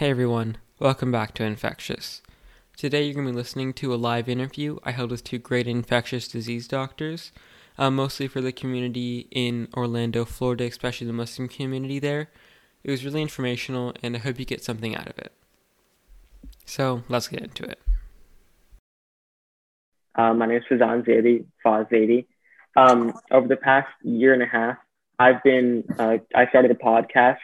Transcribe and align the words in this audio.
Hey 0.00 0.08
everyone, 0.08 0.56
welcome 0.78 1.12
back 1.12 1.34
to 1.34 1.44
Infectious. 1.44 2.22
Today 2.74 3.02
you're 3.02 3.12
going 3.12 3.26
to 3.26 3.32
be 3.32 3.36
listening 3.36 3.74
to 3.74 3.92
a 3.92 3.96
live 3.96 4.30
interview 4.30 4.78
I 4.82 4.92
held 4.92 5.10
with 5.10 5.22
two 5.22 5.36
great 5.36 5.66
infectious 5.66 6.26
disease 6.26 6.66
doctors, 6.66 7.32
uh, 7.76 7.90
mostly 7.90 8.26
for 8.26 8.40
the 8.40 8.50
community 8.50 9.28
in 9.30 9.68
Orlando, 9.74 10.24
Florida, 10.24 10.64
especially 10.64 11.06
the 11.06 11.12
Muslim 11.12 11.48
community 11.48 11.98
there. 11.98 12.30
It 12.82 12.90
was 12.90 13.04
really 13.04 13.20
informational 13.20 13.92
and 14.02 14.16
I 14.16 14.20
hope 14.20 14.38
you 14.38 14.46
get 14.46 14.64
something 14.64 14.96
out 14.96 15.06
of 15.06 15.18
it. 15.18 15.34
So 16.64 17.02
let's 17.10 17.28
get 17.28 17.42
into 17.42 17.64
it. 17.64 17.78
Uh, 20.14 20.32
my 20.32 20.46
name 20.46 20.56
is 20.56 20.64
Fazan 20.70 21.06
Zaidi, 21.06 21.44
Faz 21.62 21.90
Zaidi. 21.90 22.24
Um, 22.74 23.12
over 23.30 23.46
the 23.46 23.56
past 23.56 23.88
year 24.02 24.32
and 24.32 24.42
a 24.42 24.46
half, 24.46 24.78
I've 25.18 25.42
been, 25.42 25.84
uh, 25.98 26.16
I 26.34 26.46
started 26.46 26.70
a 26.70 26.74
podcast 26.74 27.36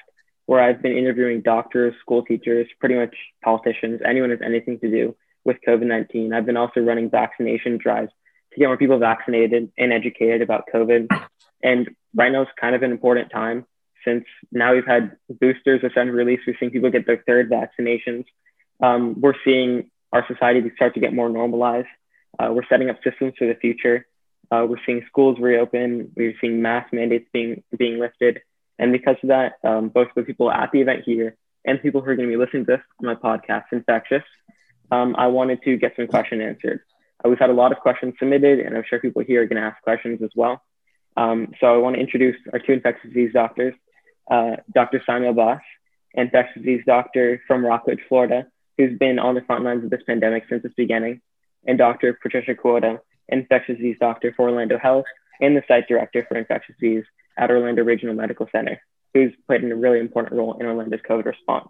where 0.46 0.60
I've 0.60 0.80
been 0.80 0.96
interviewing 0.96 1.42
doctors, 1.42 1.94
school 2.00 2.24
teachers, 2.24 2.66
pretty 2.80 2.94
much 2.94 3.14
politicians, 3.44 4.00
anyone 4.04 4.30
has 4.30 4.40
anything 4.44 4.78
to 4.80 4.90
do 4.90 5.16
with 5.44 5.56
COVID 5.66 5.86
19. 5.86 6.32
I've 6.32 6.46
been 6.46 6.56
also 6.56 6.80
running 6.80 7.10
vaccination 7.10 7.78
drives 7.78 8.10
to 8.52 8.58
get 8.58 8.66
more 8.66 8.76
people 8.76 8.98
vaccinated 8.98 9.70
and 9.76 9.92
educated 9.92 10.42
about 10.42 10.64
COVID. 10.72 11.08
And 11.62 11.90
right 12.14 12.32
now 12.32 12.42
is 12.42 12.48
kind 12.60 12.74
of 12.74 12.82
an 12.82 12.90
important 12.90 13.30
time 13.30 13.66
since 14.04 14.24
now 14.52 14.74
we've 14.74 14.86
had 14.86 15.16
boosters 15.28 15.82
which 15.82 15.92
have 15.96 16.08
released. 16.08 16.42
We're 16.46 16.56
seeing 16.58 16.70
people 16.70 16.90
get 16.90 17.06
their 17.06 17.22
third 17.26 17.50
vaccinations. 17.50 18.24
Um, 18.80 19.20
we're 19.20 19.34
seeing 19.44 19.90
our 20.12 20.24
society 20.28 20.62
start 20.76 20.94
to 20.94 21.00
get 21.00 21.12
more 21.12 21.28
normalized. 21.28 21.88
Uh, 22.38 22.52
we're 22.52 22.66
setting 22.68 22.88
up 22.88 22.96
systems 23.02 23.34
for 23.38 23.46
the 23.46 23.54
future. 23.54 24.06
Uh, 24.50 24.64
we're 24.68 24.80
seeing 24.86 25.02
schools 25.08 25.38
reopen. 25.40 26.12
We're 26.16 26.34
seeing 26.40 26.62
mask 26.62 26.92
mandates 26.92 27.28
being 27.32 27.64
being 27.76 27.98
lifted. 27.98 28.40
And 28.78 28.92
because 28.92 29.16
of 29.22 29.28
that, 29.28 29.54
um, 29.64 29.88
both 29.88 30.08
the 30.14 30.22
people 30.22 30.50
at 30.50 30.70
the 30.72 30.80
event 30.80 31.02
here 31.04 31.36
and 31.64 31.80
people 31.80 32.00
who 32.00 32.10
are 32.10 32.16
going 32.16 32.28
to 32.28 32.32
be 32.32 32.38
listening 32.38 32.66
to 32.66 32.72
this 32.72 32.82
on 33.00 33.06
my 33.06 33.14
podcast, 33.14 33.64
Infectious, 33.72 34.22
um, 34.90 35.16
I 35.18 35.26
wanted 35.28 35.62
to 35.62 35.76
get 35.76 35.94
some 35.96 36.06
questions 36.06 36.42
answered. 36.42 36.80
Uh, 37.24 37.28
we've 37.28 37.38
had 37.38 37.50
a 37.50 37.54
lot 37.54 37.72
of 37.72 37.78
questions 37.78 38.14
submitted, 38.18 38.60
and 38.60 38.76
I'm 38.76 38.84
sure 38.88 39.00
people 39.00 39.22
here 39.22 39.42
are 39.42 39.46
going 39.46 39.60
to 39.60 39.66
ask 39.66 39.82
questions 39.82 40.20
as 40.22 40.30
well. 40.36 40.62
Um, 41.16 41.52
so 41.60 41.66
I 41.66 41.78
want 41.78 41.96
to 41.96 42.00
introduce 42.00 42.36
our 42.52 42.58
two 42.58 42.72
infectious 42.72 43.08
disease 43.08 43.32
doctors, 43.32 43.74
uh, 44.30 44.56
Dr. 44.72 45.02
Samuel 45.06 45.32
Boss, 45.32 45.62
infectious 46.14 46.62
disease 46.62 46.82
doctor 46.86 47.42
from 47.46 47.64
Rockledge, 47.64 48.00
Florida, 48.08 48.46
who's 48.76 48.98
been 48.98 49.18
on 49.18 49.34
the 49.34 49.40
front 49.40 49.64
lines 49.64 49.82
of 49.82 49.90
this 49.90 50.02
pandemic 50.06 50.44
since 50.48 50.64
its 50.64 50.74
beginning, 50.74 51.20
and 51.66 51.78
Dr. 51.78 52.18
Patricia 52.22 52.54
Quota, 52.54 53.00
infectious 53.28 53.76
disease 53.76 53.96
doctor 53.98 54.32
for 54.36 54.48
Orlando 54.48 54.78
Health 54.78 55.06
and 55.40 55.56
the 55.56 55.62
site 55.66 55.88
director 55.88 56.24
for 56.28 56.36
infectious 56.36 56.76
disease 56.80 57.04
at 57.36 57.50
Orlando 57.50 57.84
Regional 57.84 58.14
Medical 58.14 58.48
Center, 58.50 58.80
who's 59.14 59.32
played 59.46 59.64
a 59.64 59.74
really 59.74 60.00
important 60.00 60.34
role 60.34 60.54
in 60.58 60.66
Orlando's 60.66 61.00
COVID 61.08 61.24
response. 61.24 61.68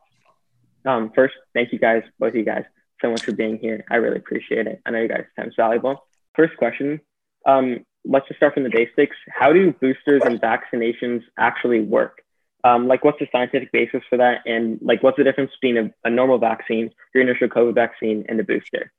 Um, 0.84 1.10
first, 1.14 1.34
thank 1.54 1.72
you 1.72 1.78
guys, 1.78 2.02
both 2.18 2.30
of 2.30 2.36
you 2.36 2.44
guys, 2.44 2.64
so 3.02 3.10
much 3.10 3.24
for 3.24 3.32
being 3.32 3.58
here. 3.58 3.84
I 3.90 3.96
really 3.96 4.18
appreciate 4.18 4.66
it. 4.66 4.80
I 4.86 4.90
know 4.90 5.00
you 5.00 5.08
guys' 5.08 5.24
time 5.36 5.48
is 5.48 5.54
valuable. 5.56 6.06
First 6.34 6.56
question, 6.56 7.00
um, 7.44 7.84
let's 8.04 8.28
just 8.28 8.38
start 8.38 8.54
from 8.54 8.62
the 8.62 8.70
basics. 8.70 9.16
How 9.28 9.52
do 9.52 9.72
boosters 9.72 10.22
and 10.24 10.40
vaccinations 10.40 11.22
actually 11.38 11.80
work? 11.80 12.22
Um, 12.64 12.88
like, 12.88 13.04
what's 13.04 13.18
the 13.18 13.28
scientific 13.30 13.70
basis 13.72 14.02
for 14.08 14.16
that? 14.18 14.40
And 14.46 14.78
like, 14.82 15.02
what's 15.02 15.16
the 15.16 15.24
difference 15.24 15.52
between 15.60 15.76
a, 15.76 16.08
a 16.08 16.10
normal 16.10 16.38
vaccine, 16.38 16.90
your 17.14 17.22
initial 17.22 17.48
COVID 17.48 17.74
vaccine, 17.74 18.24
and 18.28 18.40
a 18.40 18.44
booster? 18.44 18.92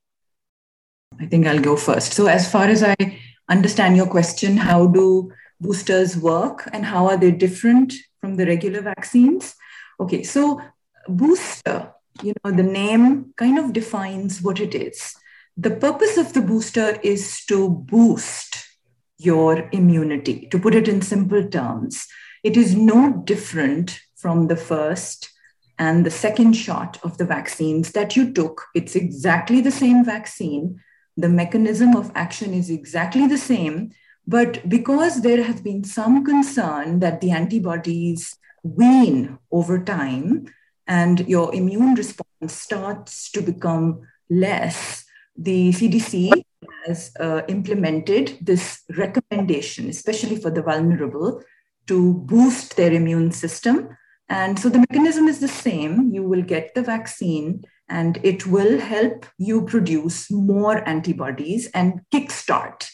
I 1.20 1.26
think 1.26 1.46
I'll 1.46 1.60
go 1.60 1.76
first. 1.76 2.12
So, 2.12 2.26
as 2.26 2.50
far 2.50 2.64
as 2.64 2.82
I 2.82 2.96
understand 3.48 3.96
your 3.96 4.06
question, 4.06 4.56
how 4.56 4.86
do 4.86 5.32
boosters 5.60 6.16
work 6.16 6.68
and 6.72 6.84
how 6.84 7.06
are 7.06 7.16
they 7.16 7.30
different 7.30 7.94
from 8.20 8.36
the 8.36 8.46
regular 8.46 8.80
vaccines? 8.80 9.54
Okay, 10.00 10.22
so 10.22 10.60
booster, 11.08 11.92
you 12.22 12.34
know, 12.44 12.50
the 12.50 12.62
name 12.62 13.32
kind 13.36 13.58
of 13.58 13.72
defines 13.72 14.42
what 14.42 14.60
it 14.60 14.74
is. 14.74 15.14
The 15.56 15.70
purpose 15.70 16.16
of 16.16 16.32
the 16.32 16.40
booster 16.40 16.98
is 17.02 17.44
to 17.46 17.68
boost 17.68 18.64
your 19.18 19.68
immunity. 19.72 20.48
To 20.52 20.58
put 20.58 20.74
it 20.74 20.86
in 20.86 21.02
simple 21.02 21.48
terms, 21.48 22.06
it 22.44 22.56
is 22.56 22.76
no 22.76 23.22
different 23.24 24.00
from 24.16 24.46
the 24.46 24.56
first 24.56 25.30
and 25.78 26.04
the 26.04 26.10
second 26.10 26.54
shot 26.54 26.98
of 27.02 27.18
the 27.18 27.24
vaccines 27.24 27.92
that 27.92 28.16
you 28.16 28.32
took. 28.32 28.66
It's 28.74 28.96
exactly 28.96 29.60
the 29.60 29.70
same 29.70 30.04
vaccine. 30.04 30.80
The 31.16 31.28
mechanism 31.28 31.96
of 31.96 32.12
action 32.14 32.54
is 32.54 32.70
exactly 32.70 33.26
the 33.26 33.38
same, 33.38 33.90
but 34.28 34.68
because 34.68 35.22
there 35.22 35.42
has 35.42 35.62
been 35.62 35.82
some 35.84 36.22
concern 36.22 37.00
that 37.00 37.22
the 37.22 37.30
antibodies 37.30 38.36
wane 38.62 39.38
over 39.50 39.82
time 39.82 40.44
and 40.86 41.26
your 41.26 41.54
immune 41.54 41.94
response 41.94 42.52
starts 42.52 43.30
to 43.30 43.40
become 43.40 44.02
less, 44.28 45.06
the 45.34 45.70
CDC 45.70 46.42
has 46.86 47.10
uh, 47.18 47.40
implemented 47.48 48.36
this 48.42 48.82
recommendation, 48.98 49.88
especially 49.88 50.36
for 50.36 50.50
the 50.50 50.60
vulnerable, 50.60 51.42
to 51.86 52.12
boost 52.26 52.76
their 52.76 52.92
immune 52.92 53.32
system. 53.32 53.96
And 54.28 54.58
so 54.58 54.68
the 54.68 54.84
mechanism 54.90 55.26
is 55.26 55.40
the 55.40 55.48
same. 55.48 56.12
You 56.12 56.22
will 56.22 56.42
get 56.42 56.74
the 56.74 56.82
vaccine 56.82 57.64
and 57.88 58.20
it 58.22 58.46
will 58.46 58.78
help 58.78 59.24
you 59.38 59.64
produce 59.64 60.30
more 60.30 60.86
antibodies 60.86 61.70
and 61.72 62.02
kickstart 62.12 62.90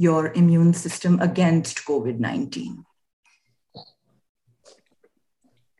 your 0.00 0.32
immune 0.32 0.72
system 0.72 1.20
against 1.20 1.84
COVID 1.84 2.18
19. 2.18 2.86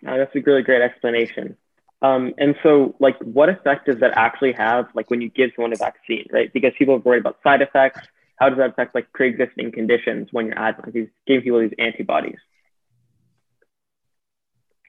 that's 0.02 0.36
a 0.36 0.40
really 0.40 0.62
great 0.62 0.82
explanation. 0.82 1.56
Um, 2.02 2.34
and 2.36 2.54
so, 2.62 2.94
like, 3.00 3.16
what 3.20 3.48
effect 3.48 3.86
does 3.86 3.98
that 4.00 4.12
actually 4.16 4.52
have, 4.52 4.88
like, 4.94 5.10
when 5.10 5.22
you 5.22 5.30
give 5.30 5.52
someone 5.56 5.72
a 5.72 5.76
vaccine, 5.76 6.26
right? 6.30 6.52
Because 6.52 6.72
people 6.78 6.96
are 6.96 6.98
worried 6.98 7.20
about 7.20 7.38
side 7.42 7.62
effects. 7.62 8.00
How 8.38 8.50
does 8.50 8.58
that 8.58 8.70
affect, 8.70 8.94
like, 8.94 9.10
pre-existing 9.14 9.72
conditions 9.72 10.28
when 10.32 10.46
you're 10.46 10.58
adding 10.58 10.82
like, 10.84 10.92
these, 10.92 11.08
giving 11.26 11.42
people 11.42 11.60
these 11.60 11.74
antibodies? 11.78 12.38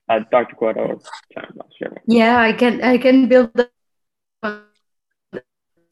Uh, 0.09 0.19
Dr. 0.29 0.55
Quota, 0.57 0.99
sure. 1.77 1.97
Yeah, 2.05 2.37
I 2.37 2.51
can 2.51 2.83
I 2.83 2.97
can 2.97 3.29
build 3.29 3.69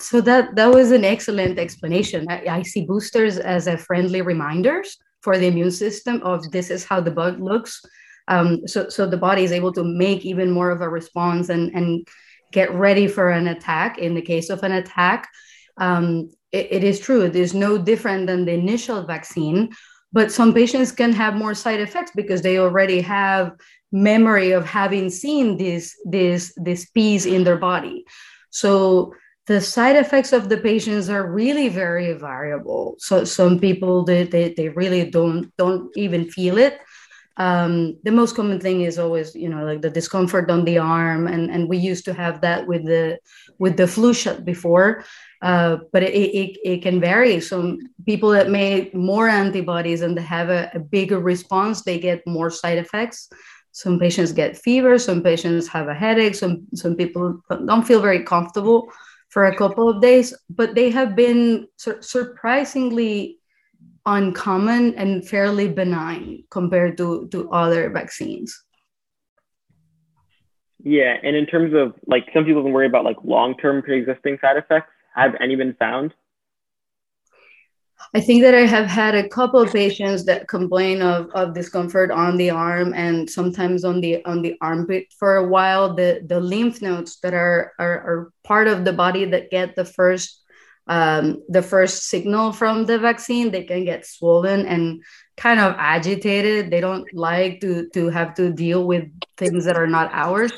so 0.01 0.21
that 0.21 0.55
that 0.55 0.67
was 0.73 0.91
an 0.91 1.03
excellent 1.03 1.59
explanation. 1.59 2.25
I, 2.29 2.45
I, 2.49 2.61
see 2.63 2.85
boosters 2.85 3.37
as 3.37 3.67
a 3.67 3.77
friendly 3.77 4.21
reminders 4.21 4.97
for 5.21 5.37
the 5.37 5.47
immune 5.47 5.71
system 5.71 6.21
of 6.23 6.49
this 6.51 6.69
is 6.69 6.85
how 6.85 7.01
the 7.01 7.11
bug 7.11 7.39
looks. 7.41 7.81
Um, 8.27 8.65
so 8.67 8.89
so 8.89 9.05
the 9.05 9.17
body 9.17 9.43
is 9.43 9.51
able 9.51 9.73
to 9.73 9.83
make 9.83 10.25
even 10.25 10.51
more 10.51 10.71
of 10.71 10.81
a 10.81 10.89
response 10.89 11.49
and 11.49 11.73
and 11.75 12.07
get 12.51 12.73
ready 12.73 13.07
for 13.07 13.29
an 13.29 13.47
attack. 13.47 13.97
In 13.97 14.15
the 14.15 14.21
case 14.21 14.49
of 14.49 14.63
an 14.63 14.71
attack, 14.71 15.27
um, 15.77 16.31
it, 16.51 16.67
it 16.71 16.83
is 16.83 16.99
true. 16.99 17.21
It 17.21 17.35
is 17.35 17.53
no 17.53 17.77
different 17.77 18.27
than 18.27 18.45
the 18.45 18.53
initial 18.53 19.03
vaccine, 19.03 19.69
but 20.13 20.31
some 20.31 20.53
patients 20.53 20.91
can 20.91 21.11
have 21.11 21.35
more 21.35 21.53
side 21.53 21.79
effects 21.79 22.11
because 22.15 22.41
they 22.41 22.57
already 22.57 23.01
have 23.01 23.53
memory 23.91 24.51
of 24.51 24.65
having 24.65 25.09
seen 25.09 25.57
this 25.57 25.95
this 26.05 26.53
this 26.55 26.89
piece 26.91 27.25
in 27.25 27.43
their 27.43 27.57
body. 27.57 28.05
So 28.49 29.13
the 29.49 29.59
side 29.59 29.95
effects 29.95 30.31
of 30.31 30.47
the 30.47 30.57
patients 30.57 31.09
are 31.09 31.25
really 31.25 31.69
very 31.69 32.13
variable. 32.13 32.95
So 32.99 33.23
some 33.23 33.59
people 33.59 34.05
they, 34.05 34.23
they, 34.23 34.53
they 34.53 34.69
really 34.69 35.09
don't 35.09 35.51
don't 35.57 35.89
even 35.97 36.29
feel 36.29 36.59
it. 36.59 36.77
Um, 37.37 37.97
the 38.03 38.11
most 38.11 38.35
common 38.35 38.59
thing 38.59 38.81
is 38.81 38.99
always 38.99 39.33
you 39.33 39.49
know 39.49 39.65
like 39.65 39.81
the 39.81 39.89
discomfort 39.89 40.51
on 40.51 40.65
the 40.65 40.77
arm, 40.77 41.25
and 41.25 41.49
and 41.49 41.67
we 41.67 41.77
used 41.77 42.05
to 42.05 42.13
have 42.13 42.41
that 42.41 42.67
with 42.67 42.85
the 42.85 43.17
with 43.57 43.75
the 43.75 43.88
flu 43.88 44.13
shot 44.13 44.45
before. 44.45 45.03
Uh, 45.41 45.77
but 45.93 46.03
it, 46.03 46.13
it, 46.13 46.57
it 46.63 46.81
can 46.83 46.99
vary. 46.99 47.41
Some 47.41 47.79
people 48.05 48.29
that 48.29 48.51
make 48.51 48.93
more 48.93 49.27
antibodies 49.29 50.01
and 50.01 50.19
have 50.19 50.49
a, 50.49 50.69
a 50.75 50.79
bigger 50.79 51.17
response, 51.17 51.81
they 51.81 51.97
get 51.97 52.27
more 52.27 52.51
side 52.51 52.77
effects. 52.77 53.29
Some 53.71 53.97
patients 53.97 54.33
get 54.33 54.57
fever. 54.57 54.99
Some 54.99 55.23
patients 55.23 55.67
have 55.69 55.88
a 55.88 55.95
headache. 55.95 56.35
Some 56.35 56.67
some 56.75 56.95
people 56.95 57.41
don't 57.50 57.88
feel 57.88 58.01
very 58.01 58.24
comfortable 58.24 58.91
for 59.29 59.45
a 59.45 59.55
couple 59.55 59.87
of 59.87 60.01
days, 60.01 60.33
but 60.49 60.75
they 60.75 60.89
have 60.89 61.15
been 61.15 61.67
sur- 61.77 62.01
surprisingly 62.01 63.37
uncommon 64.05 64.95
and 64.95 65.27
fairly 65.27 65.67
benign 65.67 66.43
compared 66.49 66.97
to, 66.97 67.27
to 67.29 67.49
other 67.51 67.89
vaccines. 67.89 68.65
Yeah, 70.83 71.17
and 71.21 71.35
in 71.35 71.45
terms 71.45 71.73
of 71.75 71.93
like 72.07 72.27
some 72.33 72.45
people 72.45 72.63
can 72.63 72.71
worry 72.71 72.87
about 72.87 73.03
like 73.03 73.17
long-term 73.23 73.83
pre-existing 73.83 74.37
side 74.41 74.57
effects. 74.57 74.91
Have 75.13 75.35
any 75.39 75.55
been 75.55 75.73
found? 75.73 76.13
I 78.13 78.22
think 78.22 78.42
that 78.42 78.56
I 78.56 78.66
have 78.66 78.88
had 78.88 79.13
a 79.13 79.28
couple 79.30 79.60
of 79.60 79.72
patients 79.72 80.25
that 80.25 80.48
complain 80.48 81.01
of, 81.01 81.30
of 81.36 81.54
discomfort 81.54 82.12
on 82.12 82.38
the 82.38 82.50
arm 82.50 82.94
and 82.96 83.30
sometimes 83.30 83.84
on 83.84 84.01
the 84.01 84.24
on 84.25 84.42
the 84.42 84.57
armpit 84.62 85.13
for 85.18 85.36
a 85.36 85.48
while. 85.48 85.94
The 85.94 86.22
the 86.25 86.40
lymph 86.40 86.81
nodes 86.81 87.19
that 87.22 87.34
are 87.34 87.74
are, 87.78 87.98
are 88.10 88.34
part 88.44 88.68
of 88.68 88.84
the 88.84 88.94
body 88.94 89.25
that 89.25 89.51
get 89.51 89.75
the 89.75 89.86
first 89.86 90.40
um, 90.90 91.44
the 91.48 91.62
first 91.62 92.10
signal 92.10 92.51
from 92.51 92.86
the 92.86 92.98
vaccine, 92.98 93.51
they 93.51 93.63
can 93.63 93.86
get 93.86 94.07
swollen 94.07 94.66
and 94.66 95.04
kind 95.38 95.60
of 95.60 95.75
agitated. 95.78 96.72
They 96.72 96.81
don't 96.81 97.07
like 97.13 97.62
to, 97.62 97.88
to 97.90 98.10
have 98.10 98.34
to 98.36 98.51
deal 98.51 98.88
with 98.88 99.06
things 99.38 99.66
that 99.66 99.78
are 99.78 99.88
not 99.88 100.10
ours. 100.12 100.51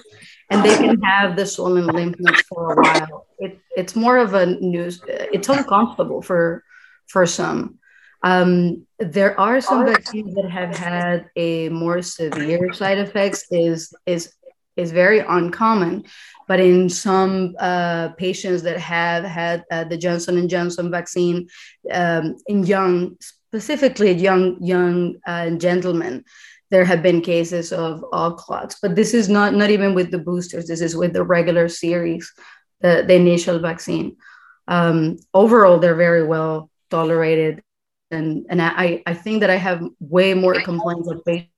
And 0.49 0.63
they 0.63 0.75
can 0.77 1.01
have 1.01 1.35
the 1.35 1.45
swollen 1.45 1.87
lymph 1.87 2.15
nodes 2.17 2.41
for 2.43 2.73
a 2.73 2.75
while. 2.81 3.27
It, 3.39 3.59
it's 3.75 3.95
more 3.95 4.17
of 4.17 4.33
a 4.33 4.45
news, 4.45 5.01
it's 5.05 5.49
uncomfortable 5.49 6.21
for, 6.21 6.63
for 7.11 7.25
some. 7.25 7.79
Um, 8.23 8.85
there 8.99 9.39
are 9.39 9.61
some 9.61 9.85
vaccines 9.85 10.35
that 10.35 10.49
have 10.49 10.75
had 10.75 11.25
a 11.35 11.69
more 11.69 12.01
severe 12.01 12.71
side 12.73 12.99
effects 12.99 13.45
is 13.51 13.93
is 14.05 14.33
is 14.77 14.91
very 14.91 15.19
uncommon. 15.19 16.05
But 16.47 16.59
in 16.59 16.89
some 16.89 17.55
uh, 17.59 18.09
patients 18.17 18.63
that 18.63 18.77
have 18.77 19.23
had 19.23 19.63
uh, 19.71 19.85
the 19.85 19.97
johnson 19.97 20.37
and 20.37 20.49
johnson 20.49 20.91
vaccine 20.91 21.47
um, 21.91 22.35
in 22.47 22.63
young 22.65 23.17
specifically 23.19 24.11
young 24.11 24.61
young 24.61 25.15
uh, 25.25 25.49
gentlemen 25.51 26.23
there 26.69 26.85
have 26.85 27.03
been 27.03 27.21
cases 27.21 27.73
of 27.73 28.03
all 28.13 28.33
clots. 28.33 28.77
But 28.81 28.95
this 28.95 29.13
is 29.13 29.27
not 29.27 29.53
not 29.53 29.69
even 29.69 29.93
with 29.93 30.09
the 30.11 30.19
boosters. 30.19 30.67
This 30.67 30.81
is 30.81 30.95
with 30.95 31.13
the 31.13 31.23
regular 31.23 31.67
series 31.67 32.31
the, 32.81 33.03
the 33.07 33.15
initial 33.15 33.59
vaccine. 33.59 34.17
Um, 34.67 35.17
overall 35.33 35.79
they're 35.79 35.95
very 36.07 36.23
well 36.23 36.70
tolerated 36.91 37.63
and 38.11 38.45
and 38.49 38.61
I 38.61 39.01
I 39.05 39.13
think 39.13 39.39
that 39.39 39.49
I 39.49 39.55
have 39.55 39.81
way 39.99 40.33
more 40.33 40.61
complaints 40.61 41.09
of 41.09 41.23
patients 41.25 41.49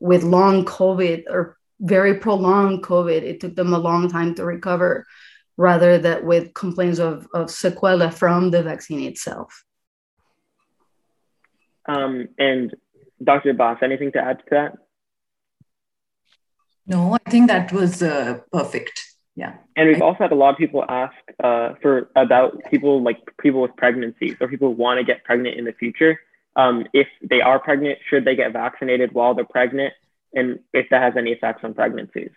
with 0.00 0.22
long 0.22 0.64
COVID 0.64 1.24
or 1.28 1.58
very 1.80 2.14
prolonged 2.14 2.82
COVID. 2.82 3.22
It 3.22 3.40
took 3.40 3.56
them 3.56 3.74
a 3.74 3.78
long 3.78 4.08
time 4.08 4.34
to 4.36 4.44
recover, 4.44 5.06
rather 5.56 5.98
than 5.98 6.24
with 6.24 6.54
complaints 6.54 6.98
of 6.98 7.26
of 7.34 7.48
sequela 7.48 8.12
from 8.12 8.50
the 8.50 8.62
vaccine 8.62 9.02
itself. 9.02 9.64
Um, 11.88 12.28
and 12.38 12.74
Dr. 13.22 13.50
Abbas, 13.50 13.78
anything 13.82 14.12
to 14.12 14.20
add 14.20 14.38
to 14.38 14.44
that? 14.50 14.72
No, 16.86 17.14
I 17.14 17.30
think 17.30 17.48
that 17.48 17.72
was 17.72 18.02
uh, 18.02 18.40
perfect 18.52 19.05
yeah. 19.36 19.56
And 19.76 19.88
we've 19.88 20.02
also 20.02 20.18
had 20.20 20.32
a 20.32 20.34
lot 20.34 20.54
of 20.54 20.56
people 20.56 20.82
ask 20.88 21.14
uh, 21.44 21.74
for 21.82 22.10
about 22.16 22.58
people 22.70 23.02
like 23.02 23.18
people 23.38 23.60
with 23.60 23.76
pregnancies 23.76 24.34
or 24.40 24.48
people 24.48 24.68
who 24.68 24.74
want 24.74 24.98
to 24.98 25.04
get 25.04 25.24
pregnant 25.24 25.58
in 25.58 25.66
the 25.66 25.74
future 25.74 26.18
um, 26.56 26.86
if 26.94 27.06
they 27.22 27.42
are 27.42 27.58
pregnant 27.58 27.98
should 28.08 28.24
they 28.24 28.34
get 28.34 28.52
vaccinated 28.52 29.12
while 29.12 29.34
they're 29.34 29.44
pregnant 29.44 29.92
and 30.34 30.58
if 30.72 30.88
that 30.90 31.02
has 31.02 31.14
any 31.16 31.32
effects 31.32 31.62
on 31.62 31.74
pregnancies. 31.74 32.30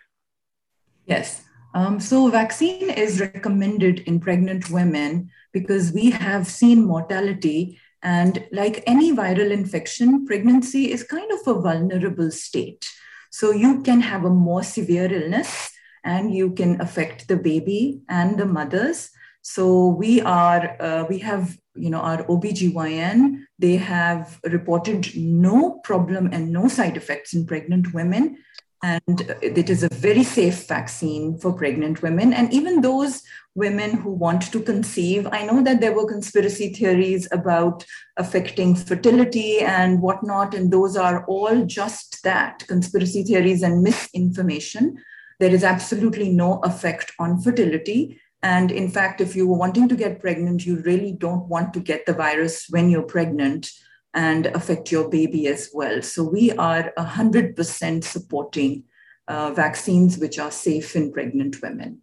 Yes. 1.06 1.42
Um, 1.74 2.00
so 2.00 2.28
vaccine 2.28 2.90
is 2.90 3.20
recommended 3.20 4.00
in 4.00 4.20
pregnant 4.20 4.70
women 4.70 5.30
because 5.52 5.92
we 5.92 6.10
have 6.10 6.46
seen 6.46 6.84
mortality 6.84 7.78
and 8.02 8.44
like 8.52 8.82
any 8.86 9.12
viral 9.12 9.50
infection 9.50 10.26
pregnancy 10.26 10.92
is 10.92 11.02
kind 11.02 11.30
of 11.32 11.40
a 11.46 11.60
vulnerable 11.60 12.30
state. 12.30 12.86
So 13.30 13.52
you 13.52 13.82
can 13.82 14.00
have 14.00 14.24
a 14.24 14.30
more 14.30 14.62
severe 14.62 15.12
illness 15.12 15.70
and 16.04 16.34
you 16.34 16.52
can 16.52 16.80
affect 16.80 17.28
the 17.28 17.36
baby 17.36 18.00
and 18.08 18.38
the 18.38 18.46
mothers. 18.46 19.10
So 19.42 19.88
we 19.88 20.20
are, 20.20 20.76
uh, 20.80 21.04
we 21.08 21.18
have, 21.18 21.56
you 21.74 21.90
know, 21.90 22.00
our 22.00 22.24
OBGYN, 22.24 23.44
they 23.58 23.76
have 23.76 24.38
reported 24.44 25.14
no 25.16 25.80
problem 25.84 26.28
and 26.32 26.52
no 26.52 26.68
side 26.68 26.96
effects 26.96 27.34
in 27.34 27.46
pregnant 27.46 27.94
women. 27.94 28.38
And 28.82 29.36
it 29.42 29.68
is 29.68 29.82
a 29.82 29.94
very 29.94 30.24
safe 30.24 30.66
vaccine 30.66 31.38
for 31.38 31.52
pregnant 31.52 32.00
women. 32.00 32.32
And 32.32 32.50
even 32.52 32.80
those 32.80 33.22
women 33.54 33.92
who 33.92 34.10
want 34.10 34.50
to 34.52 34.60
conceive, 34.60 35.28
I 35.30 35.44
know 35.44 35.62
that 35.62 35.82
there 35.82 35.92
were 35.92 36.08
conspiracy 36.08 36.72
theories 36.72 37.28
about 37.30 37.84
affecting 38.16 38.74
fertility 38.74 39.60
and 39.60 40.00
whatnot. 40.00 40.54
And 40.54 40.70
those 40.70 40.96
are 40.96 41.26
all 41.26 41.66
just 41.66 42.22
that 42.24 42.66
conspiracy 42.68 43.22
theories 43.22 43.62
and 43.62 43.82
misinformation 43.82 44.96
there 45.40 45.52
is 45.52 45.64
absolutely 45.64 46.28
no 46.28 46.60
effect 46.60 47.12
on 47.18 47.40
fertility. 47.40 48.20
And 48.42 48.70
in 48.70 48.88
fact, 48.90 49.20
if 49.20 49.34
you 49.34 49.48
were 49.48 49.56
wanting 49.56 49.88
to 49.88 49.96
get 49.96 50.20
pregnant, 50.20 50.64
you 50.64 50.76
really 50.82 51.12
don't 51.12 51.48
want 51.48 51.72
to 51.74 51.80
get 51.80 52.06
the 52.06 52.12
virus 52.12 52.66
when 52.68 52.90
you're 52.90 53.02
pregnant 53.02 53.70
and 54.12 54.46
affect 54.46 54.92
your 54.92 55.08
baby 55.08 55.46
as 55.46 55.70
well. 55.72 56.02
So 56.02 56.24
we 56.24 56.52
are 56.52 56.92
100% 56.98 58.04
supporting 58.04 58.84
uh, 59.28 59.52
vaccines 59.52 60.18
which 60.18 60.38
are 60.38 60.50
safe 60.50 60.94
in 60.94 61.12
pregnant 61.12 61.56
women. 61.62 62.02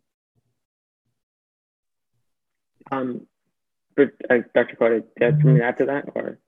Um, 2.91 3.27
but, 3.95 4.13
uh, 4.29 4.39
Dr. 4.55 4.75
Carter, 4.77 4.99
do 4.99 5.05
you 5.19 5.25
have 5.25 5.33
something 5.35 5.57
to 5.57 5.63
add 5.63 5.77
to 5.77 5.85
that? 5.85 6.05
Or? 6.15 6.39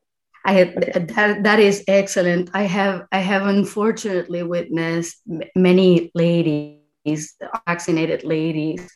I 0.45 0.53
have, 0.53 0.75
that, 1.15 1.43
that 1.43 1.59
is 1.59 1.83
excellent. 1.87 2.49
I 2.53 2.63
have 2.63 3.05
I 3.11 3.19
have 3.19 3.45
unfortunately 3.45 4.41
witnessed 4.41 5.21
many 5.53 6.11
ladies 6.15 6.78
vaccinated 7.67 8.23
ladies 8.23 8.87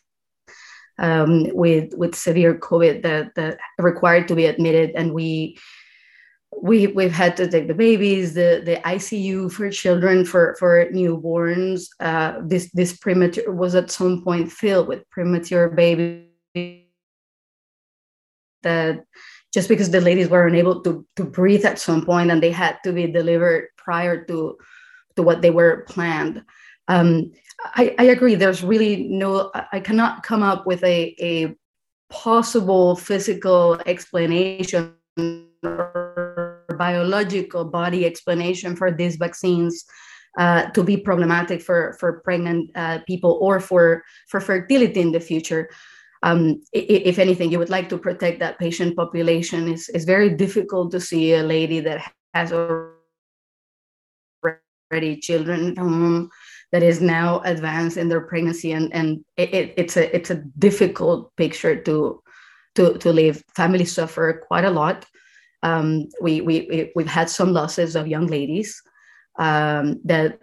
um, 1.00 1.48
with 1.54 1.94
with 1.96 2.16
severe 2.16 2.56
COVID 2.56 3.04
that 3.04 3.36
that 3.36 3.58
required 3.80 4.28
to 4.28 4.36
be 4.36 4.46
admitted, 4.46 4.92
and 4.96 5.14
we 5.14 5.58
we 6.62 6.88
we've 6.88 7.12
had 7.12 7.36
to 7.38 7.48
take 7.48 7.68
the 7.68 7.74
babies, 7.74 8.34
the 8.34 8.62
the 8.64 8.78
ICU 8.86 9.52
for 9.52 9.70
children 9.70 10.26
for 10.26 10.56
for 10.60 10.86
newborns. 10.92 11.88
Uh, 12.00 12.40
this 12.44 12.72
this 12.72 12.96
premature 12.98 13.52
was 13.52 13.76
at 13.76 13.92
some 13.92 14.24
point 14.24 14.52
filled 14.52 14.88
with 14.88 15.10
premature 15.10 15.70
babies 15.70 16.28
that 18.62 19.04
just 19.54 19.70
because 19.70 19.92
the 19.92 20.02
ladies 20.02 20.30
were 20.30 20.48
unable 20.48 20.82
to 20.82 21.06
to 21.16 21.24
breathe 21.24 21.66
at 21.66 21.80
some 21.80 22.06
point 22.06 22.32
and 22.32 22.42
they 22.42 22.52
had 22.52 22.78
to 22.84 22.94
be 22.94 23.08
delivered 23.08 23.68
prior 23.78 24.24
to 24.26 24.58
to 25.16 25.24
what 25.24 25.42
they 25.42 25.52
were 25.52 25.86
planned. 25.88 26.44
Um, 26.88 27.32
I, 27.64 27.96
I 27.98 28.04
agree. 28.06 28.36
There's 28.36 28.64
really 28.64 29.08
no, 29.08 29.52
I 29.72 29.80
cannot 29.80 30.24
come 30.24 30.44
up 30.44 30.66
with 30.66 30.84
a, 30.84 31.16
a 31.20 31.56
possible 32.10 32.96
physical 32.96 33.80
explanation 33.86 34.94
or 35.18 36.66
biological 36.78 37.66
body 37.66 38.06
explanation 38.06 38.76
for 38.76 38.92
these 38.92 39.16
vaccines 39.16 39.86
uh, 40.38 40.70
to 40.72 40.84
be 40.84 40.98
problematic 40.98 41.62
for, 41.62 41.96
for 42.00 42.20
pregnant 42.22 42.70
uh, 42.76 43.00
people 43.08 43.38
or 43.42 43.60
for, 43.60 44.04
for 44.30 44.40
fertility 44.40 45.00
in 45.00 45.12
the 45.12 45.20
future. 45.20 45.70
Um, 46.24 46.62
if 46.72 47.20
anything, 47.20 47.52
you 47.52 47.60
would 47.60 47.70
like 47.70 47.90
to 47.90 47.98
protect 47.98 48.40
that 48.40 48.58
patient 48.58 48.96
population. 48.96 49.68
It's, 49.68 49.90
it's 49.90 50.06
very 50.06 50.30
difficult 50.30 50.92
to 50.92 51.00
see 51.00 51.34
a 51.34 51.44
lady 51.44 51.82
that 51.82 52.12
has 52.34 52.54
already 52.54 52.94
children 55.20 55.72
at 55.72 55.78
home 55.78 56.30
that 56.74 56.82
is 56.82 57.00
now 57.00 57.40
advanced 57.46 57.98
in 57.98 58.10
their 58.10 58.22
pregnancy 58.22 58.72
and 58.74 58.92
and 58.94 59.24
it, 59.38 59.74
it's 59.78 59.96
a 59.96 60.14
it's 60.14 60.32
a 60.32 60.44
difficult 60.58 61.34
picture 61.38 61.76
to 61.84 62.22
to 62.76 62.98
to 62.98 63.14
live 63.14 63.44
families 63.56 63.94
suffer 63.94 64.44
quite 64.48 64.66
a 64.66 64.72
lot. 64.72 65.06
Um, 65.62 66.10
we, 66.20 66.42
we 66.42 66.92
we've 66.96 67.08
had 67.08 67.30
some 67.30 67.54
losses 67.54 67.96
of 67.96 68.08
young 68.08 68.28
ladies 68.28 68.82
um, 69.40 70.02
that 70.04 70.40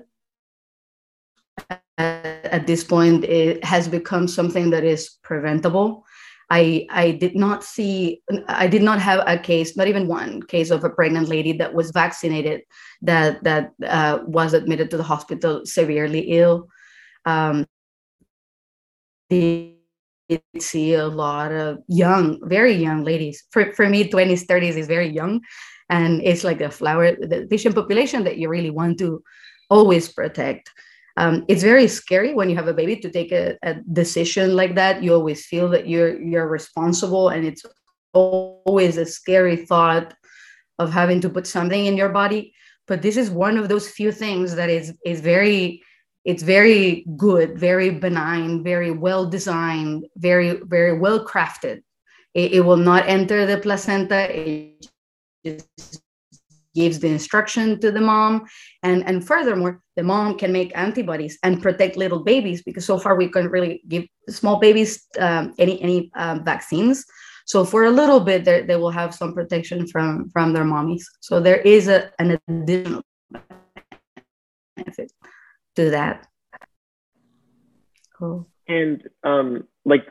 at 1.99 2.67
this 2.67 2.85
point 2.85 3.25
it 3.25 3.63
has 3.65 3.89
become 3.89 4.27
something 4.29 4.71
that 4.71 4.85
is 4.85 5.19
preventable 5.23 6.07
I, 6.51 6.87
I 6.91 7.13
did 7.13 7.37
not 7.37 7.63
see, 7.63 8.23
I 8.49 8.67
did 8.67 8.83
not 8.83 8.99
have 9.01 9.23
a 9.27 9.39
case, 9.39 9.77
not 9.77 9.87
even 9.87 10.09
one 10.09 10.43
case 10.43 10.71
of 10.71 10.83
a 10.83 10.91
pregnant 10.91 11.29
lady 11.29 11.53
that 11.55 11.75
was 11.75 11.93
vaccinated 11.93 12.63
that, 13.03 13.43
that 13.45 13.73
uh, 13.87 14.19
was 14.27 14.53
admitted 14.53 14.91
to 14.91 14.97
the 14.97 15.05
hospital 15.05 15.65
severely 15.65 16.21
ill. 16.33 16.69
Um, 17.25 17.67
did 19.29 19.77
see 20.59 20.95
a 20.95 21.07
lot 21.07 21.53
of 21.53 21.79
young, 21.87 22.41
very 22.43 22.75
young 22.75 23.05
ladies. 23.05 23.45
For, 23.53 23.73
for 23.75 23.89
me, 23.89 24.11
20s, 24.11 24.47
30s 24.47 24.77
is 24.77 24.89
very 24.89 25.09
young. 25.09 25.41
And 25.89 26.21
it's 26.23 26.43
like 26.43 26.61
a 26.61 26.71
flower, 26.71 27.15
the 27.15 27.47
patient 27.49 27.77
population 27.77 28.25
that 28.25 28.39
you 28.39 28.49
really 28.49 28.71
want 28.71 28.99
to 28.99 29.23
always 29.69 30.09
protect 30.09 30.71
um, 31.17 31.45
it's 31.49 31.63
very 31.63 31.89
scary 31.89 32.35
when 32.35 32.49
you 32.49 32.57
have 32.57 32.69
a 32.69 32.75
baby 32.75 32.97
to 32.97 33.11
take 33.11 33.33
a, 33.33 33.57
a, 33.63 33.75
decision 33.93 34.55
like 34.55 34.75
that. 34.77 35.03
You 35.03 35.15
always 35.15 35.47
feel 35.47 35.69
that 35.71 35.89
you're 35.89 36.21
you're 36.21 36.49
responsible 36.49 37.31
and 37.31 37.45
it's 37.45 37.65
always 38.13 38.97
a 38.97 39.07
scary 39.07 39.57
thought 39.57 40.15
of 40.79 40.93
having 40.93 41.21
to 41.21 41.31
put 41.31 41.47
something 41.47 41.87
in 41.87 41.97
your 41.97 42.09
body. 42.09 42.55
But 42.87 43.03
this 43.03 43.17
is 43.17 43.31
one 43.31 43.57
of 43.59 43.69
those 43.69 43.89
few 43.89 44.13
things 44.13 44.55
that 44.55 44.71
is 44.71 44.95
is 45.05 45.21
very 45.21 45.83
it's 46.25 46.43
very 46.43 47.07
good 47.17 47.59
very 47.59 47.91
benign 47.91 48.63
very 48.63 48.91
well 48.91 49.25
designed 49.27 50.07
very 50.17 50.61
very 50.65 50.99
well 50.99 51.25
crafted. 51.25 51.83
It, 52.35 52.53
it 52.53 52.61
will 52.61 52.77
not 52.77 53.09
enter 53.09 53.47
the 53.47 53.59
placenta. 53.59 54.31
It 54.39 54.87
just 55.45 56.03
gives 56.75 57.01
the 57.01 57.09
instruction 57.09 57.81
to 57.81 57.91
the 57.91 58.01
mom 58.01 58.47
and 58.83 59.05
and 59.07 59.27
furthermore 59.27 59.81
the 59.97 60.03
mom 60.03 60.39
can 60.39 60.53
make 60.53 60.71
antibodies 60.77 61.39
and 61.43 61.63
protect 61.63 61.97
little 61.97 62.23
babies 62.23 62.63
because 62.63 62.85
so 62.85 62.99
far 62.99 63.17
we 63.17 63.29
couldn't 63.29 63.51
really 63.51 63.83
give 63.89 64.05
small 64.29 64.59
babies 64.59 65.07
um, 65.19 65.53
any 65.59 65.81
any 65.83 66.11
um, 66.15 66.45
vaccines 66.45 67.05
So 67.51 67.65
for 67.65 67.85
a 67.85 67.91
little 67.91 68.21
bit, 68.21 68.45
they 68.45 68.77
will 68.77 68.93
have 68.93 69.13
some 69.13 69.35
protection 69.35 69.85
from 69.89 70.31
from 70.31 70.53
their 70.53 70.63
mommies. 70.63 71.03
So 71.19 71.41
there 71.41 71.57
is 71.57 71.89
a, 71.89 72.13
an 72.21 72.39
additional 72.47 73.03
benefit 74.77 75.11
to 75.75 75.91
that. 75.91 76.29
Cool. 78.17 78.47
And 78.69 79.03
um, 79.25 79.67
like 79.85 80.07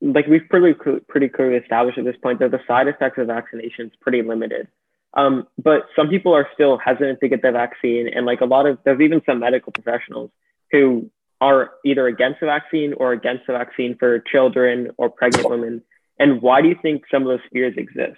like 0.00 0.26
we've 0.26 0.48
pretty 0.50 0.74
pretty 1.08 1.28
clearly 1.28 1.58
established 1.58 1.98
at 1.98 2.04
this 2.04 2.16
point 2.20 2.40
that 2.40 2.50
the 2.50 2.58
side 2.66 2.88
effects 2.88 3.18
of 3.18 3.28
vaccination 3.28 3.86
is 3.86 3.92
pretty 4.00 4.22
limited. 4.22 4.66
Um, 5.14 5.46
but 5.62 5.86
some 5.94 6.08
people 6.08 6.32
are 6.34 6.48
still 6.54 6.78
hesitant 6.78 7.20
to 7.20 7.28
get 7.28 7.42
the 7.42 7.52
vaccine, 7.52 8.08
and 8.08 8.24
like 8.24 8.40
a 8.40 8.46
lot 8.46 8.66
of 8.66 8.78
there's 8.84 9.00
even 9.00 9.20
some 9.26 9.40
medical 9.40 9.72
professionals 9.72 10.30
who 10.70 11.10
are 11.40 11.72
either 11.84 12.06
against 12.06 12.40
the 12.40 12.46
vaccine 12.46 12.94
or 12.94 13.12
against 13.12 13.46
the 13.46 13.52
vaccine 13.52 13.96
for 13.98 14.20
children 14.20 14.90
or 14.96 15.10
pregnant 15.10 15.50
women. 15.50 15.82
And 16.18 16.40
why 16.40 16.62
do 16.62 16.68
you 16.68 16.76
think 16.80 17.02
some 17.10 17.22
of 17.22 17.28
those 17.28 17.46
fears 17.52 17.74
exist? 17.76 18.16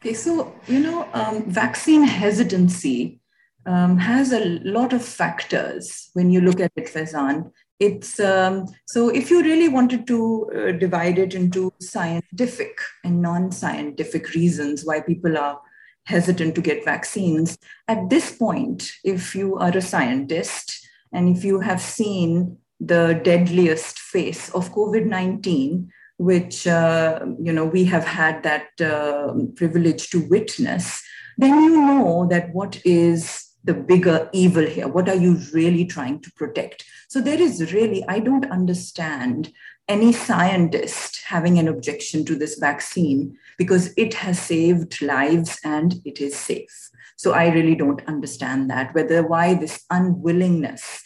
Okay, 0.00 0.14
so 0.14 0.54
you 0.66 0.80
know, 0.80 1.08
um, 1.14 1.44
vaccine 1.50 2.02
hesitancy 2.02 3.20
um, 3.66 3.98
has 3.98 4.32
a 4.32 4.44
lot 4.64 4.92
of 4.92 5.04
factors 5.04 6.10
when 6.12 6.30
you 6.30 6.40
look 6.40 6.60
at 6.60 6.72
it, 6.76 6.86
Faizan. 6.86 7.52
It's 7.82 8.20
um, 8.20 8.68
so 8.86 9.08
if 9.08 9.28
you 9.28 9.42
really 9.42 9.66
wanted 9.66 10.06
to 10.06 10.18
uh, 10.54 10.72
divide 10.78 11.18
it 11.18 11.34
into 11.34 11.72
scientific 11.80 12.78
and 13.02 13.20
non-scientific 13.20 14.34
reasons 14.34 14.84
why 14.84 15.00
people 15.00 15.36
are 15.36 15.60
hesitant 16.04 16.54
to 16.54 16.60
get 16.60 16.84
vaccines, 16.84 17.58
at 17.88 18.08
this 18.08 18.36
point, 18.36 18.92
if 19.02 19.34
you 19.34 19.56
are 19.56 19.76
a 19.76 19.82
scientist 19.82 20.86
and 21.12 21.36
if 21.36 21.42
you 21.42 21.58
have 21.58 21.80
seen 21.80 22.56
the 22.78 23.20
deadliest 23.24 23.98
phase 23.98 24.48
of 24.50 24.72
COVID-19, 24.72 25.88
which 26.18 26.68
uh, 26.68 27.18
you 27.40 27.52
know 27.52 27.64
we 27.64 27.82
have 27.82 28.04
had 28.04 28.44
that 28.44 28.68
uh, 28.80 29.34
privilege 29.56 30.08
to 30.10 30.28
witness, 30.28 31.02
then 31.36 31.64
you 31.64 31.80
know 31.80 32.28
that 32.30 32.54
what 32.54 32.80
is 32.84 33.48
the 33.64 33.74
bigger 33.74 34.30
evil 34.32 34.66
here? 34.66 34.86
What 34.86 35.08
are 35.08 35.16
you 35.26 35.38
really 35.52 35.84
trying 35.84 36.20
to 36.20 36.30
protect? 36.32 36.84
So 37.12 37.20
there 37.20 37.38
is 37.38 37.74
really, 37.74 38.02
I 38.08 38.20
don't 38.20 38.50
understand 38.50 39.52
any 39.86 40.14
scientist 40.14 41.20
having 41.26 41.58
an 41.58 41.68
objection 41.68 42.24
to 42.24 42.34
this 42.34 42.56
vaccine 42.58 43.36
because 43.58 43.92
it 43.98 44.14
has 44.14 44.40
saved 44.40 45.02
lives 45.02 45.60
and 45.62 45.96
it 46.06 46.22
is 46.22 46.34
safe. 46.34 46.88
So 47.18 47.32
I 47.32 47.48
really 47.50 47.74
don't 47.74 48.00
understand 48.08 48.70
that, 48.70 48.94
whether 48.94 49.22
why 49.22 49.52
this 49.52 49.84
unwillingness 49.90 51.02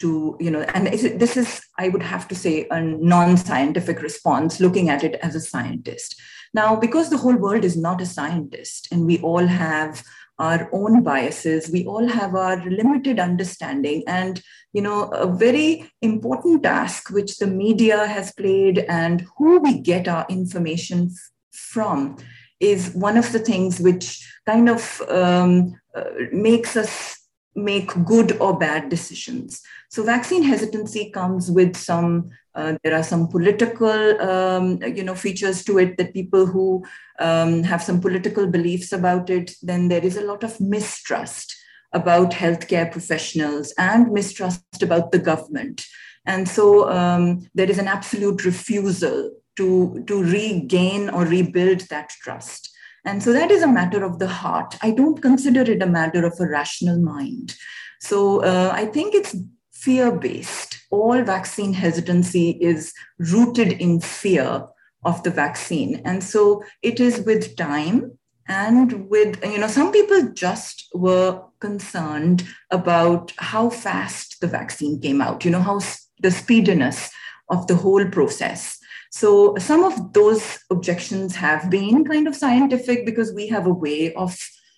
to, 0.00 0.36
you 0.38 0.50
know, 0.50 0.60
and 0.74 0.88
this 0.88 1.38
is, 1.38 1.62
I 1.78 1.88
would 1.88 2.02
have 2.02 2.28
to 2.28 2.34
say, 2.34 2.66
a 2.70 2.82
non 2.82 3.38
scientific 3.38 4.02
response, 4.02 4.60
looking 4.60 4.90
at 4.90 5.02
it 5.02 5.14
as 5.22 5.34
a 5.34 5.40
scientist. 5.40 6.20
Now, 6.52 6.76
because 6.76 7.08
the 7.08 7.16
whole 7.16 7.36
world 7.36 7.64
is 7.64 7.74
not 7.74 8.02
a 8.02 8.06
scientist 8.06 8.88
and 8.92 9.06
we 9.06 9.18
all 9.20 9.46
have 9.46 10.04
our 10.38 10.68
own 10.72 11.02
biases. 11.02 11.70
We 11.70 11.84
all 11.86 12.06
have 12.06 12.34
our 12.34 12.64
limited 12.68 13.18
understanding 13.18 14.04
and 14.06 14.42
you 14.72 14.82
know 14.82 15.04
a 15.08 15.26
very 15.26 15.90
important 16.02 16.62
task 16.62 17.10
which 17.10 17.38
the 17.38 17.46
media 17.46 18.06
has 18.06 18.32
played 18.32 18.78
and 18.88 19.26
who 19.36 19.60
we 19.60 19.80
get 19.80 20.08
our 20.08 20.26
information 20.28 21.10
from 21.50 22.16
is 22.60 22.92
one 22.94 23.16
of 23.16 23.30
the 23.32 23.38
things 23.38 23.80
which 23.80 24.26
kind 24.46 24.68
of 24.68 25.00
um, 25.08 25.78
uh, 25.94 26.04
makes 26.32 26.76
us 26.76 27.17
make 27.64 28.04
good 28.04 28.36
or 28.40 28.58
bad 28.58 28.88
decisions. 28.88 29.62
So 29.90 30.02
vaccine 30.02 30.42
hesitancy 30.42 31.10
comes 31.10 31.50
with 31.50 31.76
some, 31.76 32.30
uh, 32.54 32.76
there 32.82 32.94
are 32.94 33.02
some 33.02 33.28
political, 33.28 34.20
um, 34.20 34.82
you 34.82 35.02
know, 35.02 35.14
features 35.14 35.64
to 35.64 35.78
it 35.78 35.96
that 35.96 36.14
people 36.14 36.46
who 36.46 36.84
um, 37.18 37.62
have 37.62 37.82
some 37.82 38.00
political 38.00 38.46
beliefs 38.46 38.92
about 38.92 39.30
it, 39.30 39.52
then 39.62 39.88
there 39.88 40.04
is 40.04 40.16
a 40.16 40.24
lot 40.24 40.44
of 40.44 40.60
mistrust 40.60 41.56
about 41.92 42.32
healthcare 42.32 42.90
professionals 42.90 43.72
and 43.78 44.12
mistrust 44.12 44.82
about 44.82 45.10
the 45.10 45.18
government. 45.18 45.86
And 46.26 46.46
so 46.46 46.90
um, 46.90 47.48
there 47.54 47.70
is 47.70 47.78
an 47.78 47.88
absolute 47.88 48.44
refusal 48.44 49.32
to, 49.56 50.04
to 50.06 50.22
regain 50.22 51.08
or 51.08 51.24
rebuild 51.24 51.80
that 51.88 52.10
trust. 52.10 52.70
And 53.08 53.22
so 53.22 53.32
that 53.32 53.50
is 53.50 53.62
a 53.62 53.66
matter 53.66 54.04
of 54.04 54.18
the 54.18 54.28
heart. 54.28 54.76
I 54.82 54.90
don't 54.90 55.22
consider 55.22 55.62
it 55.62 55.80
a 55.80 55.86
matter 55.86 56.26
of 56.26 56.38
a 56.38 56.46
rational 56.46 57.00
mind. 57.00 57.56
So 58.00 58.42
uh, 58.44 58.70
I 58.70 58.84
think 58.84 59.14
it's 59.14 59.34
fear 59.72 60.12
based. 60.12 60.78
All 60.90 61.22
vaccine 61.22 61.72
hesitancy 61.72 62.50
is 62.60 62.92
rooted 63.18 63.72
in 63.72 64.02
fear 64.02 64.66
of 65.06 65.22
the 65.22 65.30
vaccine. 65.30 66.02
And 66.04 66.22
so 66.22 66.62
it 66.82 67.00
is 67.00 67.20
with 67.20 67.56
time 67.56 68.18
and 68.46 69.08
with, 69.08 69.42
you 69.42 69.56
know, 69.56 69.68
some 69.68 69.90
people 69.90 70.30
just 70.34 70.86
were 70.92 71.42
concerned 71.60 72.46
about 72.70 73.32
how 73.38 73.70
fast 73.70 74.38
the 74.42 74.48
vaccine 74.48 75.00
came 75.00 75.22
out, 75.22 75.46
you 75.46 75.50
know, 75.50 75.62
how 75.62 75.80
the 76.20 76.30
speediness 76.30 77.08
of 77.48 77.68
the 77.68 77.76
whole 77.76 78.06
process. 78.10 78.77
So 79.10 79.56
some 79.56 79.84
of 79.84 80.12
those 80.12 80.58
objections 80.70 81.34
have 81.36 81.70
been 81.70 82.04
kind 82.04 82.28
of 82.28 82.36
scientific 82.36 83.06
because 83.06 83.32
we 83.32 83.48
have 83.48 83.66
a 83.66 83.72
way 83.72 84.12
of, 84.14 84.36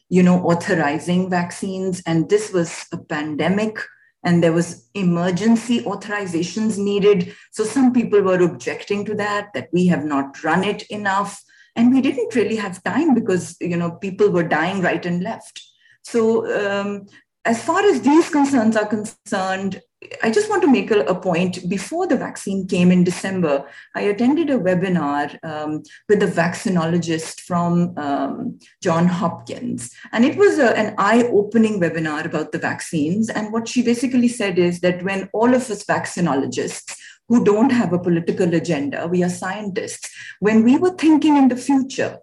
you 0.09 0.23
know, 0.23 0.41
authorizing 0.43 1.31
vaccines. 1.31 2.03
And 2.07 2.29
this 2.29 2.53
was 2.53 2.87
a 2.93 2.99
pandemic 2.99 3.79
and 4.23 4.43
there 4.43 4.53
was 4.53 4.89
emergency 4.95 5.81
authorizations 5.81 6.79
needed. 6.79 7.35
So 7.53 7.65
some 7.65 7.93
people 7.93 8.21
were 8.23 8.43
objecting 8.43 9.05
to 9.07 9.15
that, 9.15 9.49
that 9.55 9.69
we 9.73 9.87
have 9.87 10.05
not 10.05 10.43
run 10.45 10.65
it 10.65 10.83
enough. 10.91 11.43
And 11.77 11.93
we 11.93 12.01
didn't 12.01 12.35
really 12.35 12.57
have 12.57 12.83
time 12.83 13.15
because, 13.15 13.57
you 13.61 13.77
know, 13.77 13.93
people 13.93 14.31
were 14.31 14.43
dying 14.43 14.83
right 14.83 15.05
and 15.07 15.23
left. 15.23 15.63
So 16.03 16.45
um, 16.59 17.07
as 17.45 17.63
far 17.63 17.81
as 17.83 18.03
these 18.03 18.29
concerns 18.29 18.77
are 18.77 18.87
concerned, 18.87 19.81
I 20.23 20.31
just 20.31 20.49
want 20.49 20.63
to 20.63 20.71
make 20.71 20.91
a, 20.91 21.01
a, 21.01 21.15
point. 21.15 21.69
Before 21.69 22.07
the 22.07 22.17
vaccine 22.17 22.67
came 22.67 22.91
in 22.91 23.05
December, 23.05 23.67
I 23.95 24.03
attended 24.03 24.49
a 24.49 24.59
webinar 24.59 25.39
um, 25.45 25.83
with 26.09 26.23
a 26.23 26.27
vaccinologist 26.27 27.41
from 27.41 27.97
um, 27.99 28.59
John 28.83 29.07
Hopkins. 29.07 29.91
And 30.13 30.25
it 30.25 30.37
was 30.37 30.59
a, 30.59 30.77
an 30.77 30.95
eye 30.97 31.25
opening 31.25 31.81
webinar 31.81 32.25
about 32.25 32.53
the 32.53 32.59
vaccines. 32.59 33.29
And 33.29 33.53
what 33.53 33.69
she 33.69 33.83
basically 33.83 34.29
said 34.29 34.59
is 34.59 34.81
that 34.81 35.03
when 35.03 35.29
all 35.35 35.55
of 35.55 35.71
us 35.71 35.85
vaccinologists 35.85 36.97
who 37.29 37.45
don't 37.45 37.71
have 37.71 37.93
a 37.93 37.99
political 37.99 38.55
agenda, 38.55 39.07
we 39.07 39.23
are 39.23 39.29
scientists, 39.29 40.11
when 40.41 40.65
we 40.65 40.79
were 40.79 40.95
thinking 40.97 41.37
in 41.37 41.49
the 41.49 41.57
future, 41.57 42.19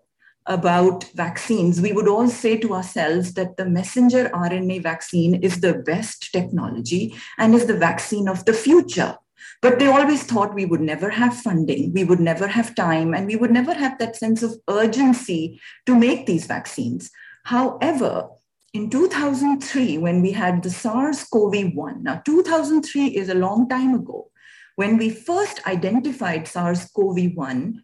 about 0.48 1.04
vaccines, 1.14 1.82
we 1.82 1.92
would 1.92 2.08
all 2.08 2.28
say 2.28 2.58
to 2.58 2.74
ourselves 2.74 3.34
that 3.34 3.58
the 3.58 3.66
messenger 3.66 4.30
RNA 4.34 4.82
vaccine 4.82 5.36
is 5.36 5.60
the 5.60 5.74
best 5.74 6.32
technology 6.32 7.16
and 7.38 7.54
is 7.54 7.66
the 7.66 7.78
vaccine 7.78 8.28
of 8.28 8.46
the 8.46 8.54
future. 8.54 9.18
But 9.62 9.80
they 9.80 9.88
always 9.88 10.24
thought 10.24 10.54
we 10.54 10.66
would 10.66 10.82
never 10.82 11.10
have 11.10 11.36
funding, 11.36 11.92
we 11.94 12.04
would 12.04 12.20
never 12.20 12.48
have 12.48 12.76
time, 12.76 13.14
and 13.14 13.28
we 13.28 13.36
would 13.36 13.52
never 13.52 13.74
have 13.74 13.98
that 14.00 14.16
sense 14.16 14.44
of 14.44 14.56
urgency 14.70 15.60
to 15.86 15.96
make 15.96 16.26
these 16.26 16.46
vaccines. 16.46 17.10
However, 17.44 18.30
in 18.74 18.90
2003, 18.90 19.98
when 19.98 20.22
we 20.22 20.32
had 20.32 20.62
the 20.62 20.70
SARS 20.70 21.24
CoV 21.24 21.74
1, 21.74 22.04
now 22.04 22.22
2003 22.26 23.08
is 23.08 23.30
a 23.30 23.34
long 23.34 23.68
time 23.68 23.96
ago, 23.96 24.30
when 24.76 24.98
we 24.98 25.10
first 25.10 25.66
identified 25.66 26.48
SARS 26.48 26.86
CoV 26.96 27.34
1, 27.34 27.82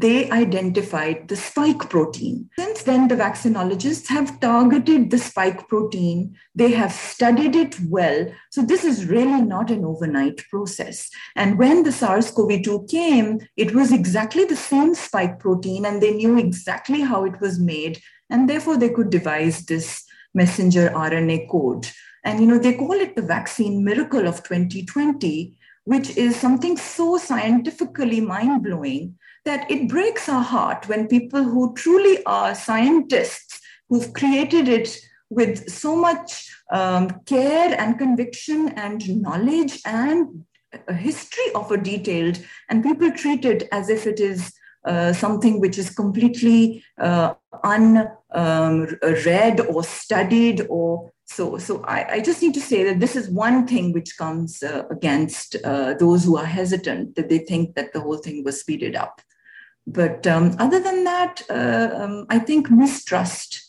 they 0.00 0.28
identified 0.30 1.28
the 1.28 1.36
spike 1.36 1.88
protein. 1.88 2.50
Since 2.58 2.82
then, 2.82 3.06
the 3.06 3.14
vaccinologists 3.14 4.08
have 4.08 4.40
targeted 4.40 5.10
the 5.10 5.18
spike 5.18 5.68
protein. 5.68 6.36
They 6.54 6.72
have 6.72 6.92
studied 6.92 7.54
it 7.54 7.76
well. 7.88 8.26
So, 8.50 8.62
this 8.62 8.82
is 8.84 9.06
really 9.06 9.40
not 9.42 9.70
an 9.70 9.84
overnight 9.84 10.42
process. 10.50 11.08
And 11.36 11.58
when 11.58 11.84
the 11.84 11.92
SARS 11.92 12.32
CoV 12.32 12.62
2 12.62 12.86
came, 12.90 13.40
it 13.56 13.74
was 13.74 13.92
exactly 13.92 14.44
the 14.44 14.56
same 14.56 14.94
spike 14.96 15.38
protein, 15.38 15.86
and 15.86 16.02
they 16.02 16.12
knew 16.12 16.38
exactly 16.38 17.02
how 17.02 17.24
it 17.24 17.40
was 17.40 17.60
made. 17.60 18.00
And 18.30 18.50
therefore, 18.50 18.76
they 18.76 18.90
could 18.90 19.10
devise 19.10 19.64
this 19.66 20.04
messenger 20.34 20.90
RNA 20.90 21.48
code. 21.48 21.86
And, 22.24 22.40
you 22.40 22.46
know, 22.46 22.58
they 22.58 22.74
call 22.74 22.94
it 22.94 23.14
the 23.14 23.22
vaccine 23.22 23.84
miracle 23.84 24.26
of 24.26 24.42
2020, 24.42 25.54
which 25.84 26.16
is 26.16 26.34
something 26.34 26.76
so 26.76 27.16
scientifically 27.18 28.20
mind 28.20 28.64
blowing 28.64 29.14
that 29.44 29.70
it 29.70 29.88
breaks 29.88 30.28
our 30.28 30.42
heart 30.42 30.88
when 30.88 31.06
people 31.06 31.42
who 31.42 31.74
truly 31.74 32.24
are 32.24 32.54
scientists, 32.54 33.60
who've 33.88 34.12
created 34.12 34.68
it 34.68 34.98
with 35.30 35.68
so 35.70 35.94
much 35.94 36.50
um, 36.72 37.10
care 37.26 37.78
and 37.78 37.98
conviction 37.98 38.68
and 38.76 39.20
knowledge 39.20 39.80
and 39.84 40.44
a 40.88 40.94
history 40.94 41.44
of 41.54 41.70
a 41.70 41.76
detailed, 41.76 42.38
and 42.68 42.82
people 42.82 43.10
treat 43.12 43.44
it 43.44 43.68
as 43.70 43.88
if 43.88 44.06
it 44.06 44.18
is 44.18 44.52
uh, 44.84 45.12
something 45.12 45.60
which 45.60 45.78
is 45.78 45.90
completely 45.90 46.82
uh, 47.00 47.34
unread 47.62 48.10
um, 49.60 49.66
or 49.70 49.82
studied 49.82 50.66
or 50.68 51.10
So, 51.26 51.56
so 51.58 51.82
I, 51.84 52.16
I, 52.16 52.20
just 52.20 52.42
need 52.42 52.52
to 52.54 52.60
say 52.60 52.84
that 52.84 53.00
this 53.00 53.16
is 53.16 53.30
one 53.30 53.66
thing 53.66 53.92
which 53.94 54.18
comes 54.18 54.62
uh, 54.62 54.84
against 54.90 55.56
uh, 55.64 55.94
those 55.94 56.22
who 56.22 56.36
are 56.36 56.44
hesitant, 56.44 57.14
that 57.16 57.30
they 57.30 57.38
think 57.38 57.74
that 57.76 57.94
the 57.94 58.00
whole 58.00 58.18
thing 58.18 58.44
was 58.44 58.60
speeded 58.60 58.94
up. 58.94 59.22
But 59.86 60.26
um, 60.26 60.56
other 60.58 60.80
than 60.80 61.04
that, 61.04 61.42
uh, 61.50 61.90
um, 61.94 62.26
I 62.30 62.38
think 62.38 62.70
mistrust 62.70 63.64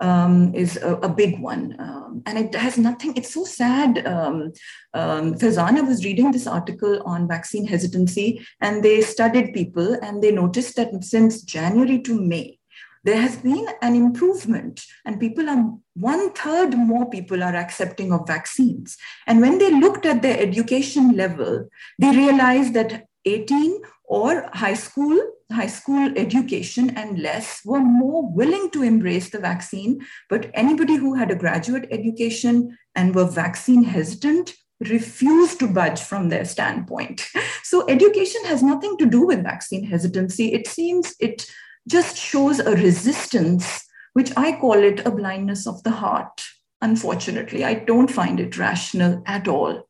um, 0.00 0.54
is 0.54 0.76
a, 0.76 0.94
a, 0.96 1.08
big 1.08 1.40
one. 1.40 1.76
Um, 1.78 2.22
and 2.24 2.38
it 2.38 2.54
has 2.54 2.78
nothing, 2.78 3.16
it's 3.16 3.34
so 3.34 3.44
sad. 3.44 4.06
Um, 4.06 4.52
um, 4.94 5.34
Fazana 5.34 5.86
was 5.86 6.04
reading 6.04 6.30
this 6.30 6.46
article 6.46 7.02
on 7.04 7.28
vaccine 7.28 7.66
hesitancy, 7.66 8.46
and 8.60 8.82
they 8.82 9.00
studied 9.00 9.52
people 9.52 9.94
and 10.02 10.22
they 10.22 10.30
noticed 10.30 10.76
that 10.76 11.04
since 11.04 11.42
January 11.42 12.00
to 12.02 12.20
May, 12.20 12.58
there 13.04 13.20
has 13.20 13.36
been 13.36 13.66
an 13.80 13.94
improvement 13.94 14.84
and 15.04 15.20
people 15.20 15.48
are 15.48 15.72
one 15.94 16.32
third 16.32 16.76
more 16.76 17.08
people 17.08 17.42
are 17.42 17.54
accepting 17.56 18.12
of 18.12 18.26
vaccines 18.26 18.96
and 19.26 19.40
when 19.40 19.58
they 19.58 19.70
looked 19.70 20.04
at 20.04 20.20
their 20.20 20.38
education 20.38 21.12
level 21.12 21.68
they 21.98 22.10
realized 22.10 22.74
that 22.74 23.06
18 23.24 23.80
or 24.08 24.48
high 24.52 24.74
school 24.74 25.18
high 25.52 25.66
school 25.66 26.12
education 26.16 26.90
and 26.90 27.18
less 27.18 27.62
were 27.64 27.80
more 27.80 28.30
willing 28.30 28.70
to 28.70 28.82
embrace 28.82 29.30
the 29.30 29.38
vaccine 29.38 29.98
but 30.28 30.50
anybody 30.54 30.96
who 30.96 31.14
had 31.14 31.30
a 31.30 31.40
graduate 31.42 31.86
education 31.90 32.76
and 32.94 33.14
were 33.14 33.24
vaccine 33.24 33.82
hesitant 33.84 34.54
refused 34.80 35.58
to 35.58 35.66
budge 35.66 36.00
from 36.00 36.28
their 36.28 36.44
standpoint 36.44 37.26
so 37.62 37.86
education 37.88 38.44
has 38.44 38.62
nothing 38.62 38.96
to 38.98 39.06
do 39.06 39.26
with 39.26 39.42
vaccine 39.42 39.84
hesitancy 39.84 40.52
it 40.52 40.66
seems 40.66 41.14
it 41.18 41.46
just 41.88 42.16
shows 42.16 42.60
a 42.60 42.72
resistance, 42.72 43.84
which 44.12 44.30
I 44.36 44.58
call 44.58 44.74
it 44.74 45.06
a 45.06 45.10
blindness 45.10 45.66
of 45.66 45.82
the 45.82 45.90
heart. 45.90 46.44
Unfortunately, 46.80 47.64
I 47.64 47.74
don't 47.74 48.10
find 48.10 48.38
it 48.38 48.58
rational 48.58 49.22
at 49.26 49.48
all. 49.48 49.87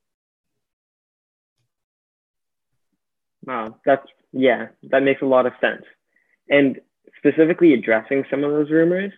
Wow, 3.48 3.76
that's, 3.86 4.06
yeah, 4.32 4.68
that 4.90 5.02
makes 5.02 5.22
a 5.22 5.26
lot 5.26 5.46
of 5.46 5.54
sense. 5.60 5.84
And 6.50 6.80
specifically 7.16 7.74
addressing 7.74 8.24
some 8.30 8.44
of 8.44 8.52
those 8.52 8.70
rumors, 8.70 9.12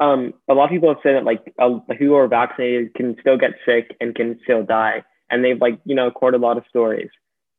um, 0.00 0.34
a 0.48 0.54
lot 0.54 0.66
of 0.66 0.70
people 0.70 0.88
have 0.88 0.98
said 1.02 1.16
that 1.16 1.24
like 1.24 1.40
uh, 1.58 1.78
who 1.98 2.14
are 2.14 2.28
vaccinated 2.28 2.94
can 2.94 3.16
still 3.20 3.36
get 3.36 3.52
sick 3.66 3.96
and 4.00 4.14
can 4.14 4.38
still 4.44 4.62
die. 4.64 5.04
And 5.30 5.44
they've 5.44 5.60
like, 5.60 5.80
you 5.84 5.94
know, 5.96 6.10
quoted 6.10 6.38
a 6.38 6.40
lot 6.40 6.58
of 6.58 6.64
stories. 6.68 7.10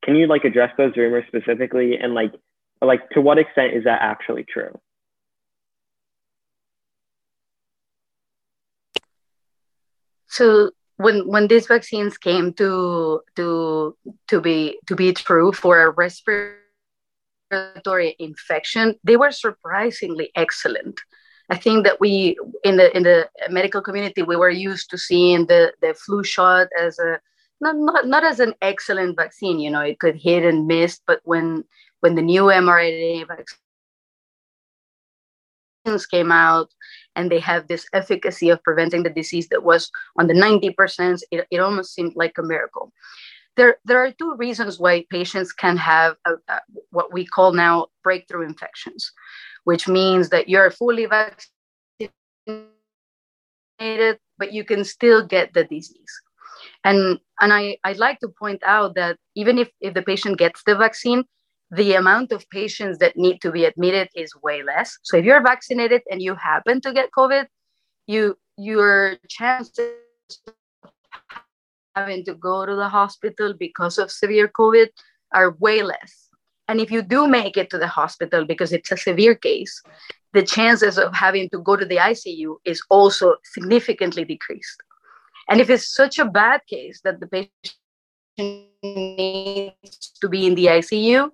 Can 0.04 0.16
you 0.16 0.28
like 0.28 0.46
address 0.46 0.72
those 0.78 0.98
rumors 0.98 1.26
specifically 1.28 1.98
and 1.98 2.14
like 2.14 2.34
like 2.82 3.10
to 3.12 3.22
what 3.22 3.38
extent 3.38 3.74
is 3.74 3.86
that 3.86 4.00
actually 4.02 4.44
true 4.44 4.80
so 10.28 10.72
when 10.98 11.28
when 11.28 11.48
these 11.48 11.68
vaccines 11.68 12.18
came 12.18 12.54
to 12.54 13.22
to 13.36 13.96
to 14.28 14.42
be 14.42 14.78
to 14.88 14.96
be 14.96 15.14
true 15.14 15.52
for 15.52 15.82
a 15.82 15.90
respiratory 15.90 16.64
infection 18.20 18.96
they 19.04 19.18
were 19.18 19.32
surprisingly 19.32 20.32
excellent. 20.36 21.00
I 21.50 21.58
think 21.58 21.86
that 21.86 22.00
we 22.00 22.38
in 22.64 22.78
the 22.78 22.96
in 22.96 23.04
the 23.04 23.30
medical 23.50 23.82
community 23.82 24.24
we 24.24 24.36
were 24.36 24.50
used 24.50 24.90
to 24.92 24.98
seeing 24.98 25.46
the 25.48 25.74
the 25.82 25.94
flu 25.94 26.24
shot 26.24 26.68
as 26.80 27.00
a 27.00 27.20
not, 27.62 27.76
not, 27.78 28.08
not 28.08 28.24
as 28.24 28.40
an 28.40 28.54
excellent 28.62 29.16
vaccine 29.16 29.60
you 29.60 29.70
know 29.70 29.82
it 29.82 30.00
could 30.00 30.16
hit 30.16 30.46
and 30.46 30.68
miss 30.68 31.00
but 31.06 31.20
when 31.24 31.64
when 32.00 32.16
the 32.16 32.22
new 32.22 32.44
mRNA 32.44 33.28
vaccines 33.28 33.60
came 36.06 36.32
out 36.32 36.70
and 37.16 37.32
they 37.32 37.40
have 37.40 37.68
this 37.68 37.88
efficacy 37.94 38.50
of 38.50 38.64
preventing 38.64 39.04
the 39.04 39.10
disease 39.10 39.48
that 39.50 39.64
was 39.64 39.92
on 40.18 40.28
the 40.28 40.34
90%, 40.34 41.22
it, 41.32 41.48
it 41.50 41.60
almost 41.60 41.94
seemed 41.94 42.16
like 42.16 42.38
a 42.38 42.44
miracle. 42.44 42.92
There, 43.56 43.78
there 43.86 44.04
are 44.04 44.12
two 44.12 44.36
reasons 44.36 44.80
why 44.80 45.06
patients 45.12 45.52
can 45.54 45.78
have 45.78 46.16
a, 46.26 46.34
a, 46.48 46.60
what 46.90 47.14
we 47.14 47.26
call 47.26 47.54
now 47.54 47.88
breakthrough 48.04 48.48
infections, 48.48 49.12
which 49.64 49.88
means 49.88 50.30
that 50.30 50.50
you're 50.50 50.72
fully 50.72 51.06
vaccinated, 51.06 52.10
but 54.40 54.52
you 54.52 54.64
can 54.64 54.84
still 54.84 55.26
get 55.26 55.54
the 55.54 55.66
disease. 55.66 56.22
And, 56.84 57.20
and 57.42 57.54
I, 57.54 57.78
I'd 57.84 57.98
like 57.98 58.20
to 58.22 58.28
point 58.28 58.64
out 58.66 58.96
that 58.96 59.18
even 59.36 59.60
if, 59.60 59.70
if 59.82 59.94
the 59.94 60.02
patient 60.02 60.40
gets 60.40 60.64
the 60.66 60.76
vaccine, 60.76 61.24
the 61.76 61.96
amount 61.96 62.32
of 62.32 62.48
patients 62.50 63.00
that 63.00 63.18
need 63.18 63.42
to 63.42 63.52
be 63.52 63.66
admitted 63.66 64.10
is 64.16 64.36
way 64.44 64.62
less. 64.62 64.98
So 65.02 65.18
if 65.18 65.26
you're 65.26 65.42
vaccinated 65.42 66.04
and 66.10 66.22
you 66.22 66.36
happen 66.36 66.82
to 66.82 66.94
get 66.94 67.10
COVID, 67.18 67.48
you 68.06 68.38
your 68.58 69.18
chances 69.28 69.80
of 70.84 70.92
having 71.96 72.24
to 72.26 72.36
go 72.36 72.66
to 72.66 72.76
the 72.76 72.90
hospital 72.90 73.56
because 73.58 73.98
of 73.98 74.12
severe 74.12 74.48
COVID 74.48 74.90
are 75.34 75.56
way 75.60 75.82
less. 75.82 76.30
And 76.68 76.80
if 76.80 76.92
you 76.92 77.02
do 77.02 77.28
make 77.28 77.58
it 77.58 77.72
to 77.72 77.80
the 77.80 77.88
hospital 77.88 78.46
because 78.46 78.72
it's 78.72 78.92
a 78.92 78.98
severe 78.98 79.34
case, 79.34 79.82
the 80.34 80.44
chances 80.44 81.00
of 81.00 81.14
having 81.16 81.50
to 81.50 81.60
go 81.60 81.76
to 81.76 81.86
the 81.86 81.98
ICU 81.98 82.58
is 82.66 82.84
also 82.90 83.36
significantly 83.44 84.26
decreased. 84.26 84.82
And 85.50 85.60
if 85.60 85.70
it's 85.70 85.94
such 85.94 86.20
a 86.20 86.26
bad 86.26 86.62
case 86.68 87.02
that 87.04 87.20
the 87.20 87.28
patient 87.28 88.68
needs 88.84 90.12
to 90.22 90.30
be 90.30 90.46
in 90.46 90.56
the 90.56 90.68
ICU, 90.68 91.32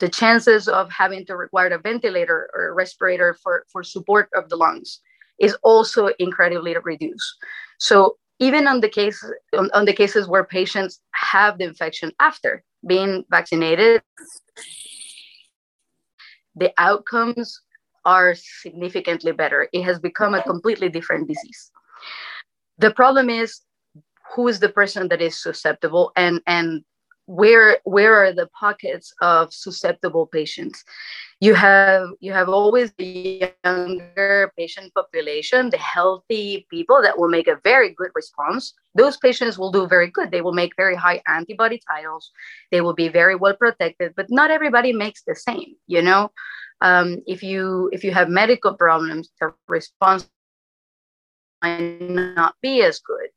the 0.00 0.08
chances 0.08 0.68
of 0.68 0.90
having 0.90 1.26
to 1.26 1.36
require 1.36 1.68
a 1.68 1.78
ventilator 1.78 2.50
or 2.54 2.68
a 2.68 2.72
respirator 2.72 3.36
for, 3.42 3.64
for 3.72 3.82
support 3.82 4.28
of 4.34 4.48
the 4.48 4.56
lungs 4.56 5.00
is 5.38 5.54
also 5.62 6.08
incredibly 6.18 6.76
reduced. 6.82 7.36
So 7.78 8.16
even 8.38 8.66
on 8.66 8.80
the 8.80 8.88
case 8.88 9.24
on, 9.56 9.70
on 9.72 9.84
the 9.84 9.92
cases 9.92 10.28
where 10.28 10.44
patients 10.44 11.00
have 11.12 11.58
the 11.58 11.64
infection 11.64 12.12
after 12.20 12.62
being 12.86 13.24
vaccinated, 13.30 14.02
the 16.54 16.72
outcomes 16.78 17.60
are 18.04 18.34
significantly 18.34 19.32
better. 19.32 19.68
It 19.72 19.82
has 19.82 19.98
become 19.98 20.34
a 20.34 20.42
completely 20.42 20.88
different 20.88 21.28
disease. 21.28 21.70
The 22.78 22.92
problem 22.92 23.28
is 23.28 23.60
who 24.34 24.48
is 24.48 24.60
the 24.60 24.68
person 24.68 25.08
that 25.08 25.20
is 25.20 25.40
susceptible 25.42 26.12
and 26.16 26.40
and 26.46 26.84
where 27.28 27.76
where 27.84 28.14
are 28.14 28.32
the 28.32 28.46
pockets 28.58 29.12
of 29.20 29.52
susceptible 29.52 30.26
patients? 30.26 30.82
You 31.40 31.54
have 31.54 32.08
you 32.20 32.32
have 32.32 32.48
always 32.48 32.90
the 32.96 33.52
younger 33.64 34.50
patient 34.56 34.94
population 34.94 35.68
the 35.68 35.76
healthy 35.76 36.66
people 36.70 37.02
that 37.02 37.18
will 37.18 37.28
make 37.28 37.46
a 37.46 37.60
very 37.62 37.90
good 37.90 38.10
response. 38.14 38.72
Those 38.94 39.18
patients 39.18 39.58
will 39.58 39.70
do 39.70 39.86
very 39.86 40.10
good. 40.10 40.30
They 40.30 40.40
will 40.40 40.54
make 40.54 40.72
very 40.76 40.96
high 40.96 41.20
antibody 41.28 41.80
titers 41.88 42.24
they 42.70 42.80
will 42.80 42.94
be 42.94 43.08
very 43.08 43.36
well 43.36 43.54
protected 43.54 44.14
but 44.16 44.26
not 44.30 44.50
everybody 44.50 44.92
makes 44.92 45.22
the 45.22 45.34
same 45.34 45.76
you 45.86 46.02
know? 46.02 46.30
Um, 46.80 47.18
if 47.26 47.42
you 47.42 47.90
if 47.92 48.04
you 48.04 48.12
have 48.12 48.28
medical 48.30 48.74
problems 48.74 49.28
the 49.38 49.52
response 49.68 50.28
might 51.62 52.00
not 52.00 52.54
be 52.62 52.82
as 52.82 53.00
good. 53.00 53.30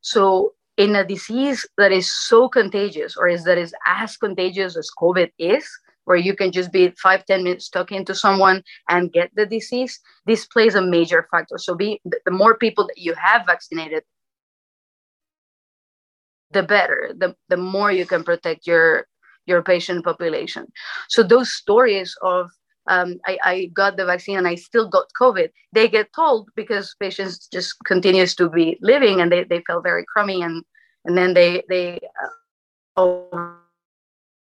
So 0.00 0.54
in 0.80 0.96
a 0.96 1.04
disease 1.04 1.68
that 1.76 1.92
is 1.92 2.08
so 2.28 2.48
contagious 2.48 3.14
or 3.14 3.28
is 3.28 3.44
that 3.44 3.58
is 3.58 3.74
as 3.86 4.16
contagious 4.16 4.78
as 4.78 4.88
COVID 4.98 5.30
is, 5.38 5.68
where 6.06 6.16
you 6.16 6.34
can 6.34 6.50
just 6.50 6.72
be 6.72 6.90
five 7.02 7.22
ten 7.26 7.44
minutes 7.44 7.68
talking 7.68 8.02
to 8.06 8.14
someone 8.14 8.62
and 8.88 9.12
get 9.12 9.28
the 9.36 9.44
disease, 9.44 10.00
this 10.24 10.46
plays 10.46 10.74
a 10.74 10.80
major 10.96 11.28
factor. 11.30 11.58
So 11.58 11.74
be 11.74 12.00
the 12.24 12.36
more 12.42 12.56
people 12.56 12.86
that 12.86 12.96
you 12.96 13.12
have 13.12 13.44
vaccinated, 13.44 14.02
the 16.50 16.62
better, 16.62 17.12
the, 17.22 17.36
the 17.52 17.58
more 17.58 17.92
you 17.92 18.06
can 18.06 18.24
protect 18.24 18.66
your 18.66 19.06
your 19.46 19.62
patient 19.62 20.04
population. 20.04 20.64
So 21.08 21.22
those 21.22 21.52
stories 21.52 22.16
of 22.22 22.50
um, 22.90 23.20
I, 23.24 23.38
I, 23.44 23.70
got 23.72 23.96
the 23.96 24.04
vaccine 24.04 24.36
and 24.36 24.48
I 24.48 24.56
still 24.56 24.88
got 24.88 25.06
COVID. 25.18 25.50
They 25.72 25.88
get 25.88 26.12
told 26.12 26.50
because 26.56 26.96
patients 26.98 27.46
just 27.46 27.76
continues 27.84 28.34
to 28.34 28.50
be 28.50 28.78
living 28.82 29.20
and 29.20 29.30
they, 29.30 29.44
they 29.44 29.62
felt 29.66 29.84
very 29.84 30.04
crummy 30.12 30.42
and 30.42 30.64
and 31.04 31.16
then 31.16 31.32
they 31.32 31.62
they 31.68 32.00
uh, 32.96 33.06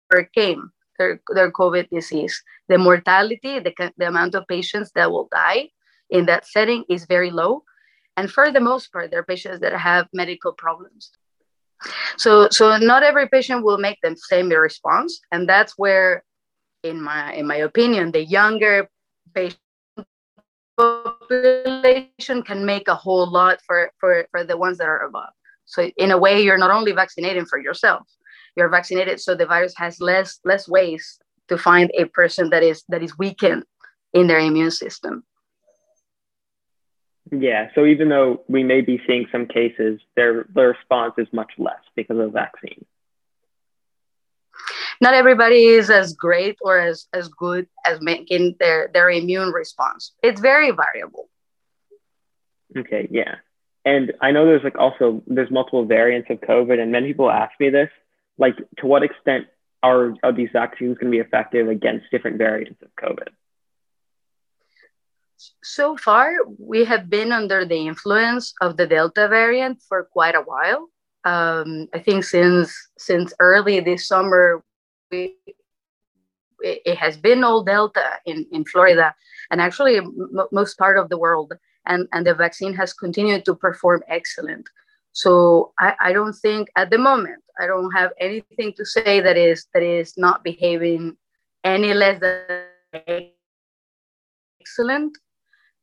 overcame 0.10 0.72
their, 0.98 1.22
their 1.30 1.52
COVID 1.52 1.90
disease. 1.90 2.42
The 2.70 2.78
mortality, 2.78 3.60
the, 3.60 3.94
the 3.98 4.08
amount 4.08 4.36
of 4.36 4.48
patients 4.48 4.92
that 4.96 5.12
will 5.12 5.30
die 5.32 5.70
in 6.10 6.26
that 6.26 6.48
setting 6.48 6.84
is 6.90 7.06
very 7.06 7.32
low. 7.32 7.64
And 8.18 8.32
for 8.32 8.52
the 8.52 8.60
most 8.60 8.92
part, 8.92 9.12
they're 9.12 9.24
patients 9.24 9.62
that 9.62 9.74
have 9.74 10.08
medical 10.14 10.54
problems. 10.54 11.12
So, 12.18 12.48
so 12.50 12.78
not 12.78 13.04
every 13.04 13.28
patient 13.28 13.64
will 13.64 13.78
make 13.78 14.00
the 14.02 14.16
same 14.16 14.50
response. 14.50 15.20
And 15.32 15.48
that's 15.50 15.74
where 15.78 16.24
in 16.84 17.02
my 17.02 17.34
in 17.34 17.48
my 17.48 17.56
opinion, 17.56 18.12
the 18.12 18.24
younger 18.24 18.90
patient 19.34 19.60
population 20.78 22.44
can 22.44 22.66
make 22.66 22.88
a 22.88 22.96
whole 22.96 23.30
lot 23.30 23.60
for 23.66 23.92
for 24.00 24.28
for 24.32 24.44
the 24.44 24.58
ones 24.58 24.78
that 24.78 24.88
are 24.88 25.06
above. 25.06 25.32
So 25.66 25.90
in 25.98 26.12
a 26.12 26.18
way, 26.18 26.42
you're 26.42 26.58
not 26.58 26.72
only 26.72 26.92
vaccinating 26.92 27.46
for 27.46 27.60
yourself, 27.60 28.08
you're 28.56 28.70
vaccinated 28.70 29.20
so 29.20 29.34
the 29.34 29.46
virus 29.46 29.74
has 29.78 30.00
less 30.00 30.40
less 30.44 30.68
ways 30.68 31.20
to 31.48 31.58
find 31.58 31.90
a 31.98 32.06
person 32.06 32.50
that 32.50 32.64
is 32.64 32.84
that 32.90 33.02
is 33.02 33.18
weakened 33.18 33.64
in 34.14 34.28
their 34.28 34.40
immune 34.40 34.72
system. 34.72 35.24
Yeah. 37.32 37.70
So 37.74 37.86
even 37.86 38.10
though 38.10 38.44
we 38.48 38.64
may 38.64 38.82
be 38.82 39.02
seeing 39.08 39.26
some 39.32 39.48
cases, 39.48 40.00
their 40.16 40.46
their 40.54 40.70
response 40.70 41.14
is 41.18 41.28
much 41.32 41.52
less 41.58 41.82
because 41.96 42.18
of 42.18 42.26
the 42.26 42.30
vaccine. 42.32 42.86
Not 45.04 45.14
everybody 45.14 45.66
is 45.66 45.90
as 45.90 46.14
great 46.14 46.56
or 46.62 46.80
as, 46.80 47.08
as 47.12 47.28
good 47.28 47.68
as 47.86 48.00
making 48.00 48.56
their, 48.62 48.90
their 48.94 49.10
immune 49.10 49.52
response. 49.52 50.14
It's 50.28 50.40
very 50.40 50.72
variable. 50.72 51.30
Okay, 52.82 53.10
yeah. 53.12 53.36
And 53.84 54.14
I 54.22 54.32
know 54.32 54.46
there's 54.46 54.64
like 54.64 54.78
also 54.78 55.22
there's 55.28 55.52
multiple 55.52 55.84
variants 55.84 56.30
of 56.30 56.40
COVID, 56.40 56.80
and 56.82 56.90
many 56.90 57.08
people 57.08 57.30
ask 57.30 57.52
me 57.60 57.70
this, 57.70 57.90
like 58.38 58.56
to 58.78 58.88
what 58.88 59.04
extent 59.04 59.48
are, 59.90 60.14
are 60.24 60.32
these 60.32 60.52
vaccines 60.54 60.98
going 60.98 61.12
to 61.12 61.18
be 61.18 61.24
effective 61.28 61.68
against 61.68 62.06
different 62.10 62.38
variants 62.38 62.82
of 62.82 62.88
COVID? 63.06 63.28
So 65.64 65.98
far, 65.98 66.32
we 66.58 66.86
have 66.86 67.10
been 67.10 67.34
under 67.34 67.66
the 67.66 67.88
influence 67.92 68.54
of 68.62 68.78
the 68.78 68.88
Delta 68.88 69.28
variant 69.28 69.82
for 69.90 70.00
quite 70.06 70.36
a 70.36 70.46
while. 70.52 70.82
Um, 71.26 71.90
I 71.94 72.00
think 72.00 72.24
since 72.24 72.74
since 72.98 73.34
early 73.40 73.82
this 73.82 74.08
summer, 74.08 74.64
it, 76.64 76.98
has 76.98 77.18
been 77.18 77.44
all 77.44 77.64
Delta 77.64 78.20
in 78.26 78.46
in 78.52 78.66
Florida, 78.66 79.14
and 79.52 79.62
actually 79.62 79.98
m- 79.98 80.48
most 80.52 80.78
part 80.78 80.98
of 80.98 81.10
the 81.10 81.18
world 81.18 81.54
and, 81.86 82.08
and 82.14 82.26
the 82.26 82.34
vaccine 82.34 82.74
has 82.74 82.94
continued 82.94 83.46
to 83.46 83.56
perform 83.56 84.04
excellent. 84.08 84.68
So 85.12 85.74
I, 85.80 85.94
I 86.02 86.14
don't 86.14 86.34
think 86.34 86.70
at 86.76 86.90
the 86.90 86.98
moment 86.98 87.44
I 87.60 87.68
don't 87.68 87.92
have 87.92 88.12
anything 88.20 88.74
to 88.78 88.86
say 88.86 89.20
that 89.20 89.38
is 89.38 89.68
that 89.74 89.84
is 89.84 90.14
not 90.18 90.44
behaving 90.44 91.18
any 91.64 91.94
less 91.94 92.20
than 92.20 93.30
excellent. 94.62 95.18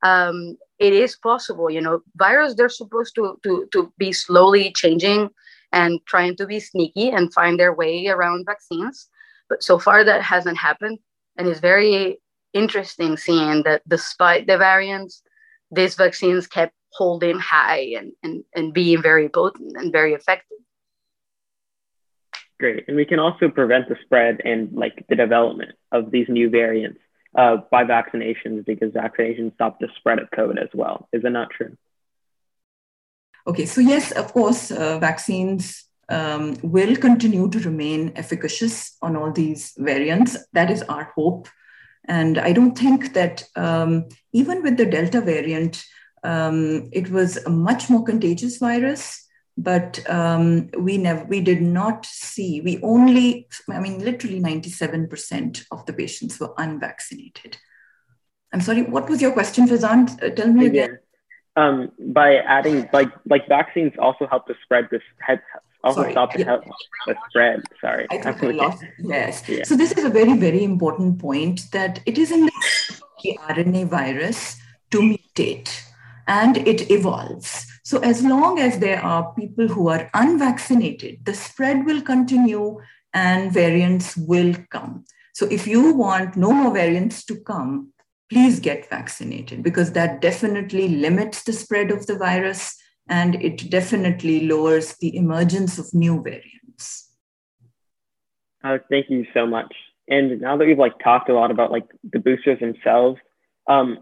Um, 0.03 0.57
it 0.79 0.95
is 0.95 1.17
possible, 1.17 1.71
you 1.71 1.81
know, 1.81 2.01
virus 2.17 2.55
they're 2.55 2.69
supposed 2.69 3.15
to 3.17 3.39
to 3.45 3.69
to 3.73 3.93
be 3.99 4.13
slowly 4.13 4.73
changing 4.73 5.29
and 5.73 6.01
trying 6.07 6.37
to 6.37 6.47
be 6.47 6.59
sneaky 6.59 7.11
and 7.11 7.33
find 7.33 7.61
their 7.61 7.75
way 7.75 8.09
around 8.09 8.47
vaccines. 8.47 9.09
But 9.51 9.63
so 9.63 9.79
far 9.79 10.05
that 10.05 10.23
hasn't 10.23 10.57
happened. 10.57 11.01
And 11.37 11.47
it's 11.47 11.61
very 11.61 12.21
interesting 12.55 13.17
seeing 13.17 13.65
that 13.65 13.83
despite 13.87 14.47
the 14.47 14.57
variants, 14.57 15.23
these 15.71 15.97
vaccines 15.97 16.47
kept 16.47 16.73
holding 16.93 17.39
high 17.39 17.95
and, 17.99 18.13
and, 18.23 18.45
and 18.55 18.73
being 18.73 19.03
very 19.03 19.29
potent 19.29 19.77
and 19.77 19.93
very 19.93 20.15
effective. 20.15 20.59
Great. 22.59 22.85
And 22.89 22.97
we 22.97 23.05
can 23.05 23.19
also 23.19 23.49
prevent 23.49 23.89
the 23.89 23.97
spread 24.05 24.41
and 24.45 24.73
like 24.73 25.05
the 25.09 25.17
development 25.17 25.73
of 25.93 26.11
these 26.11 26.29
new 26.29 26.51
variants 26.51 27.01
uh, 27.35 27.59
by 27.71 27.85
vaccinations 27.85 28.67
because 28.67 28.93
vaccinations 28.93 29.55
stop 29.55 29.79
the 29.81 29.89
spread 29.97 30.19
of 30.19 30.31
COVID 30.31 30.61
as 30.63 30.69
well. 30.75 31.09
Is 31.13 31.25
it 31.25 31.31
not 31.31 31.51
true? 31.51 31.77
Okay, 33.47 33.65
so 33.65 33.81
yes, 33.81 34.13
of 34.13 34.33
course, 34.33 34.71
uh, 34.71 34.99
vaccines 34.99 35.87
um, 36.11 36.57
will 36.63 36.97
continue 36.97 37.49
to 37.51 37.59
remain 37.61 38.13
efficacious 38.17 38.97
on 39.01 39.17
all 39.17 39.33
these 39.33 39.73
variants. 39.79 40.37
That 40.53 40.71
is 40.71 40.83
our 40.83 41.13
hope. 41.15 41.49
And 42.09 42.39
I 42.39 42.53
don't 42.53 42.77
think 42.77 43.15
that 43.15 43.45
um, 43.57 44.09
even 44.33 44.63
with 44.63 44.77
the 44.77 44.87
Delta 44.87 45.21
variant, 45.21 45.85
um, 46.25 46.91
it 46.93 47.11
was 47.11 47.37
a 47.39 47.51
much 47.51 47.89
more 47.89 48.05
contagious 48.05 48.59
virus. 48.59 49.27
But 49.57 50.09
um, 50.09 50.71
we 50.79 50.97
never, 50.97 51.25
we 51.25 51.41
did 51.43 51.61
not 51.61 52.07
see. 52.07 52.63
We 52.63 52.81
only, 52.83 53.47
I 53.69 53.81
mean, 53.81 54.03
literally 54.03 54.41
ninety-seven 54.41 55.09
percent 55.09 55.65
of 55.71 55.85
the 55.85 55.93
patients 55.93 56.41
were 56.41 56.55
unvaccinated. 56.57 57.59
I'm 58.55 58.63
sorry. 58.63 58.83
What 58.83 59.11
was 59.11 59.21
your 59.21 59.33
question, 59.33 59.69
Fazan? 59.69 60.23
Uh, 60.23 60.31
tell 60.35 60.51
me 60.51 60.67
again. 60.67 60.99
Um, 61.57 61.91
by 61.99 62.37
adding, 62.37 62.89
like, 62.93 63.11
like 63.27 63.49
vaccines 63.49 63.93
also 63.99 64.27
help 64.27 64.47
to 64.47 64.55
spread 64.63 64.89
this 64.91 65.03
head 65.19 65.41
also 65.83 66.03
Sorry. 66.03 66.13
stop 66.13 66.33
the, 66.35 66.41
yeah. 66.41 66.59
the 67.07 67.17
spread. 67.29 67.63
Sorry. 67.81 68.07
I 68.11 68.19
lost. 68.53 68.85
Yes. 68.99 69.43
Yeah. 69.49 69.65
So 69.65 69.77
this 69.77 69.93
is 69.93 70.05
a 70.05 70.11
very, 70.11 70.37
very 70.37 70.63
important 70.63 71.19
point 71.19 71.71
that 71.73 72.01
it 72.07 72.19
is 72.19 72.31
in 72.31 72.47
the 72.47 73.39
RNA 73.49 73.89
virus 73.89 74.61
to 74.91 75.01
mutate 75.01 75.83
and 76.27 76.59
it 76.59 76.91
evolves. 76.91 77.67
So 77.83 77.99
as 78.01 78.23
long 78.23 78.59
as 78.59 78.79
there 78.79 79.03
are 79.03 79.33
people 79.35 79.69
who 79.69 79.89
are 79.89 80.11
unvaccinated, 80.15 81.25
the 81.25 81.35
spread 81.35 81.87
will 81.87 82.03
continue 82.03 82.81
and 83.15 83.53
variants 83.53 84.17
will 84.17 84.55
come. 84.71 85.05
So 85.35 85.47
if 85.47 85.67
you 85.67 85.95
want 85.95 86.37
no 86.37 86.53
more 86.53 86.73
variants 86.73 87.25
to 87.25 87.41
come, 87.41 87.93
please 88.31 88.61
get 88.61 88.89
vaccinated 88.89 89.63
because 89.63 89.93
that 89.93 90.21
definitely 90.21 90.89
limits 90.89 91.43
the 91.43 91.53
spread 91.53 91.91
of 91.91 92.07
the 92.07 92.17
virus 92.17 92.77
and 93.09 93.35
it 93.43 93.69
definitely 93.71 94.47
lowers 94.47 94.97
the 95.01 95.17
emergence 95.17 95.79
of 95.79 95.93
new 95.93 96.23
variants. 96.23 97.11
Uh, 98.63 98.79
thank 98.89 99.11
you 99.11 99.27
so 99.35 99.47
much. 99.47 99.75
And 100.09 100.41
now 100.41 100.57
that 100.57 100.67
we've 100.67 100.79
like 100.79 100.99
talked 101.03 101.29
a 101.29 101.35
lot 101.35 101.51
about 101.51 101.73
like 101.73 101.87
the 102.13 102.21
boosters 102.21 102.61
themselves, 102.61 103.19
um, 103.69 103.99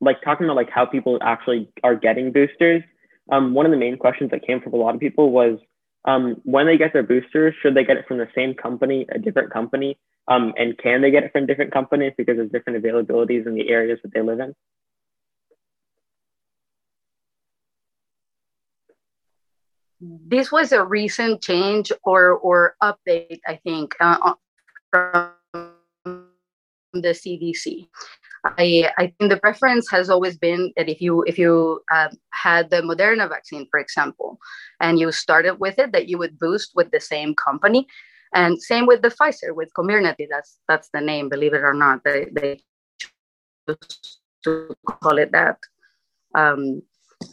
like 0.00 0.22
talking 0.22 0.46
about 0.46 0.56
like 0.56 0.70
how 0.70 0.86
people 0.86 1.18
actually 1.20 1.70
are 1.84 1.94
getting 1.94 2.32
boosters, 2.32 2.82
um, 3.30 3.54
one 3.54 3.66
of 3.66 3.70
the 3.70 3.78
main 3.78 3.96
questions 3.96 4.30
that 4.30 4.46
came 4.46 4.60
from 4.60 4.72
a 4.72 4.76
lot 4.76 4.94
of 4.94 5.00
people 5.00 5.30
was 5.30 5.58
um, 6.04 6.40
when 6.44 6.66
they 6.66 6.78
get 6.78 6.92
their 6.92 7.02
boosters, 7.02 7.54
should 7.60 7.74
they 7.74 7.84
get 7.84 7.96
it 7.96 8.06
from 8.06 8.18
the 8.18 8.28
same 8.34 8.54
company, 8.54 9.06
a 9.10 9.18
different 9.18 9.52
company? 9.52 9.98
Um, 10.28 10.52
and 10.56 10.76
can 10.78 11.00
they 11.00 11.10
get 11.10 11.24
it 11.24 11.32
from 11.32 11.46
different 11.46 11.72
companies 11.72 12.12
because 12.16 12.38
of 12.38 12.52
different 12.52 12.82
availabilities 12.82 13.46
in 13.46 13.54
the 13.54 13.68
areas 13.70 13.98
that 14.02 14.12
they 14.12 14.20
live 14.20 14.40
in? 14.40 14.54
this 20.00 20.52
was 20.52 20.72
a 20.72 20.84
recent 20.84 21.42
change 21.42 21.90
or 22.04 22.32
or 22.32 22.76
update, 22.82 23.40
I 23.46 23.56
think, 23.56 23.94
uh, 24.00 24.34
from 24.90 25.32
the 26.04 27.10
CDC. 27.10 27.88
I, 28.44 28.90
I 28.98 29.12
think 29.18 29.30
the 29.30 29.38
preference 29.38 29.90
has 29.90 30.10
always 30.10 30.36
been 30.36 30.72
that 30.76 30.88
if 30.88 31.00
you 31.00 31.22
if 31.26 31.38
you 31.38 31.80
uh, 31.92 32.08
had 32.30 32.70
the 32.70 32.82
Moderna 32.82 33.28
vaccine, 33.28 33.66
for 33.70 33.80
example, 33.80 34.38
and 34.80 34.98
you 34.98 35.10
started 35.12 35.56
with 35.56 35.78
it, 35.78 35.92
that 35.92 36.08
you 36.08 36.18
would 36.18 36.38
boost 36.38 36.72
with 36.74 36.90
the 36.90 37.00
same 37.00 37.34
company, 37.34 37.86
and 38.34 38.60
same 38.62 38.86
with 38.86 39.02
the 39.02 39.10
Pfizer 39.10 39.54
with 39.54 39.72
Comirnaty. 39.76 40.26
That's 40.30 40.58
that's 40.68 40.88
the 40.92 41.00
name, 41.00 41.28
believe 41.28 41.54
it 41.54 41.62
or 41.62 41.74
not. 41.74 42.04
They 42.04 42.26
they 42.32 42.60
choose 43.68 44.18
to 44.44 44.76
call 44.86 45.18
it 45.18 45.32
that. 45.32 45.58
Um, 46.34 46.82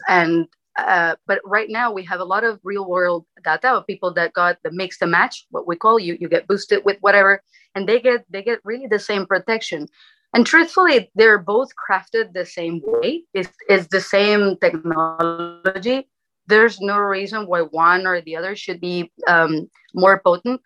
and 0.08 0.48
uh, 0.78 1.16
but 1.26 1.40
right 1.46 1.70
now 1.70 1.92
we 1.92 2.04
have 2.04 2.20
a 2.20 2.26
lot 2.26 2.44
of 2.44 2.60
real 2.64 2.88
world 2.88 3.26
data 3.44 3.70
of 3.70 3.88
people 3.88 4.14
that 4.14 4.34
got 4.34 4.58
the 4.64 4.72
mix 4.72 5.02
and 5.02 5.12
match, 5.12 5.46
what 5.52 5.68
we 5.68 5.76
call 5.76 5.98
you, 6.00 6.18
you 6.20 6.28
get 6.28 6.48
boosted 6.48 6.84
with 6.84 6.98
whatever, 7.00 7.42
and 7.76 7.88
they 7.88 8.00
get 8.02 8.26
they 8.30 8.44
get 8.44 8.60
really 8.64 8.88
the 8.88 9.00
same 9.00 9.26
protection. 9.26 9.88
And 10.36 10.46
truthfully, 10.46 11.10
they're 11.16 11.40
both 11.40 11.70
crafted 11.80 12.34
the 12.34 12.46
same 12.46 12.82
way. 12.84 13.24
It's, 13.34 13.50
it's 13.70 13.88
the 13.88 14.02
same 14.02 14.58
technology. 14.58 16.10
There's 16.48 16.82
no 16.82 16.98
reason 16.98 17.48
why 17.48 17.62
one 17.62 18.06
or 18.06 18.20
the 18.20 18.36
other 18.36 18.54
should 18.54 18.82
be 18.82 19.14
um, 19.30 19.70
more 19.94 20.20
potent. 20.20 20.60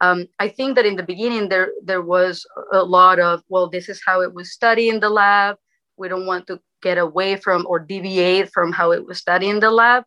Um, 0.00 0.26
I 0.38 0.48
think 0.48 0.74
that 0.76 0.86
in 0.86 0.96
the 0.96 1.02
beginning 1.02 1.50
there 1.50 1.68
there 1.84 2.00
was 2.00 2.46
a 2.72 2.82
lot 2.82 3.20
of 3.20 3.42
well, 3.50 3.68
this 3.68 3.90
is 3.90 4.00
how 4.04 4.22
it 4.22 4.32
was 4.32 4.52
studied 4.52 4.88
in 4.88 5.00
the 5.00 5.10
lab. 5.10 5.56
We 5.98 6.08
don't 6.08 6.24
want 6.24 6.46
to 6.46 6.58
get 6.80 6.96
away 6.96 7.36
from 7.36 7.66
or 7.68 7.78
deviate 7.78 8.50
from 8.50 8.72
how 8.72 8.92
it 8.92 9.04
was 9.04 9.18
studied 9.18 9.50
in 9.50 9.60
the 9.60 9.70
lab. 9.70 10.04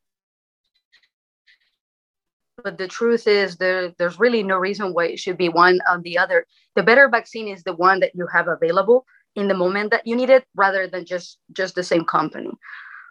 But 2.61 2.77
the 2.77 2.87
truth 2.87 3.27
is, 3.27 3.57
there, 3.57 3.93
there's 3.97 4.19
really 4.19 4.43
no 4.43 4.57
reason 4.57 4.93
why 4.93 5.05
it 5.07 5.19
should 5.19 5.37
be 5.37 5.49
one 5.49 5.79
on 5.89 6.01
the 6.03 6.17
other. 6.17 6.45
The 6.75 6.83
better 6.83 7.09
vaccine 7.09 7.47
is 7.47 7.63
the 7.63 7.73
one 7.73 7.99
that 8.01 8.11
you 8.13 8.27
have 8.27 8.47
available 8.47 9.05
in 9.35 9.47
the 9.47 9.55
moment 9.55 9.89
that 9.89 10.05
you 10.05 10.15
need 10.15 10.29
it, 10.29 10.45
rather 10.55 10.87
than 10.87 11.05
just 11.05 11.39
just 11.53 11.73
the 11.73 11.83
same 11.83 12.05
company. 12.05 12.51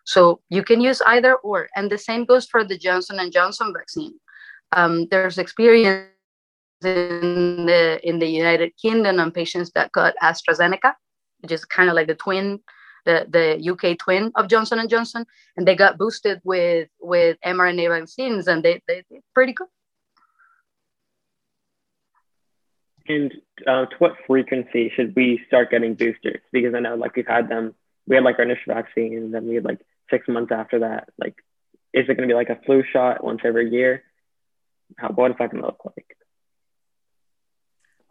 So 0.05 0.41
you 0.51 0.63
can 0.63 0.81
use 0.81 1.01
either 1.07 1.35
or, 1.37 1.69
and 1.75 1.91
the 1.91 1.99
same 1.99 2.25
goes 2.25 2.47
for 2.47 2.65
the 2.65 2.79
Johnson 2.79 3.19
and 3.19 3.33
Johnson 3.33 3.73
vaccine. 3.77 4.15
Um, 4.73 5.07
there's 5.11 5.39
experience 5.39 6.09
in 6.85 7.67
the 7.67 8.01
in 8.09 8.19
the 8.21 8.29
United 8.29 8.73
Kingdom 8.81 9.19
on 9.19 9.33
patients 9.33 9.71
that 9.75 9.93
got 9.93 10.15
AstraZeneca, 10.23 10.95
which 11.41 11.53
is 11.53 11.65
kind 11.65 11.89
of 11.89 11.97
like 11.97 12.07
the 12.07 12.15
twin 12.15 12.61
the, 13.05 13.27
the 13.29 13.71
UK 13.71 13.99
twin 13.99 14.33
of 14.35 14.49
Johnson 14.49 14.79
and 14.79 14.89
Johnson, 14.89 15.27
and 15.57 15.67
they 15.67 15.75
got 15.75 15.99
boosted 15.99 16.41
with 16.45 16.89
with 17.01 17.37
mRNA 17.45 18.01
vaccines, 18.01 18.49
and 18.49 18.63
they 18.63 18.83
they 18.87 19.05
did 19.11 19.23
pretty 19.35 19.53
good. 19.53 19.69
And 23.09 23.35
uh, 23.67 23.87
to 23.87 23.97
what 23.99 24.13
frequency 24.27 24.93
should 24.95 25.15
we 25.17 25.43
start 25.47 25.71
getting 25.71 25.95
boosters? 25.95 26.41
Because 26.53 26.75
I 26.75 26.81
know, 26.81 26.95
like, 26.95 27.17
we've 27.17 27.27
had 27.27 27.49
them. 27.49 27.75
We 28.07 28.17
had 28.17 28.25
like 28.25 28.39
our 28.39 28.45
initial 28.45 28.75
vaccine, 28.75 29.17
and 29.17 29.35
then 29.35 29.47
we 29.47 29.57
had 29.57 29.65
like 29.65 29.81
six 30.11 30.29
months 30.29 30.53
after 30.53 30.81
that. 30.81 31.09
Like, 31.19 31.35
is 31.93 32.05
it 32.09 32.17
going 32.17 32.29
to 32.29 32.33
be 32.33 32.35
like 32.35 32.51
a 32.51 32.61
flu 32.65 32.83
shot 32.93 33.25
once 33.25 33.41
every 33.45 33.71
year? 33.71 34.03
How 34.99 35.09
what 35.09 35.31
is 35.31 35.37
that 35.39 35.51
going 35.51 35.63
to 35.63 35.69
look 35.69 35.83
like? 35.85 36.17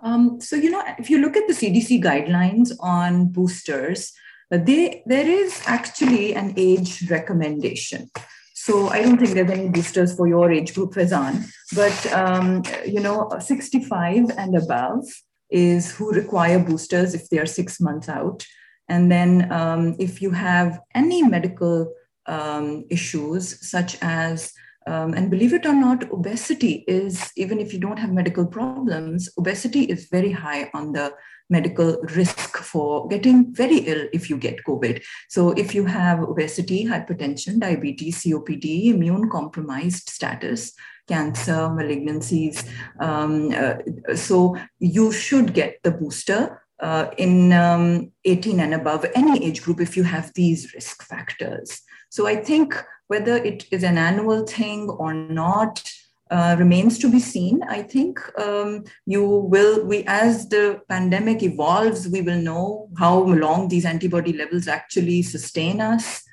Um, 0.01 0.41
so 0.41 0.55
you 0.55 0.71
know, 0.71 0.83
if 0.97 1.09
you 1.09 1.19
look 1.19 1.37
at 1.37 1.47
the 1.47 1.53
CDC 1.53 2.03
guidelines 2.03 2.71
on 2.79 3.27
boosters, 3.27 4.13
they, 4.57 5.03
there 5.05 5.27
is 5.27 5.61
actually 5.65 6.35
an 6.35 6.53
age 6.57 7.09
recommendation. 7.09 8.09
So 8.53 8.89
I 8.89 9.01
don't 9.01 9.17
think 9.17 9.33
there's 9.33 9.49
any 9.49 9.69
boosters 9.69 10.15
for 10.15 10.27
your 10.27 10.51
age 10.51 10.75
group, 10.75 10.93
Faizan. 10.93 11.49
But 11.73 12.13
um, 12.13 12.63
you 12.85 12.99
know, 12.99 13.29
65 13.39 14.29
and 14.37 14.55
above 14.55 15.05
is 15.49 15.91
who 15.95 16.11
require 16.11 16.59
boosters 16.59 17.13
if 17.13 17.27
they 17.29 17.39
are 17.39 17.45
six 17.45 17.79
months 17.79 18.07
out. 18.07 18.45
And 18.87 19.11
then 19.11 19.51
um, 19.51 19.95
if 19.99 20.21
you 20.21 20.31
have 20.31 20.79
any 20.93 21.23
medical 21.23 21.93
um, 22.27 22.85
issues, 22.89 23.67
such 23.67 23.97
as 24.01 24.53
um, 24.87 25.13
and 25.13 25.29
believe 25.29 25.53
it 25.53 25.65
or 25.65 25.73
not, 25.73 26.11
obesity 26.11 26.83
is, 26.87 27.31
even 27.37 27.59
if 27.59 27.71
you 27.71 27.79
don't 27.79 27.99
have 27.99 28.11
medical 28.11 28.45
problems, 28.45 29.29
obesity 29.37 29.83
is 29.83 30.07
very 30.09 30.31
high 30.31 30.71
on 30.73 30.91
the 30.91 31.13
medical 31.51 31.97
risk 32.15 32.57
for 32.57 33.07
getting 33.09 33.53
very 33.53 33.79
ill 33.79 34.07
if 34.13 34.29
you 34.29 34.37
get 34.37 34.63
COVID. 34.65 35.03
So, 35.29 35.51
if 35.51 35.75
you 35.75 35.85
have 35.85 36.23
obesity, 36.23 36.85
hypertension, 36.85 37.59
diabetes, 37.59 38.23
COPD, 38.23 38.87
immune 38.93 39.29
compromised 39.29 40.09
status, 40.09 40.73
cancer, 41.07 41.69
malignancies, 41.79 42.65
um, 42.99 43.51
uh, 43.51 44.15
so 44.15 44.57
you 44.79 45.11
should 45.11 45.53
get 45.53 45.77
the 45.83 45.91
booster. 45.91 46.57
Uh, 46.79 47.11
in 47.19 47.53
um, 47.53 48.11
18 48.25 48.59
and 48.59 48.73
above, 48.73 49.05
any 49.13 49.45
age 49.45 49.61
group, 49.61 49.79
if 49.79 49.95
you 49.95 50.01
have 50.01 50.33
these 50.33 50.73
risk 50.73 51.03
factors. 51.03 51.79
So 52.09 52.25
I 52.25 52.37
think 52.37 52.73
whether 53.05 53.35
it 53.35 53.67
is 53.71 53.83
an 53.83 53.99
annual 53.99 54.47
thing 54.47 54.89
or 54.89 55.13
not, 55.13 55.83
uh, 56.31 56.55
remains 56.57 56.97
to 56.97 57.11
be 57.11 57.19
seen. 57.19 57.61
I 57.63 57.83
think 57.83 58.19
um, 58.39 58.85
you 59.05 59.23
will, 59.25 59.85
we 59.85 60.05
as 60.07 60.47
the 60.47 60.81
pandemic 60.87 61.43
evolves, 61.43 62.07
we 62.07 62.21
will 62.21 62.41
know 62.41 62.89
how 62.97 63.19
long 63.19 63.67
these 63.67 63.85
antibody 63.85 64.31
levels 64.31 64.67
actually 64.67 65.23
sustain 65.23 65.81
us. 65.81 66.23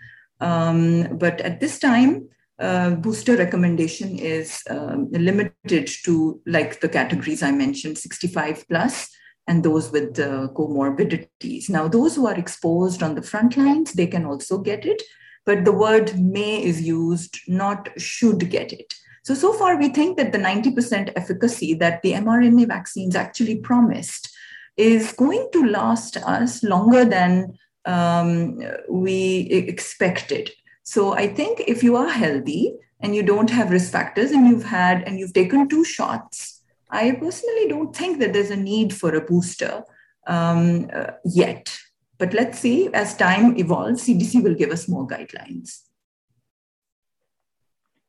Um, 0.40 1.18
but 1.18 1.40
at 1.40 1.58
this 1.58 1.80
time, 1.80 2.28
uh, 2.60 2.90
booster 2.90 3.36
recommendation 3.36 4.18
is 4.18 4.62
um, 4.70 5.10
limited 5.10 5.90
to 6.04 6.40
like 6.46 6.80
the 6.80 6.88
categories 6.88 7.42
I 7.42 7.50
mentioned, 7.50 7.98
65 7.98 8.66
plus, 8.68 9.10
and 9.48 9.64
those 9.64 9.90
with 9.90 10.18
uh, 10.20 10.48
comorbidities. 10.54 11.68
Now, 11.68 11.88
those 11.88 12.14
who 12.14 12.28
are 12.28 12.38
exposed 12.38 13.02
on 13.02 13.16
the 13.16 13.22
front 13.22 13.56
lines, 13.56 13.94
they 13.94 14.06
can 14.06 14.24
also 14.26 14.58
get 14.58 14.86
it, 14.86 15.02
but 15.44 15.64
the 15.64 15.72
word 15.72 16.16
may 16.18 16.62
is 16.62 16.82
used, 16.82 17.38
not 17.48 17.88
should 18.00 18.48
get 18.48 18.72
it. 18.72 18.94
So, 19.22 19.34
so 19.34 19.52
far, 19.52 19.76
we 19.76 19.88
think 19.88 20.16
that 20.16 20.32
the 20.32 20.38
90% 20.38 21.12
efficacy 21.16 21.74
that 21.74 22.02
the 22.02 22.12
mRNA 22.12 22.68
vaccines 22.68 23.16
actually 23.16 23.56
promised 23.56 24.30
is 24.76 25.12
going 25.12 25.48
to 25.52 25.66
last 25.66 26.16
us 26.18 26.62
longer 26.62 27.04
than 27.04 27.58
um, 27.84 28.60
we 28.88 29.48
expected. 29.50 30.50
So, 30.82 31.12
I 31.12 31.26
think 31.28 31.60
if 31.66 31.82
you 31.82 31.96
are 31.96 32.08
healthy 32.08 32.74
and 33.00 33.14
you 33.14 33.22
don't 33.22 33.50
have 33.50 33.70
risk 33.70 33.92
factors 33.92 34.30
and 34.30 34.48
you've 34.48 34.64
had 34.64 35.02
and 35.02 35.18
you've 35.18 35.34
taken 35.34 35.68
two 35.68 35.84
shots, 35.84 36.62
I 36.90 37.12
personally 37.12 37.68
don't 37.68 37.94
think 37.94 38.18
that 38.20 38.32
there's 38.32 38.50
a 38.50 38.56
need 38.56 38.94
for 38.94 39.14
a 39.14 39.20
booster 39.20 39.82
um, 40.26 40.88
uh, 40.92 41.12
yet. 41.24 41.76
But 42.18 42.34
let's 42.34 42.58
see, 42.58 42.88
as 42.92 43.16
time 43.16 43.56
evolves, 43.56 44.06
CDC 44.06 44.42
will 44.42 44.54
give 44.54 44.70
us 44.70 44.88
more 44.88 45.06
guidelines. 45.06 45.82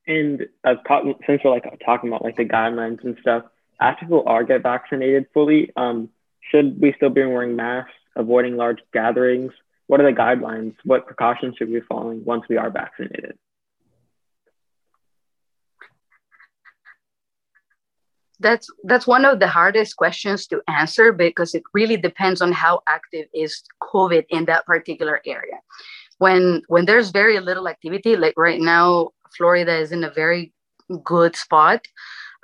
And 0.10 0.48
uh, 0.64 0.74
since 1.28 1.42
we're 1.46 1.52
like 1.52 1.66
talking 1.86 2.10
about 2.10 2.24
like 2.24 2.36
the 2.36 2.44
guidelines 2.44 3.04
and 3.04 3.16
stuff, 3.22 3.44
after 3.80 4.06
people 4.06 4.24
are 4.26 4.44
get 4.44 4.64
vaccinated 4.64 5.28
fully, 5.36 5.72
um, 5.76 6.10
should 6.50 6.82
we 6.82 6.94
still 6.98 7.12
be 7.12 7.24
wearing 7.24 7.56
masks, 7.56 7.92
avoiding 8.16 8.58
large 8.58 8.80
gatherings? 8.92 9.52
What 9.86 10.02
are 10.02 10.12
the 10.12 10.18
guidelines? 10.18 10.74
What 10.84 11.06
precautions 11.06 11.58
should 11.58 11.68
we 11.70 11.80
be 11.80 11.86
following 11.88 12.26
once 12.26 12.44
we 12.50 12.58
are 12.58 12.72
vaccinated? 12.72 13.38
That's 18.40 18.68
that's 18.86 19.06
one 19.06 19.26
of 19.26 19.40
the 19.40 19.48
hardest 19.48 19.96
questions 19.96 20.48
to 20.48 20.64
answer 20.68 21.14
because 21.14 21.54
it 21.54 21.62
really 21.72 21.98
depends 21.98 22.42
on 22.42 22.52
how 22.52 22.82
active 22.88 23.28
is 23.32 23.62
COVID 23.84 24.26
in 24.30 24.46
that 24.46 24.66
particular 24.66 25.22
area. 25.24 25.60
When 26.18 26.64
when 26.68 26.86
there's 26.86 27.12
very 27.12 27.40
little 27.40 27.68
activity, 27.68 28.16
like 28.16 28.34
right 28.38 28.60
now, 28.60 29.10
Florida 29.38 29.78
is 29.78 29.92
in 29.92 30.04
a 30.04 30.12
very 30.12 30.54
good 31.04 31.36
spot. 31.36 31.86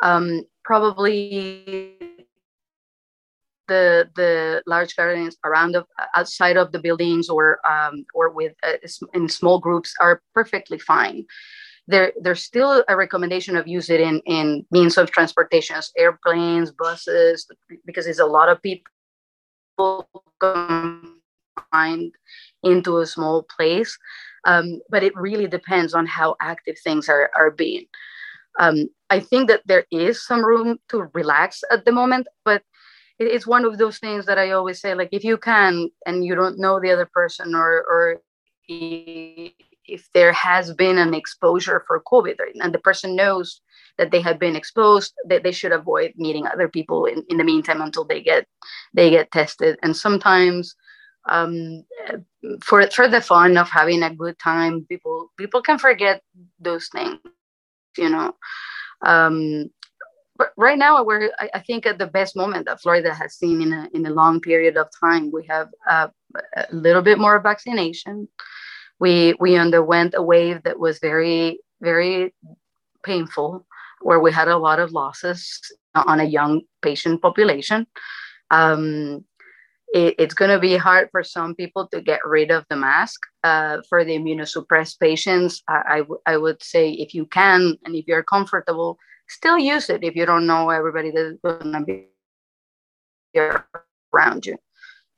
Um, 0.02 0.43
probably 0.63 1.98
the 3.67 4.10
the 4.15 4.63
large 4.67 4.95
gardens 4.95 5.38
around 5.43 5.74
the 5.74 5.86
outside 6.15 6.58
of 6.58 6.71
the 6.71 6.80
buildings 6.80 7.30
or 7.30 7.60
um, 7.67 8.06
or 8.13 8.30
with 8.30 8.54
uh, 8.63 8.78
in 9.13 9.30
small 9.30 9.60
groups 9.60 9.93
are 10.00 10.21
perfectly 10.34 10.80
fine. 10.80 11.26
There 11.88 12.13
there's 12.21 12.43
still 12.43 12.84
a 12.88 12.98
recommendation 12.98 13.56
of 13.56 13.67
use 13.67 13.89
it 13.89 14.02
in 14.02 14.21
in 14.26 14.65
means 14.71 14.98
of 14.98 15.12
transportation, 15.12 15.78
airplanes, 15.98 16.71
buses, 16.71 17.48
because 17.86 18.08
it's 18.08 18.19
a 18.19 18.26
lot 18.26 18.50
of 18.50 18.62
people 18.62 20.10
confined 20.39 22.13
into 22.63 23.00
a 23.00 23.06
small 23.06 23.43
place. 23.43 23.98
Um, 24.45 24.79
but 24.89 25.03
it 25.03 25.15
really 25.15 25.47
depends 25.47 25.93
on 25.93 26.05
how 26.05 26.36
active 26.41 26.77
things 26.79 27.10
are, 27.10 27.29
are 27.36 27.51
being. 27.51 27.86
Um, 28.60 28.88
I 29.10 29.19
think 29.19 29.49
that 29.49 29.63
there 29.65 29.86
is 29.91 30.25
some 30.25 30.45
room 30.45 30.77
to 30.89 31.10
relax 31.13 31.63
at 31.71 31.86
the 31.86 31.91
moment, 31.91 32.27
but 32.45 32.62
it, 33.19 33.25
it's 33.25 33.47
one 33.47 33.65
of 33.65 33.77
those 33.77 33.97
things 33.99 34.25
that 34.25 34.38
I 34.38 34.51
always 34.51 34.79
say, 34.79 34.93
like 34.93 35.10
if 35.12 35.23
you 35.23 35.38
can 35.38 35.89
and 36.05 36.23
you 36.23 36.36
don't 36.36 36.60
know 36.60 36.79
the 36.79 36.91
other 36.91 37.10
person 37.12 37.55
or, 37.55 37.84
or 37.84 38.21
if 38.67 40.10
there 40.13 40.34
has 40.34 40.73
been 40.73 40.97
an 40.97 41.13
exposure 41.13 41.84
for 41.88 42.01
COVID 42.12 42.36
and 42.55 42.73
the 42.73 42.79
person 42.79 43.15
knows 43.15 43.62
that 43.97 44.12
they 44.12 44.21
have 44.21 44.39
been 44.39 44.55
exposed, 44.55 45.13
that 45.27 45.43
they 45.43 45.51
should 45.51 45.71
avoid 45.71 46.13
meeting 46.17 46.47
other 46.47 46.67
people 46.67 47.05
in, 47.05 47.23
in 47.29 47.38
the 47.38 47.43
meantime 47.43 47.81
until 47.81 48.03
they 48.03 48.21
get 48.21 48.45
they 48.93 49.10
get 49.10 49.31
tested. 49.31 49.77
And 49.84 49.95
sometimes 49.95 50.75
um, 51.27 51.84
for 52.63 52.88
for 52.91 53.08
the 53.08 53.21
fun 53.21 53.58
of 53.58 53.69
having 53.69 54.03
a 54.03 54.13
good 54.13 54.38
time 54.39 54.86
people 54.89 55.31
people 55.38 55.62
can 55.62 55.77
forget 55.77 56.21
those 56.60 56.88
things 56.89 57.19
you 57.97 58.10
know. 58.10 58.36
Um, 59.01 59.69
but 60.38 60.51
right 60.58 60.77
now 60.77 61.03
we're 61.03 61.31
I, 61.39 61.49
I, 61.53 61.60
think 61.60 61.86
at 61.86 61.97
the 61.97 62.08
best 62.08 62.36
moment 62.36 62.65
that 62.65 62.81
florida 62.81 63.13
has 63.13 63.36
seen 63.36 63.62
in 63.62 63.73
a, 63.73 63.89
in 63.93 64.05
a 64.05 64.10
long 64.10 64.39
period 64.41 64.77
of 64.77 64.88
time. 64.99 65.31
We 65.31 65.45
have 65.47 65.69
uh, 65.89 66.08
a 66.55 66.65
little 66.71 67.01
bit 67.01 67.19
more 67.19 67.39
vaccination. 67.39 68.27
We 68.99 69.36
we 69.39 69.55
underwent 69.55 70.13
a 70.15 70.21
wave 70.21 70.63
that 70.63 70.79
was 70.79 70.99
very 70.99 71.60
very 71.81 72.34
painful 73.03 73.65
where 74.01 74.19
we 74.19 74.31
had 74.31 74.47
a 74.47 74.58
lot 74.58 74.79
of 74.79 74.91
losses 74.91 75.60
on 75.93 76.19
a 76.19 76.25
young 76.25 76.62
patient 76.81 77.21
population. 77.21 77.88
Um, 78.51 79.25
it, 79.95 80.15
it's 80.19 80.34
going 80.34 80.51
to 80.51 80.60
be 80.60 80.75
hard 80.75 81.08
for 81.10 81.23
some 81.23 81.55
people 81.55 81.88
to 81.88 82.01
get 82.01 82.19
rid 82.25 82.51
of 82.51 82.65
the 82.69 82.75
mask. 82.75 83.21
Uh, 83.45 83.77
for 83.88 84.03
the 84.03 84.17
immunosuppressed 84.17 84.99
patients, 84.99 85.63
I, 85.69 85.84
I, 85.88 85.97
w- 85.99 86.21
I 86.25 86.36
would 86.36 86.62
say 86.62 86.91
if 86.91 87.13
you 87.13 87.25
can 87.27 87.77
and 87.86 87.95
if 87.95 88.05
you're 88.05 88.23
comfortable, 88.23 88.97
still 89.29 89.58
use 89.58 89.89
it 89.89 90.03
if 90.03 90.13
you 90.13 90.25
don't 90.25 90.47
know 90.47 90.69
everybody 90.69 91.12
that's 91.12 91.38
going 91.41 91.71
to 91.71 91.81
be 91.81 92.08
around 94.13 94.45
you. 94.45 94.58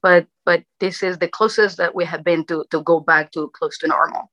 But 0.03 0.27
but 0.45 0.63
this 0.79 1.01
is 1.01 1.17
the 1.17 1.27
closest 1.27 1.77
that 1.77 1.95
we 1.95 2.05
have 2.05 2.23
been 2.23 2.45
to 2.45 2.63
to 2.69 2.83
go 2.83 2.99
back 2.99 3.31
to 3.31 3.49
close 3.57 3.79
to 3.79 3.87
normal 3.87 4.31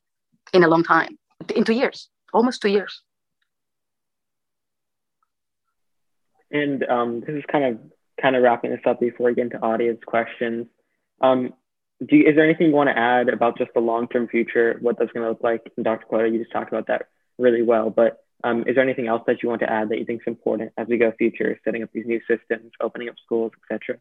in 0.53 0.63
a 0.63 0.69
long 0.69 0.85
time, 0.85 1.19
in 1.57 1.65
two 1.65 1.73
years, 1.73 2.11
almost 2.35 2.61
two 2.61 2.69
years. 2.69 3.03
And 6.51 6.85
um, 6.85 7.21
this 7.21 7.35
is 7.35 7.45
kind 7.51 7.65
of 7.65 7.79
kind 8.25 8.37
of 8.37 8.43
wrapping 8.43 8.71
this 8.71 8.81
up 8.87 9.01
before 9.01 9.27
we 9.27 9.35
get 9.35 9.53
into 9.53 9.61
audience 9.61 10.01
questions. 10.07 10.67
Um, 11.21 11.53
do 12.05 12.17
you, 12.17 12.27
is 12.27 12.35
there 12.35 12.45
anything 12.45 12.69
you 12.69 12.73
want 12.73 12.89
to 12.89 12.99
add 12.99 13.29
about 13.29 13.59
just 13.59 13.71
the 13.75 13.81
long-term 13.81 14.29
future, 14.29 14.79
what 14.81 14.99
that's 14.99 15.13
going 15.13 15.25
to 15.25 15.29
look 15.29 15.43
like? 15.43 15.71
And 15.77 15.85
Dr. 15.85 16.07
Quota, 16.07 16.31
you 16.31 16.39
just 16.39 16.51
talked 16.51 16.73
about 16.73 16.87
that 16.87 17.09
really 17.39 17.61
well, 17.61 17.91
but 17.91 18.25
um, 18.43 18.65
is 18.67 18.77
there 18.77 18.83
anything 18.83 19.09
else 19.09 19.23
that 19.27 19.43
you 19.43 19.51
want 19.51 19.61
to 19.61 19.71
add 19.71 19.91
that 19.91 19.99
you 19.99 20.07
think 20.07 20.23
is 20.23 20.27
important 20.27 20.73
as 20.79 20.89
we 20.89 20.97
go 20.97 21.13
future, 21.13 21.61
setting 21.65 21.83
up 21.83 21.91
these 21.93 22.07
new 22.07 22.21
systems, 22.27 22.73
opening 22.81 23.11
up 23.11 23.17
schools, 23.23 23.53
etc.? 23.71 24.01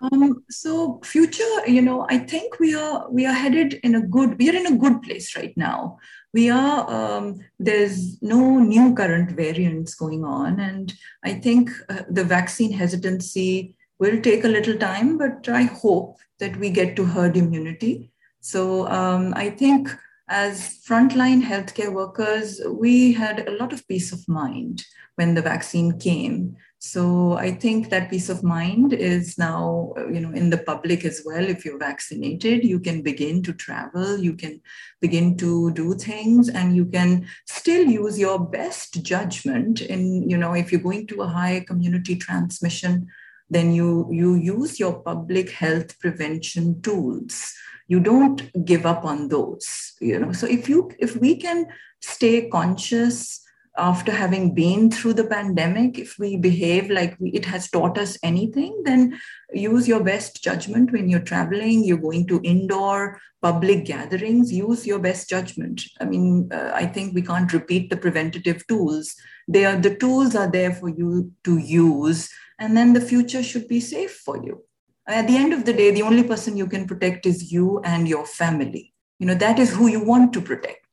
Um, 0.00 0.44
so 0.50 1.00
future, 1.04 1.66
you 1.66 1.80
know, 1.80 2.06
I 2.08 2.18
think 2.18 2.58
we 2.58 2.74
are 2.74 3.10
we 3.10 3.26
are 3.26 3.32
headed 3.32 3.74
in 3.82 3.94
a 3.94 4.06
good 4.06 4.38
we 4.38 4.50
are 4.50 4.56
in 4.56 4.66
a 4.66 4.76
good 4.76 5.02
place 5.02 5.36
right 5.36 5.56
now. 5.56 5.98
We 6.32 6.50
are 6.50 6.90
um, 6.90 7.40
there's 7.58 8.20
no 8.22 8.58
new 8.58 8.94
current 8.94 9.30
variants 9.30 9.94
going 9.94 10.24
on, 10.24 10.60
and 10.60 10.92
I 11.24 11.34
think 11.34 11.70
uh, 11.88 12.02
the 12.10 12.24
vaccine 12.24 12.72
hesitancy 12.72 13.74
will 13.98 14.20
take 14.20 14.44
a 14.44 14.48
little 14.48 14.76
time, 14.76 15.16
but 15.16 15.48
I 15.48 15.62
hope 15.62 16.18
that 16.40 16.56
we 16.56 16.70
get 16.70 16.96
to 16.96 17.04
herd 17.04 17.36
immunity. 17.36 18.10
So 18.40 18.86
um, 18.88 19.32
I 19.36 19.50
think 19.50 19.88
as 20.28 20.82
frontline 20.86 21.42
healthcare 21.42 21.92
workers, 21.92 22.60
we 22.68 23.12
had 23.12 23.46
a 23.46 23.52
lot 23.52 23.72
of 23.72 23.86
peace 23.86 24.12
of 24.12 24.26
mind 24.28 24.84
when 25.16 25.34
the 25.34 25.42
vaccine 25.42 25.98
came. 25.98 26.56
So 26.86 27.32
I 27.32 27.50
think 27.52 27.88
that 27.88 28.10
peace 28.10 28.28
of 28.28 28.44
mind 28.44 28.92
is 28.92 29.38
now, 29.38 29.94
uh, 29.96 30.06
you 30.08 30.20
know, 30.20 30.32
in 30.32 30.50
the 30.50 30.58
public 30.58 31.06
as 31.06 31.22
well. 31.24 31.42
If 31.42 31.64
you're 31.64 31.78
vaccinated, 31.78 32.62
you 32.62 32.78
can 32.78 33.00
begin 33.00 33.42
to 33.44 33.54
travel, 33.54 34.18
you 34.18 34.34
can 34.34 34.60
begin 35.00 35.38
to 35.38 35.72
do 35.72 35.94
things, 35.94 36.50
and 36.50 36.76
you 36.76 36.84
can 36.84 37.26
still 37.46 37.86
use 37.86 38.18
your 38.18 38.38
best 38.38 39.02
judgment. 39.02 39.80
In, 39.80 40.28
you 40.28 40.36
know, 40.36 40.52
if 40.52 40.70
you're 40.70 40.82
going 40.82 41.06
to 41.06 41.22
a 41.22 41.26
high 41.26 41.64
community 41.66 42.16
transmission, 42.16 43.08
then 43.48 43.72
you 43.72 44.06
you 44.12 44.34
use 44.34 44.78
your 44.78 45.00
public 45.00 45.52
health 45.52 45.98
prevention 46.00 46.82
tools 46.82 47.54
you 47.86 48.00
don't 48.00 48.50
give 48.64 48.86
up 48.86 49.04
on 49.04 49.28
those 49.28 49.92
you 50.00 50.18
know 50.18 50.32
so 50.32 50.46
if 50.46 50.70
you 50.70 50.90
if 50.98 51.14
we 51.16 51.36
can 51.36 51.66
stay 52.00 52.48
conscious 52.48 53.43
after 53.76 54.12
having 54.12 54.54
been 54.54 54.90
through 54.90 55.12
the 55.14 55.26
pandemic 55.26 55.98
if 55.98 56.16
we 56.18 56.36
behave 56.36 56.90
like 56.90 57.16
we, 57.18 57.30
it 57.30 57.44
has 57.44 57.68
taught 57.68 57.98
us 57.98 58.16
anything 58.22 58.82
then 58.84 59.18
use 59.52 59.88
your 59.88 60.02
best 60.02 60.42
judgment 60.42 60.92
when 60.92 61.08
you're 61.08 61.20
traveling 61.20 61.84
you're 61.84 61.98
going 61.98 62.26
to 62.26 62.40
indoor 62.44 63.20
public 63.42 63.84
gatherings 63.84 64.52
use 64.52 64.86
your 64.86 64.98
best 64.98 65.28
judgment. 65.28 65.82
I 66.00 66.04
mean 66.04 66.48
uh, 66.52 66.70
i 66.74 66.86
think 66.86 67.14
we 67.14 67.22
can't 67.30 67.52
repeat 67.52 67.90
the 67.90 68.02
preventative 68.04 68.66
tools. 68.66 69.14
They 69.48 69.64
are 69.64 69.76
the 69.76 69.96
tools 69.96 70.34
are 70.34 70.50
there 70.50 70.72
for 70.72 70.88
you 70.88 71.32
to 71.44 71.58
use 71.58 72.30
and 72.58 72.76
then 72.76 72.92
the 72.92 73.06
future 73.12 73.42
should 73.42 73.68
be 73.68 73.80
safe 73.80 74.14
for 74.26 74.36
you. 74.46 74.62
At 75.06 75.26
the 75.28 75.36
end 75.36 75.52
of 75.52 75.64
the 75.64 75.74
day 75.74 75.90
the 75.90 76.06
only 76.10 76.24
person 76.32 76.56
you 76.56 76.68
can 76.68 76.86
protect 76.86 77.26
is 77.26 77.52
you 77.52 77.80
and 77.84 78.08
your 78.08 78.24
family. 78.24 78.94
You 79.18 79.26
know 79.26 79.34
that 79.34 79.58
is 79.58 79.74
who 79.74 79.88
you 79.88 80.02
want 80.12 80.32
to 80.34 80.40
protect 80.40 80.83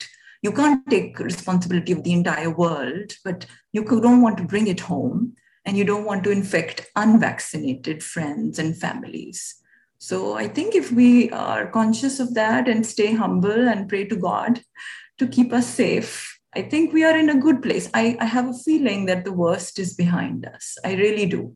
you 0.41 0.51
can't 0.51 0.87
take 0.89 1.19
responsibility 1.19 1.91
of 1.91 2.03
the 2.03 2.13
entire 2.13 2.49
world 2.49 3.13
but 3.23 3.45
you 3.71 3.83
don't 3.83 4.21
want 4.21 4.37
to 4.37 4.43
bring 4.43 4.67
it 4.67 4.79
home 4.79 5.33
and 5.65 5.77
you 5.77 5.83
don't 5.83 6.05
want 6.05 6.23
to 6.23 6.31
infect 6.31 6.87
unvaccinated 6.95 8.03
friends 8.03 8.59
and 8.59 8.77
families 8.77 9.55
so 9.99 10.33
i 10.33 10.47
think 10.47 10.75
if 10.75 10.91
we 10.91 11.29
are 11.31 11.69
conscious 11.71 12.19
of 12.19 12.33
that 12.33 12.67
and 12.67 12.85
stay 12.85 13.13
humble 13.13 13.67
and 13.69 13.89
pray 13.89 14.05
to 14.05 14.15
god 14.15 14.61
to 15.17 15.27
keep 15.27 15.53
us 15.53 15.67
safe 15.67 16.39
i 16.55 16.61
think 16.61 16.91
we 16.91 17.03
are 17.03 17.17
in 17.17 17.29
a 17.29 17.39
good 17.39 17.61
place 17.61 17.89
i, 17.93 18.17
I 18.19 18.25
have 18.25 18.49
a 18.49 18.53
feeling 18.65 19.05
that 19.05 19.25
the 19.25 19.33
worst 19.33 19.79
is 19.79 19.93
behind 19.93 20.45
us 20.45 20.77
i 20.85 20.93
really 20.93 21.25
do 21.25 21.55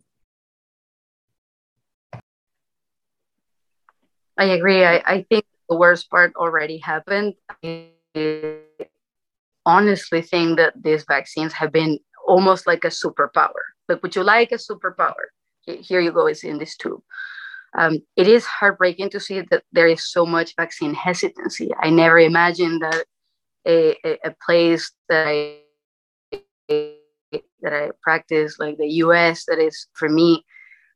I 4.37 4.45
agree. 4.45 4.83
I, 4.83 5.01
I 5.05 5.25
think 5.29 5.45
the 5.69 5.77
worst 5.77 6.09
part 6.09 6.35
already 6.35 6.77
happened. 6.77 7.35
Honestly 9.65 10.21
think 10.21 10.57
that 10.57 10.73
these 10.81 11.05
vaccines 11.07 11.53
have 11.53 11.71
been 11.71 11.99
almost 12.27 12.67
like 12.67 12.83
a 12.83 12.89
superpower. 12.89 13.63
Like, 13.87 14.01
would 14.01 14.15
you 14.15 14.23
like 14.23 14.51
a 14.51 14.55
superpower? 14.55 15.31
Here 15.65 15.99
you 15.99 16.11
go, 16.11 16.27
it's 16.27 16.43
in 16.43 16.57
this 16.59 16.75
tube. 16.77 17.01
Um, 17.77 17.99
it 18.15 18.27
is 18.27 18.45
heartbreaking 18.45 19.09
to 19.11 19.19
see 19.19 19.41
that 19.51 19.63
there 19.71 19.87
is 19.87 20.11
so 20.11 20.25
much 20.25 20.55
vaccine 20.55 20.93
hesitancy. 20.93 21.71
I 21.81 21.89
never 21.89 22.19
imagined 22.19 22.81
that 22.81 23.05
a, 23.67 23.97
a, 24.05 24.17
a 24.25 24.35
place 24.45 24.91
that 25.09 25.27
I 25.27 25.59
that 27.61 27.73
I 27.73 27.89
practice, 28.01 28.57
like 28.59 28.77
the 28.77 28.87
U.S., 29.05 29.45
that 29.47 29.59
is 29.59 29.87
for 29.93 30.07
me 30.07 30.45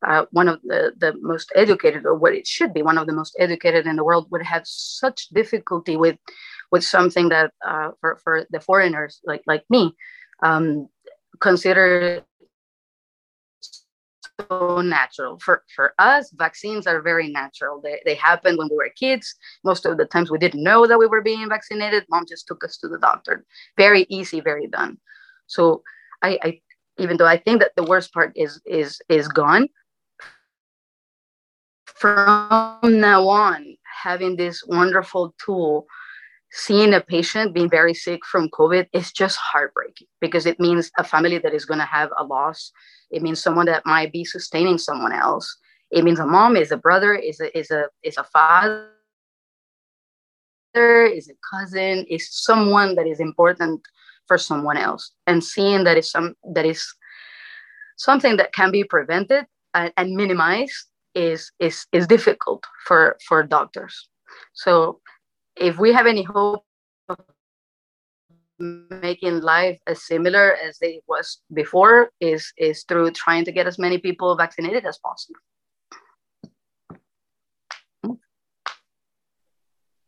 uh, 0.07 0.25
one 0.31 0.47
of 0.47 0.61
the, 0.63 0.93
the 0.97 1.13
most 1.21 1.51
educated, 1.55 2.05
or 2.05 2.15
what 2.15 2.33
it 2.33 2.47
should 2.47 2.73
be, 2.73 2.81
one 2.81 2.97
of 2.97 3.07
the 3.07 3.13
most 3.13 3.35
educated 3.39 3.85
in 3.85 3.97
the 3.97 4.03
world, 4.03 4.27
would 4.31 4.43
have 4.43 4.63
such 4.65 5.27
difficulty 5.29 5.97
with 5.97 6.15
with 6.71 6.83
something 6.83 7.29
that 7.29 7.51
uh, 7.65 7.91
for, 7.99 8.17
for 8.23 8.45
the 8.51 8.59
foreigners 8.59 9.21
like 9.25 9.41
like 9.47 9.63
me 9.69 9.95
um, 10.43 10.87
consider 11.41 12.23
so 14.39 14.81
natural. 14.81 15.37
For 15.39 15.63
for 15.75 15.93
us 15.99 16.31
vaccines 16.31 16.87
are 16.87 17.01
very 17.01 17.29
natural. 17.29 17.81
They, 17.81 18.01
they 18.05 18.15
happened 18.15 18.57
when 18.57 18.69
we 18.69 18.77
were 18.77 18.91
kids. 18.97 19.35
Most 19.63 19.85
of 19.85 19.97
the 19.97 20.05
times 20.05 20.31
we 20.31 20.37
didn't 20.37 20.63
know 20.63 20.87
that 20.87 20.99
we 20.99 21.07
were 21.07 21.21
being 21.21 21.47
vaccinated. 21.49 22.05
Mom 22.09 22.25
just 22.27 22.47
took 22.47 22.63
us 22.63 22.77
to 22.77 22.87
the 22.87 22.99
doctor. 22.99 23.45
Very 23.77 24.05
easy 24.09 24.39
very 24.39 24.67
done. 24.67 24.97
So 25.47 25.83
i, 26.21 26.37
I 26.43 26.61
even 26.97 27.15
though 27.17 27.25
i 27.25 27.37
think 27.37 27.61
that 27.61 27.71
the 27.75 27.83
worst 27.83 28.13
part 28.13 28.31
is 28.35 28.61
is 28.65 29.01
is 29.09 29.27
gone 29.27 29.67
from 31.99 32.79
now 32.83 33.27
on, 33.27 33.75
having 34.03 34.37
this 34.37 34.63
wonderful 34.65 35.35
tool, 35.43 35.85
seeing 36.51 36.93
a 36.93 37.01
patient 37.01 37.53
being 37.53 37.69
very 37.69 37.93
sick 37.93 38.25
from 38.25 38.49
COVID 38.49 38.87
is 38.93 39.11
just 39.11 39.37
heartbreaking 39.37 40.07
because 40.19 40.45
it 40.45 40.59
means 40.59 40.91
a 40.97 41.03
family 41.03 41.37
that 41.39 41.53
is 41.53 41.65
going 41.65 41.79
to 41.79 41.85
have 41.85 42.09
a 42.17 42.23
loss. 42.23 42.71
It 43.11 43.21
means 43.21 43.41
someone 43.41 43.65
that 43.67 43.85
might 43.85 44.11
be 44.11 44.25
sustaining 44.25 44.77
someone 44.77 45.13
else. 45.13 45.57
It 45.91 46.03
means 46.03 46.19
a 46.19 46.25
mom, 46.25 46.55
is 46.55 46.71
a 46.71 46.77
brother, 46.77 47.13
is 47.15 47.39
a 47.39 47.57
is 47.57 47.71
a 47.71 47.85
is 48.03 48.17
a 48.17 48.23
father, 48.23 48.87
is 50.75 51.29
a 51.29 51.33
cousin, 51.51 52.05
is 52.09 52.29
someone 52.31 52.95
that 52.95 53.07
is 53.07 53.19
important 53.19 53.81
for 54.27 54.37
someone 54.37 54.77
else. 54.77 55.11
And 55.25 55.43
seeing 55.43 55.83
that 55.85 55.97
is 55.97 56.11
some 56.11 56.35
that 56.53 56.65
is 56.65 56.85
something 57.97 58.37
that 58.37 58.53
can 58.53 58.71
be 58.71 58.83
prevented 58.83 59.45
and, 59.73 59.91
and 59.97 60.15
minimized 60.15 60.87
is 61.15 61.51
is 61.59 61.85
is 61.91 62.07
difficult 62.07 62.63
for 62.85 63.17
for 63.27 63.43
doctors 63.43 64.09
so 64.53 64.99
if 65.59 65.77
we 65.77 65.93
have 65.93 66.07
any 66.07 66.23
hope 66.23 66.63
of 67.09 67.19
making 68.59 69.41
life 69.41 69.79
as 69.87 70.03
similar 70.03 70.55
as 70.55 70.77
it 70.81 71.03
was 71.07 71.41
before 71.53 72.11
is 72.19 72.51
is 72.57 72.83
through 72.83 73.11
trying 73.11 73.45
to 73.45 73.51
get 73.51 73.67
as 73.67 73.77
many 73.77 73.97
people 73.97 74.35
vaccinated 74.35 74.85
as 74.85 74.97
possible 74.97 75.39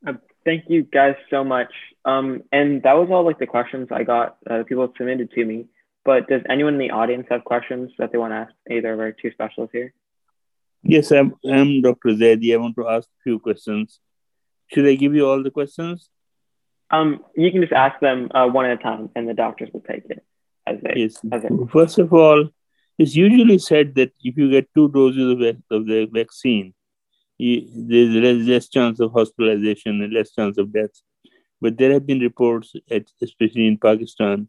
uh, 0.08 0.14
thank 0.46 0.64
you 0.68 0.84
guys 0.84 1.16
so 1.30 1.44
much 1.44 1.72
um, 2.04 2.42
and 2.52 2.84
that 2.84 2.98
was 2.98 3.10
all 3.10 3.24
like 3.24 3.40
the 3.40 3.48
questions 3.48 3.88
i 3.92 4.04
got 4.04 4.38
uh, 4.50 4.64
people 4.68 4.92
submitted 4.98 5.32
to 5.32 5.46
me 5.46 5.66
but 6.04 6.28
does 6.28 6.42
anyone 6.50 6.74
in 6.74 6.80
the 6.80 6.92
audience 6.92 7.26
have 7.30 7.44
questions 7.46 7.92
that 7.98 8.12
they 8.12 8.18
want 8.18 8.32
to 8.32 8.36
ask 8.36 8.54
either 8.70 8.94
of 8.94 9.00
our 9.00 9.12
two 9.12 9.32
specialists 9.32 9.72
here 9.74 9.94
Yes, 10.84 11.12
I'm, 11.12 11.36
I'm 11.48 11.84
Dr. 11.84 12.10
Zaidi. 12.10 12.56
I 12.56 12.58
want 12.58 12.76
to 12.76 12.88
ask 12.88 13.08
a 13.08 13.22
few 13.24 13.38
questions. 13.38 14.00
Should 14.74 14.88
I 14.88 14.96
give 14.96 15.14
you 15.14 15.28
all 15.28 15.44
the 15.44 15.52
questions? 15.52 16.10
Um, 16.90 17.24
you 17.36 17.52
can 17.52 17.62
just 17.62 17.74
ask 17.74 18.00
them 18.00 18.30
uh, 18.34 18.48
one 18.48 18.66
at 18.66 18.80
a 18.80 18.84
time, 18.84 19.10
and 19.16 19.28
the 19.28 19.34
doctors 19.34 19.70
will 19.74 19.82
take 19.82 20.04
it 20.10 20.24
as 20.68 20.80
they. 20.82 20.94
Yes. 20.96 21.18
As 21.32 21.44
First 21.72 22.00
of 22.00 22.14
all, 22.14 22.50
it's 22.98 23.16
usually 23.16 23.58
said 23.58 23.96
that 23.96 24.12
if 24.22 24.38
you 24.38 24.52
get 24.52 24.74
two 24.76 24.90
doses 24.90 25.32
of, 25.32 25.42
of 25.72 25.88
the 25.88 26.10
vaccine, 26.12 26.74
you, 27.38 27.68
there's 27.74 28.10
less, 28.10 28.48
less 28.48 28.70
chance 28.70 29.00
of 29.00 29.14
hospitalization 29.14 30.02
and 30.02 30.14
less 30.14 30.32
chance 30.32 30.58
of 30.58 30.74
death. 30.74 30.92
But 31.62 31.78
there 31.78 31.94
have 31.94 32.06
been 32.06 32.20
reports, 32.20 32.74
at, 32.90 33.06
especially 33.22 33.68
in 33.68 33.78
Pakistan, 33.78 34.48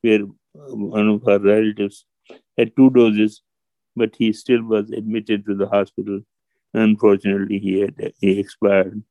where 0.00 0.20
one 0.52 1.08
of 1.08 1.28
our 1.28 1.38
relatives 1.38 2.04
had 2.56 2.74
two 2.76 2.90
doses 2.90 3.42
but 3.94 4.16
he 4.16 4.32
still 4.32 4.62
was 4.62 4.90
admitted 4.90 5.44
to 5.46 5.54
the 5.54 5.68
hospital. 5.68 6.20
Unfortunately, 6.74 7.58
he 7.58 7.80
had 7.80 8.12
he 8.18 8.38
expired. 8.38 9.02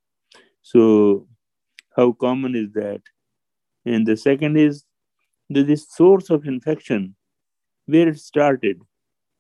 So, 0.62 1.28
how 1.96 2.14
common 2.14 2.56
is 2.56 2.72
that? 2.74 3.02
And 3.86 4.06
the 4.06 4.16
second 4.16 4.58
is 4.58 4.86
that 5.50 5.68
this 5.68 5.88
source 5.90 6.30
of 6.30 6.46
infection, 6.46 7.16
where 7.86 8.08
it 8.08 8.20
started, 8.20 8.82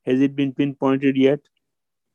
has 0.05 0.19
it 0.19 0.35
been 0.35 0.53
pinpointed 0.53 1.15
yet? 1.15 1.39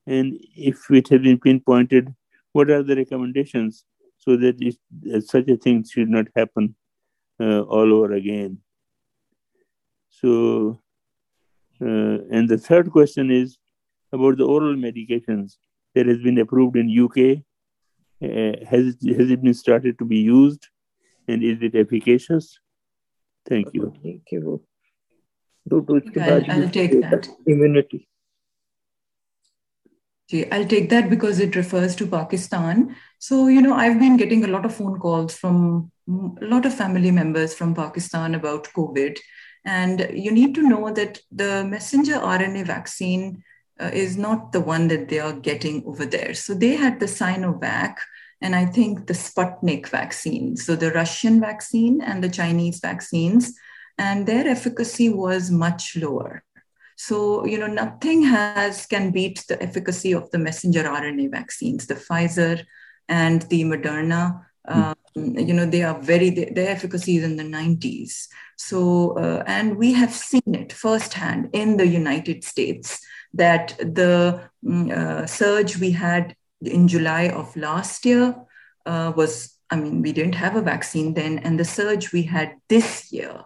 And 0.07 0.39
if 0.57 0.91
it 0.91 1.09
has 1.09 1.21
been 1.21 1.39
pinpointed, 1.39 2.15
what 2.53 2.71
are 2.71 2.83
the 2.83 2.97
recommendations 2.97 3.85
so 4.19 4.37
that 4.37 4.57
it, 4.61 5.25
such 5.25 5.49
a 5.49 5.57
thing 5.57 5.85
should 5.85 6.09
not 6.09 6.27
happen 6.35 6.75
uh, 7.41 7.61
all 7.63 7.93
over 7.93 8.13
again? 8.13 8.59
So 10.11 10.81
uh, 11.81 12.25
and 12.31 12.49
the 12.49 12.59
third 12.59 12.91
question 12.91 13.31
is 13.31 13.59
about 14.13 14.39
the 14.39 14.47
oral 14.47 14.75
medications 14.75 15.57
that 15.95 16.07
has 16.07 16.19
been 16.19 16.39
approved 16.39 16.77
in 16.77 16.89
UK. 16.89 17.43
Uh, 18.23 18.65
has 18.69 18.95
it, 18.95 19.17
has 19.19 19.31
it 19.31 19.43
been 19.43 19.55
started 19.55 19.99
to 19.99 20.05
be 20.05 20.19
used, 20.19 20.69
and 21.29 21.43
is 21.43 21.59
it 21.61 21.75
efficacious? 21.75 22.59
Thank 23.49 23.75
you. 23.75 23.93
Thank 24.03 24.23
you. 24.33 24.63
Do, 25.69 25.83
do 25.83 26.21
I'll, 26.21 26.51
I'll 26.51 26.71
take 26.71 26.93
that. 27.01 27.29
Immunity. 27.47 28.09
I'll 30.51 30.67
take 30.67 30.91
that 30.91 31.09
because 31.09 31.39
it 31.39 31.55
refers 31.55 31.95
to 31.97 32.07
Pakistan. 32.07 32.97
So, 33.19 33.47
you 33.47 33.63
know, 33.63 33.75
I've 33.75 33.99
been 33.99 34.17
getting 34.17 34.45
a 34.45 34.49
lot 34.49 34.65
of 34.65 34.75
phone 34.75 34.99
calls 34.99 35.37
from 35.37 35.93
a 36.09 36.45
lot 36.45 36.67
of 36.67 36.75
family 36.75 37.11
members 37.13 37.55
from 37.55 37.75
Pakistan 37.75 38.35
about 38.35 38.69
COVID. 38.77 39.19
And 39.65 40.09
you 40.13 40.33
need 40.33 40.55
to 40.57 40.63
know 40.63 40.93
that 40.93 41.21
the 41.31 41.65
messenger 41.65 42.15
RNA 42.15 42.67
vaccine 42.67 43.43
uh, 43.81 43.91
is 43.93 44.17
not 44.17 44.53
the 44.53 44.61
one 44.61 44.89
that 44.89 45.09
they 45.09 45.19
are 45.19 45.33
getting 45.33 45.85
over 45.87 46.07
there. 46.07 46.35
So 46.35 46.55
they 46.55 46.77
had 46.77 47.01
the 47.01 47.07
Sinovac, 47.07 47.97
and 48.41 48.55
I 48.55 48.67
think 48.67 49.07
the 49.07 49.15
Sputnik 49.15 49.89
vaccine, 49.89 50.57
so 50.57 50.77
the 50.77 50.93
Russian 50.93 51.41
vaccine 51.41 52.01
and 52.01 52.23
the 52.23 52.29
Chinese 52.29 52.81
vaccines, 52.81 53.53
and 53.99 54.27
their 54.27 54.47
efficacy 54.47 55.09
was 55.09 55.51
much 55.51 55.97
lower. 55.97 56.45
So, 56.97 57.45
you 57.45 57.59
know, 57.59 57.67
nothing 57.67 58.23
has 58.23 58.87
can 58.87 59.11
beat 59.11 59.45
the 59.49 59.63
efficacy 59.63 60.13
of 60.13 60.31
the 60.31 60.39
messenger 60.39 60.85
RNA 60.85 61.31
vaccines, 61.31 61.87
the 61.87 61.95
Pfizer 61.95 62.65
and 63.09 63.43
the 63.43 63.65
Moderna. 63.65 64.45
Um, 64.67 64.95
you 65.15 65.53
know, 65.53 65.67
they 65.67 65.83
are 65.83 66.01
very, 66.01 66.31
their 66.31 66.71
efficacy 66.71 67.19
is 67.19 67.25
in 67.25 67.37
the 67.37 67.45
90s. 67.45 68.29
So, 68.57 69.19
uh, 69.19 69.45
and 69.47 69.77
we 69.77 69.93
have 69.93 70.13
seen 70.13 70.55
it 70.55 70.73
firsthand 70.73 71.51
in 71.53 71.77
the 71.77 71.87
United 71.87 72.45
States 72.45 73.01
that 73.37 73.77
the 73.79 74.41
mm, 74.65 74.91
uh, 74.91 75.27
surge 75.27 75.79
we 75.79 75.91
had 75.91 76.35
in 76.61 76.89
July 76.89 77.29
of 77.29 77.55
last 77.57 78.05
year 78.05 78.35
uh, 78.87 79.13
was, 79.17 79.55
I 79.71 79.77
mean, 79.77 80.03
we 80.03 80.13
didn't 80.13 80.35
have 80.35 80.57
a 80.57 80.63
vaccine 80.63 81.15
then, 81.15 81.39
and 81.39 81.59
the 81.59 81.65
surge 81.65 82.13
we 82.13 82.23
had 82.23 82.55
this 82.69 83.13
year 83.13 83.45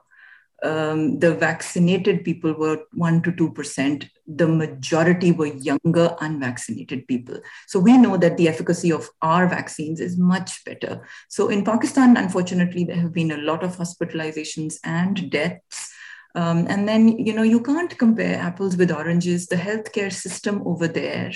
um, 0.63 1.19
the 1.19 1.35
vaccinated 1.35 2.25
people 2.25 2.53
were 2.53 2.85
1 2.93 3.23
to 3.23 3.33
2%. 3.33 4.09
The 4.27 4.47
majority 4.49 5.33
were 5.33 5.47
younger, 5.47 6.17
unvaccinated 6.21 7.07
people. 7.09 7.41
So 7.67 7.81
we 7.81 7.97
know 7.97 8.17
that 8.17 8.37
the 8.37 8.49
efficacy 8.49 8.93
of 8.93 9.09
our 9.23 9.49
vaccines 9.49 10.01
is 10.01 10.19
much 10.19 10.65
better. 10.65 11.07
So 11.29 11.49
in 11.49 11.65
Pakistan, 11.65 12.17
unfortunately, 12.17 12.85
there 12.85 12.97
have 12.97 13.13
been 13.13 13.33
a 13.33 13.39
lot 13.39 13.65
of 13.65 13.77
hospitalizations 13.77 14.79
and 14.85 15.31
deaths. 15.31 15.90
Um, 16.35 16.67
and 16.69 16.89
then, 16.89 17.19
you 17.19 17.33
know, 17.33 17.43
you 17.43 17.61
can't 17.61 17.97
compare 17.99 18.39
apples 18.39 18.77
with 18.77 18.91
oranges. 18.91 19.47
The 19.47 19.57
healthcare 19.57 20.13
system 20.13 20.63
over 20.65 20.87
there, 20.87 21.33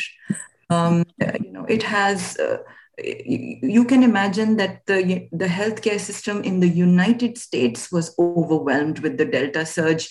um, 0.71 1.05
you 1.19 1.53
know, 1.53 1.65
it 1.65 1.83
has. 1.83 2.37
Uh, 2.37 2.59
you 2.97 3.85
can 3.85 4.05
imagine 4.05 4.57
that 4.57 4.87
the, 4.87 5.29
the 5.33 5.47
healthcare 5.47 5.99
system 5.99 6.45
in 6.45 6.61
the 6.61 6.69
United 6.69 7.37
States 7.37 7.91
was 7.91 8.15
overwhelmed 8.21 9.01
with 9.01 9.19
the 9.19 9.25
Delta 9.25 9.67
surge. 9.67 10.09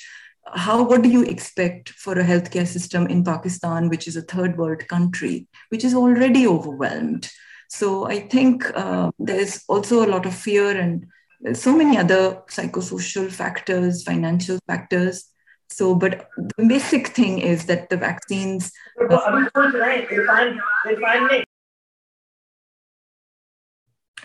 How, 0.53 0.83
what 0.83 1.01
do 1.01 1.07
you 1.07 1.23
expect 1.23 1.91
for 1.91 2.19
a 2.19 2.25
healthcare 2.25 2.67
system 2.67 3.07
in 3.07 3.23
Pakistan, 3.23 3.87
which 3.87 4.05
is 4.05 4.17
a 4.17 4.21
third 4.21 4.57
world 4.57 4.85
country, 4.89 5.47
which 5.69 5.85
is 5.85 5.93
already 5.93 6.45
overwhelmed? 6.45 7.31
So 7.69 8.05
I 8.05 8.27
think 8.27 8.69
uh, 8.75 9.11
there's 9.17 9.63
also 9.69 10.05
a 10.05 10.11
lot 10.11 10.25
of 10.25 10.35
fear 10.35 10.77
and 10.77 11.07
so 11.51 11.75
many 11.75 11.97
other 11.97 12.41
psychosocial 12.49 13.31
factors, 13.31 14.03
financial 14.03 14.59
factors. 14.67 15.25
So, 15.69 15.95
but 15.95 16.29
the 16.57 16.65
basic 16.67 17.07
thing 17.07 17.39
is 17.39 17.65
that 17.65 17.89
the 17.89 17.97
vaccines. 17.97 18.71
Uh, 18.99 19.45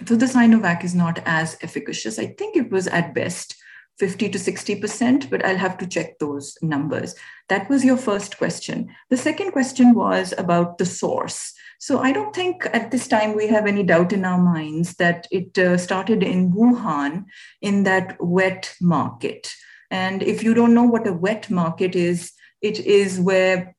so 0.06 0.14
the 0.14 0.26
Sinovac 0.26 0.84
is 0.84 0.94
not 0.94 1.20
as 1.24 1.56
efficacious. 1.62 2.18
I 2.18 2.26
think 2.26 2.56
it 2.56 2.70
was 2.70 2.86
at 2.86 3.14
best 3.14 3.56
50 3.98 4.28
to 4.30 4.38
60%, 4.38 5.28
but 5.28 5.44
I'll 5.44 5.56
have 5.56 5.76
to 5.78 5.86
check 5.86 6.18
those 6.18 6.56
numbers. 6.62 7.14
That 7.48 7.68
was 7.68 7.84
your 7.84 7.96
first 7.96 8.38
question. 8.38 8.88
The 9.10 9.16
second 9.16 9.52
question 9.52 9.94
was 9.94 10.32
about 10.38 10.78
the 10.78 10.86
source. 10.86 11.52
So 11.80 12.00
I 12.00 12.12
don't 12.12 12.34
think 12.34 12.66
at 12.72 12.90
this 12.90 13.06
time 13.06 13.36
we 13.36 13.46
have 13.48 13.66
any 13.66 13.82
doubt 13.82 14.12
in 14.12 14.24
our 14.24 14.40
minds 14.40 14.94
that 14.94 15.26
it 15.30 15.56
uh, 15.58 15.76
started 15.78 16.22
in 16.22 16.52
Wuhan 16.52 17.24
in 17.62 17.84
that 17.84 18.16
wet 18.20 18.74
market. 18.80 19.54
And 19.90 20.22
if 20.22 20.42
you 20.42 20.54
don't 20.54 20.74
know 20.74 20.84
what 20.84 21.06
a 21.06 21.12
wet 21.12 21.50
market 21.50 21.94
is, 21.94 22.32
it 22.60 22.80
is 22.80 23.20
where 23.20 23.74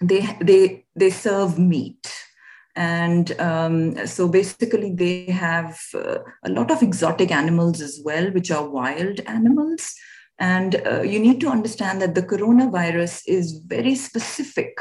they, 0.00 0.36
they, 0.40 0.84
they 0.94 1.10
serve 1.10 1.58
meat 1.58 2.21
and 2.74 3.38
um, 3.40 4.06
so 4.06 4.28
basically, 4.28 4.94
they 4.94 5.24
have 5.26 5.78
uh, 5.94 6.18
a 6.44 6.50
lot 6.50 6.70
of 6.70 6.82
exotic 6.82 7.30
animals 7.30 7.80
as 7.80 8.00
well, 8.04 8.30
which 8.30 8.50
are 8.50 8.68
wild 8.68 9.20
animals. 9.26 9.94
And 10.38 10.80
uh, 10.86 11.02
you 11.02 11.18
need 11.18 11.40
to 11.42 11.48
understand 11.48 12.00
that 12.00 12.14
the 12.14 12.22
coronavirus 12.22 13.22
is 13.26 13.60
very 13.66 13.94
specific 13.94 14.78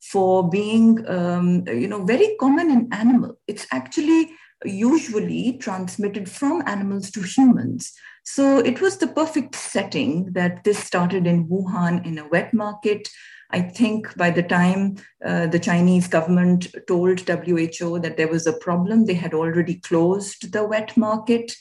for 0.00 0.48
being, 0.48 1.04
um, 1.08 1.64
you 1.66 1.88
know, 1.88 2.04
very 2.04 2.36
common 2.38 2.70
in 2.70 2.88
animal. 2.92 3.38
It's 3.48 3.66
actually 3.72 4.30
usually 4.64 5.58
transmitted 5.58 6.30
from 6.30 6.62
animals 6.66 7.10
to 7.12 7.22
humans. 7.22 7.92
So 8.24 8.58
it 8.58 8.80
was 8.80 8.98
the 8.98 9.08
perfect 9.08 9.56
setting 9.56 10.32
that 10.32 10.62
this 10.62 10.78
started 10.78 11.26
in 11.26 11.48
Wuhan 11.48 12.06
in 12.06 12.18
a 12.18 12.28
wet 12.28 12.54
market 12.54 13.08
I 13.52 13.60
think 13.60 14.16
by 14.16 14.30
the 14.30 14.42
time 14.42 14.96
uh, 15.24 15.46
the 15.46 15.58
Chinese 15.58 16.08
government 16.08 16.74
told 16.88 17.20
WHO 17.20 17.98
that 18.00 18.16
there 18.16 18.28
was 18.28 18.46
a 18.46 18.54
problem, 18.54 19.04
they 19.04 19.14
had 19.14 19.34
already 19.34 19.76
closed 19.76 20.52
the 20.52 20.64
wet 20.64 20.96
market. 20.96 21.54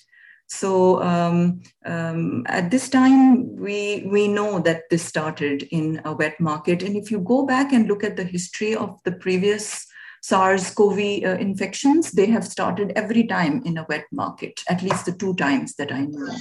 So 0.47 1.01
um, 1.01 1.61
um, 1.85 2.45
at 2.47 2.71
this 2.71 2.89
time, 2.89 3.55
we, 3.55 4.07
we 4.11 4.27
know 4.27 4.59
that 4.59 4.83
this 4.89 5.03
started 5.03 5.63
in 5.71 6.01
a 6.03 6.13
wet 6.13 6.39
market. 6.39 6.83
And 6.83 6.95
if 6.95 7.11
you 7.11 7.19
go 7.19 7.45
back 7.45 7.71
and 7.71 7.87
look 7.87 8.03
at 8.03 8.17
the 8.17 8.23
history 8.23 8.75
of 8.75 8.99
the 9.03 9.13
previous 9.13 9.85
SARS-CoV 10.21 10.99
uh, 10.99 11.37
infections, 11.39 12.11
they 12.11 12.27
have 12.27 12.45
started 12.45 12.91
every 12.95 13.25
time 13.25 13.61
in 13.65 13.77
a 13.77 13.85
wet 13.89 14.05
market, 14.11 14.61
at 14.69 14.81
least 14.81 15.05
the 15.05 15.13
two 15.13 15.33
times 15.35 15.75
that 15.75 15.91
I 15.91 16.01
know. 16.01 16.35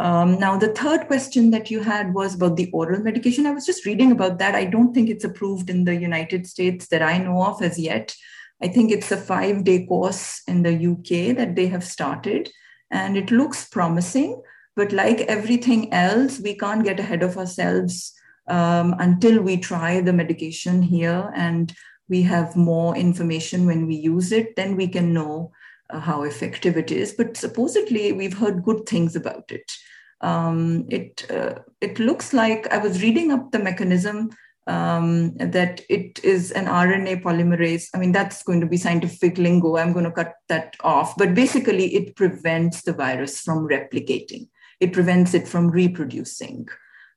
Um, 0.00 0.38
now, 0.38 0.56
the 0.56 0.72
third 0.72 1.08
question 1.08 1.50
that 1.50 1.70
you 1.70 1.80
had 1.80 2.14
was 2.14 2.34
about 2.34 2.56
the 2.56 2.70
oral 2.72 3.02
medication. 3.02 3.44
I 3.44 3.50
was 3.50 3.66
just 3.66 3.84
reading 3.84 4.12
about 4.12 4.38
that. 4.38 4.54
I 4.54 4.64
don't 4.64 4.94
think 4.94 5.10
it's 5.10 5.24
approved 5.24 5.68
in 5.68 5.84
the 5.84 5.94
United 5.94 6.46
States 6.46 6.88
that 6.88 7.02
I 7.02 7.18
know 7.18 7.44
of 7.44 7.60
as 7.60 7.78
yet. 7.78 8.16
I 8.62 8.68
think 8.68 8.90
it's 8.90 9.12
a 9.12 9.18
five 9.18 9.62
day 9.62 9.84
course 9.84 10.40
in 10.48 10.62
the 10.62 10.72
UK 10.72 11.36
that 11.36 11.54
they 11.54 11.66
have 11.66 11.84
started, 11.84 12.50
and 12.90 13.18
it 13.18 13.30
looks 13.30 13.68
promising. 13.68 14.40
But 14.74 14.90
like 14.92 15.20
everything 15.20 15.92
else, 15.92 16.40
we 16.40 16.56
can't 16.56 16.82
get 16.82 16.98
ahead 16.98 17.22
of 17.22 17.36
ourselves 17.36 18.14
um, 18.48 18.94
until 18.98 19.42
we 19.42 19.58
try 19.58 20.00
the 20.00 20.14
medication 20.14 20.80
here 20.80 21.30
and 21.36 21.74
we 22.08 22.22
have 22.22 22.56
more 22.56 22.96
information 22.96 23.66
when 23.66 23.86
we 23.86 23.96
use 23.96 24.32
it, 24.32 24.56
then 24.56 24.76
we 24.76 24.88
can 24.88 25.12
know 25.12 25.52
uh, 25.90 26.00
how 26.00 26.22
effective 26.22 26.78
it 26.78 26.90
is. 26.90 27.12
But 27.12 27.36
supposedly, 27.36 28.12
we've 28.12 28.38
heard 28.38 28.64
good 28.64 28.86
things 28.86 29.14
about 29.14 29.52
it. 29.52 29.70
Um, 30.20 30.86
it 30.90 31.26
uh, 31.30 31.60
it 31.80 31.98
looks 31.98 32.32
like 32.32 32.70
I 32.72 32.78
was 32.78 33.02
reading 33.02 33.32
up 33.32 33.50
the 33.50 33.58
mechanism 33.58 34.30
um, 34.66 35.34
that 35.36 35.80
it 35.88 36.20
is 36.22 36.52
an 36.52 36.66
RNA 36.66 37.22
polymerase. 37.22 37.88
I 37.94 37.98
mean, 37.98 38.12
that's 38.12 38.42
going 38.42 38.60
to 38.60 38.66
be 38.66 38.76
scientific 38.76 39.38
lingo. 39.38 39.76
I'm 39.76 39.92
going 39.92 40.04
to 40.04 40.10
cut 40.10 40.34
that 40.48 40.76
off. 40.80 41.16
But 41.16 41.34
basically, 41.34 41.94
it 41.94 42.16
prevents 42.16 42.82
the 42.82 42.92
virus 42.92 43.40
from 43.40 43.66
replicating. 43.66 44.48
It 44.78 44.92
prevents 44.92 45.34
it 45.34 45.48
from 45.48 45.68
reproducing. 45.70 46.68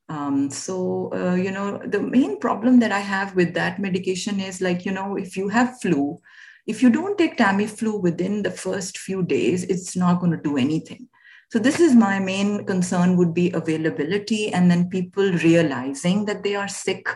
Um, 0.09 0.49
so, 0.49 1.11
uh, 1.13 1.35
you 1.35 1.51
know, 1.51 1.79
the 1.85 2.01
main 2.01 2.39
problem 2.39 2.79
that 2.79 2.91
I 2.91 2.99
have 2.99 3.35
with 3.35 3.53
that 3.53 3.79
medication 3.79 4.39
is 4.39 4.61
like, 4.61 4.85
you 4.85 4.91
know, 4.91 5.15
if 5.15 5.37
you 5.37 5.47
have 5.49 5.79
flu, 5.81 6.19
if 6.67 6.81
you 6.81 6.89
don't 6.89 7.17
take 7.17 7.37
Tamiflu 7.37 8.01
within 8.01 8.43
the 8.43 8.51
first 8.51 8.97
few 8.97 9.23
days, 9.23 9.63
it's 9.63 9.95
not 9.95 10.19
going 10.19 10.31
to 10.31 10.41
do 10.41 10.57
anything. 10.57 11.07
So 11.53 11.59
this 11.59 11.79
is 11.79 11.93
my 11.93 12.17
main 12.17 12.65
concern 12.65 13.15
would 13.15 13.31
be 13.31 13.51
availability 13.51 14.51
and 14.51 14.71
then 14.71 14.89
people 14.89 15.31
realizing 15.31 16.25
that 16.25 16.41
they 16.41 16.55
are 16.55 16.67
sick 16.67 17.07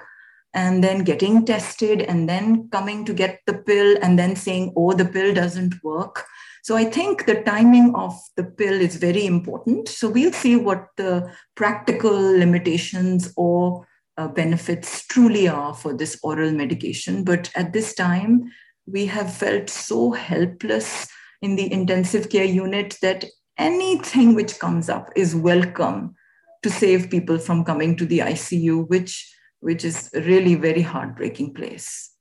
and 0.53 0.83
then 0.83 1.03
getting 1.03 1.43
tested 1.43 2.03
and 2.03 2.29
then 2.29 2.69
coming 2.69 3.03
to 3.05 3.15
get 3.15 3.39
the 3.47 3.55
pill 3.55 3.97
and 3.99 4.19
then 4.19 4.35
saying, 4.35 4.73
oh, 4.77 4.93
the 4.93 5.05
pill 5.05 5.33
doesn't 5.33 5.83
work. 5.83 6.23
So 6.61 6.75
I 6.77 6.85
think 6.85 7.25
the 7.25 7.41
timing 7.41 7.95
of 7.95 8.13
the 8.35 8.43
pill 8.43 8.79
is 8.79 8.97
very 8.97 9.25
important. 9.25 9.89
So 9.89 10.07
we'll 10.07 10.31
see 10.31 10.55
what 10.55 10.89
the 10.97 11.33
practical 11.55 12.13
limitations 12.13 13.33
or 13.37 13.87
uh, 14.17 14.27
benefits 14.27 15.07
truly 15.07 15.47
are 15.47 15.73
for 15.73 15.97
this 15.97 16.19
oral 16.21 16.51
medication. 16.51 17.23
But 17.23 17.49
at 17.55 17.73
this 17.73 17.95
time, 17.95 18.51
we 18.85 19.07
have 19.07 19.33
felt 19.33 19.71
so 19.71 20.11
helpless 20.11 21.07
in 21.41 21.55
the 21.55 21.73
intensive 21.73 22.29
care 22.29 22.45
unit 22.45 22.99
that 23.01 23.25
anything 23.57 24.35
which 24.35 24.59
comes 24.59 24.89
up 24.89 25.09
is 25.15 25.35
welcome 25.35 26.15
to 26.63 26.69
save 26.69 27.09
people 27.09 27.37
from 27.37 27.63
coming 27.63 27.95
to 27.97 28.05
the 28.05 28.19
ICU, 28.19 28.87
which, 28.87 29.33
which 29.59 29.83
is 29.83 30.09
really 30.13 30.55
very 30.55 30.81
heartbreaking 30.81 31.53
place. 31.53 32.11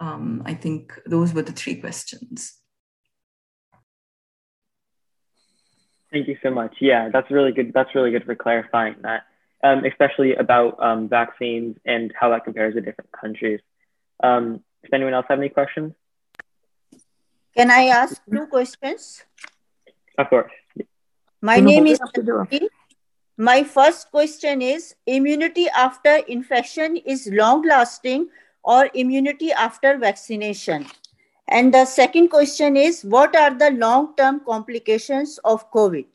Um, 0.00 0.42
I 0.44 0.54
think 0.54 0.92
those 1.06 1.34
were 1.34 1.42
the 1.42 1.52
three 1.52 1.76
questions. 1.76 2.54
Thank 6.12 6.28
you 6.28 6.38
so 6.42 6.50
much. 6.50 6.76
Yeah, 6.80 7.10
that's 7.12 7.30
really 7.30 7.52
good. 7.52 7.72
That's 7.74 7.94
really 7.94 8.10
good 8.10 8.24
for 8.24 8.34
clarifying 8.34 8.96
that, 9.02 9.24
um, 9.62 9.84
especially 9.84 10.34
about 10.34 10.82
um, 10.82 11.08
vaccines 11.08 11.76
and 11.84 12.12
how 12.18 12.30
that 12.30 12.44
compares 12.44 12.74
to 12.74 12.80
different 12.80 13.10
countries. 13.12 13.60
Um, 14.22 14.64
does 14.82 14.90
anyone 14.92 15.12
else 15.12 15.26
have 15.28 15.38
any 15.38 15.50
questions? 15.50 15.92
Can 17.54 17.70
I 17.70 17.86
ask 17.88 18.22
two 18.30 18.46
questions? 18.46 19.24
Of 20.16 20.30
course. 20.30 20.50
My 21.40 21.60
name 21.60 21.86
is 21.86 22.00
My 23.36 23.62
first 23.62 24.10
question 24.10 24.60
is 24.60 24.96
immunity 25.06 25.68
after 25.68 26.16
infection 26.26 26.96
is 26.96 27.28
long 27.32 27.62
lasting 27.62 28.28
or 28.64 28.90
immunity 28.94 29.52
after 29.52 29.96
vaccination? 29.98 30.86
And 31.46 31.72
the 31.72 31.84
second 31.84 32.28
question 32.28 32.76
is 32.76 33.04
What 33.04 33.36
are 33.36 33.54
the 33.54 33.70
long 33.70 34.16
term 34.16 34.40
complications 34.44 35.38
of 35.44 35.70
COVID? 35.70 36.06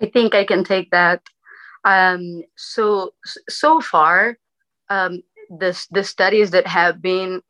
I 0.00 0.06
think 0.06 0.34
I 0.34 0.44
can 0.44 0.64
take 0.64 0.90
that. 0.90 1.22
Um, 1.84 2.42
so 2.56 3.12
so 3.48 3.80
far, 3.80 4.38
um, 4.88 5.22
the 5.50 5.78
the 5.90 6.02
studies 6.02 6.50
that 6.52 6.66
have 6.66 7.02
been 7.02 7.42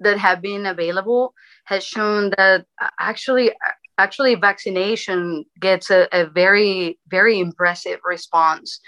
that 0.00 0.18
have 0.18 0.40
been 0.40 0.66
available 0.66 1.34
has 1.70 1.84
shown 1.84 2.30
that 2.36 2.66
uh, 2.82 2.88
actually 2.98 3.50
uh, 3.50 3.76
actually 3.98 4.34
vaccination 4.34 5.44
gets 5.60 5.90
a, 5.90 6.08
a 6.12 6.26
very 6.26 6.98
very 7.08 7.38
impressive 7.38 8.00
response. 8.04 8.80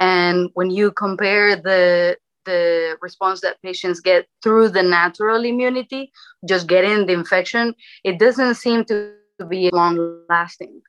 And 0.00 0.50
when 0.54 0.70
you 0.70 0.92
compare 0.92 1.56
the 1.56 2.16
the 2.44 2.96
response 3.02 3.42
that 3.42 3.60
patients 3.62 4.00
get 4.00 4.26
through 4.42 4.70
the 4.70 4.82
natural 4.82 5.44
immunity 5.44 6.10
just 6.48 6.66
getting 6.66 7.04
the 7.04 7.12
infection 7.12 7.74
it 8.04 8.18
doesn't 8.18 8.54
seem 8.54 8.86
to 8.86 9.12
be 9.50 9.68
long 9.74 10.22
lasting 10.30 10.80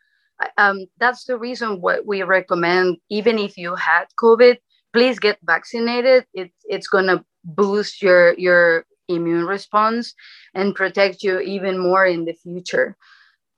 uh, 0.42 0.48
um, 0.58 0.86
that's 1.00 1.26
the 1.26 1.38
reason 1.38 1.82
what 1.82 2.06
we 2.06 2.24
recommend 2.24 2.96
even 3.10 3.38
if 3.38 3.58
you 3.58 3.76
had 3.76 4.06
covid 4.24 4.56
please 4.94 5.20
get 5.20 5.38
vaccinated. 5.44 6.26
It, 6.34 6.52
it's 6.66 6.88
going 6.88 7.08
to 7.08 7.24
boost 7.44 8.02
your 8.02 8.38
your 8.38 8.86
immune 9.10 9.46
response 9.46 10.14
and 10.54 10.76
protect 10.76 11.24
you 11.24 11.40
even 11.40 11.78
more 11.78 12.06
in 12.06 12.26
the 12.26 12.34
future. 12.34 12.96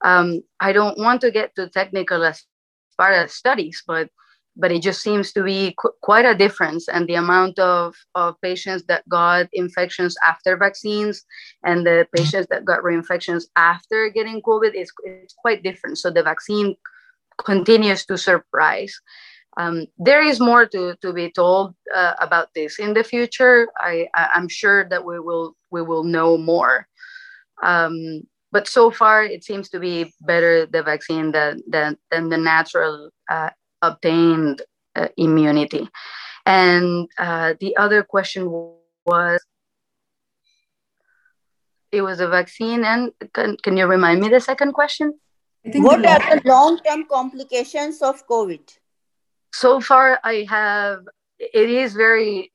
Um, 0.04 0.42
I 0.60 0.74
don't 0.74 0.98
want 0.98 1.22
to 1.22 1.32
get 1.32 1.56
too 1.56 1.70
technical 1.70 2.24
as 2.24 2.44
far 2.98 3.12
as 3.12 3.34
studies, 3.34 3.84
but 3.86 4.10
but 4.58 4.72
it 4.72 4.82
just 4.82 5.02
seems 5.02 5.32
to 5.32 5.44
be 5.44 5.74
qu- 5.80 5.94
quite 6.02 6.26
a 6.26 6.36
difference 6.36 6.90
and 6.90 7.08
the 7.08 7.16
amount 7.16 7.58
of, 7.58 7.96
of 8.16 8.36
patients 8.42 8.84
that 8.88 9.08
got 9.08 9.48
infections 9.54 10.16
after 10.28 10.58
vaccines 10.58 11.26
and 11.64 11.86
the 11.86 12.06
patients 12.14 12.48
that 12.50 12.66
got 12.66 12.84
reinfections 12.84 13.46
after 13.56 14.10
getting 14.10 14.42
covid 14.42 14.74
is, 14.74 14.92
is 15.06 15.34
quite 15.38 15.64
different. 15.64 15.98
So 15.98 16.12
the 16.12 16.24
vaccine 16.24 16.76
continues 17.46 18.06
to 18.08 18.18
surprise 18.18 18.94
um, 19.58 19.86
there 19.98 20.24
is 20.24 20.40
more 20.40 20.66
to, 20.66 20.96
to 21.02 21.14
be 21.14 21.30
told 21.30 21.76
uh, 21.94 22.14
about 22.20 22.54
this 22.56 22.80
in 22.80 22.94
the 22.94 23.04
future. 23.04 23.68
I, 23.78 24.08
I, 24.16 24.30
am 24.36 24.48
sure 24.48 24.88
that 24.90 25.04
we 25.04 25.20
will 25.20 25.56
we 25.70 25.82
will 25.82 26.04
know 26.04 26.38
more. 26.38 26.88
Um, 27.62 28.24
but 28.52 28.68
so 28.68 28.92
far, 28.92 29.24
it 29.24 29.44
seems 29.44 29.70
to 29.70 29.80
be 29.80 30.14
better 30.22 30.66
the 30.66 30.84
vaccine 30.84 31.32
than 31.32 31.62
than, 31.68 31.98
than 32.12 32.30
the 32.30 32.38
natural 32.38 33.12
uh, 33.30 33.50
obtained 33.82 34.62
uh, 34.96 35.10
immunity. 35.18 35.90
And 36.46 37.10
uh, 37.18 37.56
the 37.60 37.76
other 37.78 38.04
question 38.04 38.50
was, 39.06 39.40
it 41.92 42.02
was 42.02 42.20
a 42.20 42.28
vaccine. 42.28 42.84
And 42.86 43.12
can, 43.34 43.58
can 43.58 43.78
you 43.78 43.86
remind 43.86 44.22
me 44.22 44.30
the 44.30 44.40
second 44.40 44.74
question? 44.74 45.20
What 45.64 46.06
are 46.06 46.40
the 46.40 46.42
long 46.46 46.80
term 46.80 47.06
complications 47.06 48.02
of 48.02 48.26
COVID? 48.28 48.62
So 49.54 49.80
far 49.80 50.20
i 50.24 50.46
have 50.50 51.00
it 51.40 51.70
is 51.70 51.94
very 51.94 52.52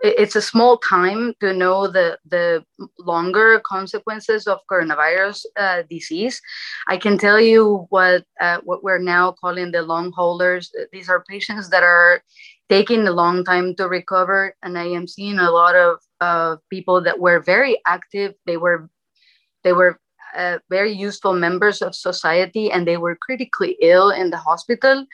it's 0.00 0.36
a 0.36 0.42
small 0.42 0.78
time 0.78 1.34
to 1.40 1.52
know 1.52 1.86
the 1.88 2.18
the 2.28 2.64
longer 2.98 3.60
consequences 3.60 4.46
of 4.46 4.60
coronavirus 4.70 5.44
uh, 5.56 5.82
disease. 5.90 6.40
I 6.86 6.96
can 6.96 7.18
tell 7.18 7.40
you 7.40 7.86
what 7.90 8.24
uh, 8.40 8.58
what 8.64 8.82
we're 8.82 8.98
now 8.98 9.32
calling 9.32 9.72
the 9.72 9.82
long 9.82 10.12
haulers. 10.12 10.70
These 10.92 11.08
are 11.08 11.24
patients 11.28 11.70
that 11.70 11.82
are 11.82 12.22
taking 12.68 13.06
a 13.06 13.12
long 13.12 13.44
time 13.44 13.74
to 13.76 13.88
recover, 13.88 14.54
and 14.62 14.78
I 14.78 14.84
am 14.84 15.06
seeing 15.06 15.38
a 15.38 15.50
lot 15.50 15.74
of 15.74 15.98
uh, 16.20 16.56
people 16.70 17.00
that 17.02 17.18
were 17.18 17.40
very 17.40 17.78
active. 17.86 18.34
They 18.46 18.56
were 18.56 18.88
they 19.64 19.72
were 19.72 19.98
uh, 20.36 20.58
very 20.70 20.92
useful 20.92 21.34
members 21.34 21.82
of 21.82 21.94
society, 21.94 22.70
and 22.70 22.86
they 22.86 22.96
were 22.96 23.16
critically 23.16 23.76
ill 23.82 24.10
in 24.10 24.30
the 24.30 24.38
hospital 24.38 25.06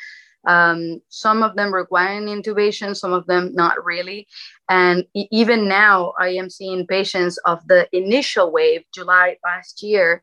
um, 0.46 1.00
some 1.08 1.42
of 1.42 1.56
them 1.56 1.72
requiring 1.72 2.26
intubation, 2.26 2.96
some 2.96 3.12
of 3.12 3.26
them 3.26 3.54
not 3.54 3.84
really. 3.84 4.26
And 4.68 5.04
even 5.14 5.68
now, 5.68 6.12
I 6.18 6.28
am 6.28 6.50
seeing 6.50 6.86
patients 6.86 7.38
of 7.46 7.66
the 7.66 7.88
initial 7.92 8.52
wave, 8.52 8.84
July 8.94 9.36
last 9.44 9.82
year, 9.82 10.22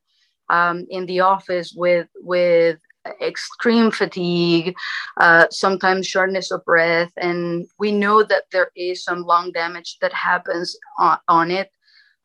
um, 0.49 0.85
in 0.89 1.05
the 1.05 1.21
office 1.21 1.73
with 1.75 2.07
with 2.15 2.79
extreme 3.19 3.89
fatigue, 3.89 4.75
uh, 5.19 5.47
sometimes 5.49 6.05
shortness 6.05 6.51
of 6.51 6.63
breath, 6.65 7.11
and 7.17 7.65
we 7.79 7.91
know 7.91 8.23
that 8.23 8.43
there 8.51 8.69
is 8.75 9.03
some 9.03 9.23
lung 9.23 9.51
damage 9.51 9.97
that 10.01 10.13
happens 10.13 10.77
on, 10.99 11.17
on 11.27 11.51
it. 11.51 11.71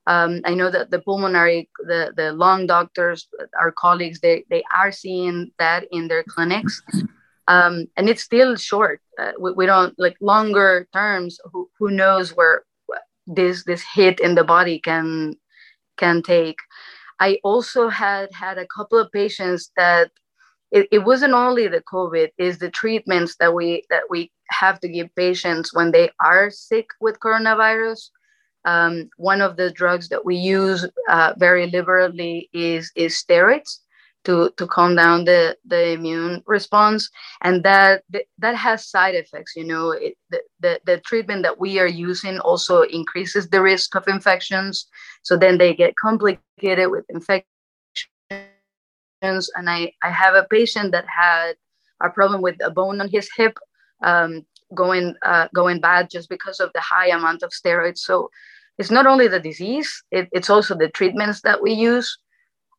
Um, 0.07 0.41
I 0.45 0.55
know 0.55 0.71
that 0.71 0.91
the 0.91 1.01
pulmonary, 1.01 1.69
the, 1.79 2.13
the 2.17 2.33
lung 2.33 2.67
doctors, 2.67 3.27
our 3.59 3.73
colleagues, 3.73 4.21
they, 4.21 4.45
they 4.51 4.63
are 4.77 4.93
seeing 4.93 5.51
that 5.59 5.85
in 5.91 6.07
their 6.07 6.23
clinics 6.23 6.81
um, 7.49 7.87
and 7.97 8.09
it's 8.09 8.23
still 8.23 8.57
short. 8.57 9.01
Uh, 9.19 9.33
we, 9.39 9.53
we, 9.53 9.67
don't 9.67 9.95
like 9.99 10.17
longer 10.21 10.89
terms. 10.93 11.39
Who, 11.53 11.69
who 11.79 11.91
knows 11.91 12.31
where 12.31 12.65
this 13.27 13.65
this 13.65 13.83
hit 13.95 14.21
in 14.21 14.35
the 14.35 14.45
body 14.45 14.79
can 14.79 15.37
can 15.97 16.23
take. 16.23 16.59
I 17.21 17.39
also 17.45 17.89
had 17.89 18.29
had 18.33 18.59
a 18.59 18.67
couple 18.67 18.99
of 18.99 19.13
patients 19.13 19.71
that 19.77 20.11
it, 20.71 20.89
it 20.91 20.99
wasn't 21.05 21.33
only 21.33 21.69
the 21.69 21.83
COVID, 21.83 22.31
is 22.39 22.59
the 22.59 22.71
treatments 22.71 23.37
that 23.39 23.55
we 23.55 23.85
that 23.91 24.05
we 24.11 24.33
have 24.51 24.81
to 24.81 24.89
give 24.89 25.15
patients 25.15 25.75
when 25.75 25.93
they 25.93 26.11
are 26.21 26.51
sick 26.51 26.87
with 27.01 27.21
coronavirus. 27.21 28.11
Um, 28.65 29.09
one 29.17 29.41
of 29.41 29.57
the 29.57 29.71
drugs 29.71 30.09
that 30.09 30.25
we 30.25 30.35
use 30.35 30.85
uh, 31.09 31.35
very 31.39 31.71
liberally 31.71 32.51
is 32.53 32.91
is 32.97 33.15
steroids 33.15 33.79
to 34.27 34.51
to 34.59 34.67
calm 34.67 34.95
down 34.97 35.25
the 35.25 35.57
the 35.65 35.93
immune 35.93 36.43
response. 36.47 37.09
And 37.43 37.63
that 37.65 38.03
that 38.39 38.57
has 38.57 38.87
side 38.87 39.15
effects 39.15 39.55
you 39.57 39.65
know 39.65 39.93
it, 39.93 40.17
the, 40.31 40.41
the 40.61 40.81
the 40.85 40.99
treatment 41.01 41.43
that 41.45 41.59
we 41.59 41.79
are 41.79 41.87
using 41.89 42.39
also 42.41 42.83
increases 42.83 43.49
the 43.49 43.63
risk 43.63 43.95
of 43.95 44.09
infections. 44.09 44.87
So 45.23 45.37
then 45.37 45.59
they 45.59 45.75
get 45.75 45.97
complicated 45.97 46.91
with 46.91 47.05
infections. 47.09 47.47
And 49.23 49.71
i 49.71 49.93
i 50.03 50.11
have 50.11 50.35
a 50.35 50.47
patient 50.51 50.93
that 50.93 51.07
had 51.09 51.55
a 52.03 52.11
problem 52.11 52.43
with 52.43 52.57
a 52.63 52.71
bone 52.71 53.01
on 53.01 53.09
his 53.09 53.29
hip 53.37 53.59
um, 54.05 54.45
going 54.75 55.15
uh, 55.25 55.49
going 55.55 55.81
bad 55.81 56.11
just 56.11 56.29
because 56.29 56.61
of 56.61 56.71
the 56.75 56.81
high 56.81 57.09
amount 57.09 57.43
of 57.43 57.51
steroids. 57.51 57.99
So 57.99 58.31
it's 58.79 58.91
not 58.91 59.07
only 59.07 59.29
the 59.29 59.41
disease 59.41 60.03
it, 60.11 60.29
it's 60.33 60.51
also 60.51 60.75
the 60.75 60.89
treatments 60.89 61.41
that 61.43 61.63
we 61.63 61.73
use. 61.73 62.19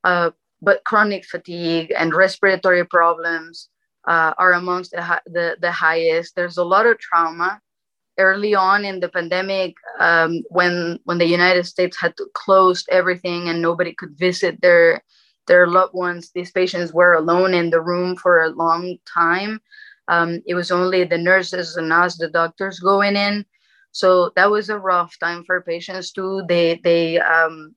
Uh, 0.04 0.32
but 0.62 0.84
chronic 0.84 1.26
fatigue 1.26 1.94
and 1.96 2.14
respiratory 2.14 2.86
problems 2.86 3.70
uh, 4.08 4.34
are 4.38 4.54
amongst 4.54 4.92
the, 4.92 5.22
the, 5.26 5.58
the, 5.62 5.72
highest. 5.72 6.36
There's 6.36 6.58
a 6.58 6.64
lot 6.64 6.86
of 6.86 6.98
trauma. 7.00 7.62
Early 8.18 8.56
on 8.56 8.84
in 8.84 9.00
the 9.00 9.10
pandemic, 9.10 9.76
um, 10.00 10.42
when 10.50 10.98
when 11.04 11.20
the 11.20 11.28
United 11.28 11.66
States 11.66 11.96
had 11.96 12.18
to 12.18 12.26
close 12.34 12.84
everything 12.90 13.48
and 13.48 13.62
nobody 13.62 13.94
could 13.94 14.18
visit 14.18 14.60
their 14.60 15.04
their 15.46 15.68
loved 15.68 15.94
ones, 15.94 16.32
these 16.34 16.52
patients 16.52 16.92
were 16.92 17.14
alone 17.14 17.54
in 17.54 17.70
the 17.70 17.80
room 17.80 18.16
for 18.16 18.42
a 18.42 18.50
long 18.50 18.98
time. 19.06 19.60
Um, 20.08 20.42
it 20.48 20.56
was 20.56 20.72
only 20.72 21.04
the 21.04 21.18
nurses 21.18 21.78
and 21.78 21.94
us, 21.94 22.18
the 22.18 22.28
doctors, 22.28 22.80
going 22.80 23.16
in. 23.16 23.46
So 23.92 24.32
that 24.36 24.50
was 24.50 24.70
a 24.70 24.80
rough 24.80 25.18
time 25.20 25.44
for 25.44 25.62
patients 25.62 26.12
too. 26.12 26.44
They 26.48 26.80
they 26.84 27.20
um, 27.20 27.76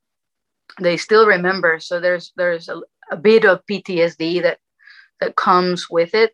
they 0.81 0.97
still 0.97 1.27
remember. 1.27 1.81
So 1.81 2.01
there's 2.01 2.33
there's 2.37 2.69
a, 2.69 2.81
a 3.11 3.17
bit 3.17 3.45
of 3.45 3.65
PTSD 3.71 4.43
that 4.43 4.59
that 5.21 5.37
comes 5.37 5.89
with 5.91 6.15
it. 6.15 6.33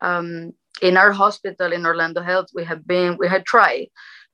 Um, 0.00 0.52
in 0.82 0.96
our 0.96 1.12
hospital 1.12 1.72
in 1.72 1.86
Orlando 1.86 2.22
Health, 2.22 2.48
we 2.54 2.64
have 2.64 2.86
been 2.86 3.16
we 3.18 3.28
had 3.28 3.46
tried 3.46 3.88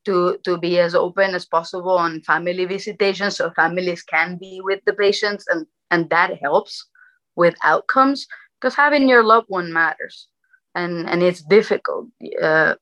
to 0.05 0.39
to 0.45 0.59
be 0.59 0.79
as 0.79 0.95
open 0.95 1.35
as 1.35 1.47
possible 1.47 1.97
on 1.97 2.23
family 2.23 2.65
visitations, 2.65 3.37
so 3.37 3.51
families 3.51 4.03
can 4.03 4.37
be 4.39 4.61
with 4.63 4.81
the 4.87 4.93
patients, 4.93 5.47
and 5.49 5.67
and 5.91 6.11
that 6.11 6.39
helps 6.41 6.89
with 7.37 7.55
outcomes 7.63 8.27
because 8.61 8.75
having 8.75 9.09
your 9.09 9.25
loved 9.25 9.47
one 9.49 9.73
matters, 9.73 10.29
and 10.75 11.09
and 11.09 11.23
it's 11.23 11.43
difficult. 11.43 12.09
Uh, 12.41 12.75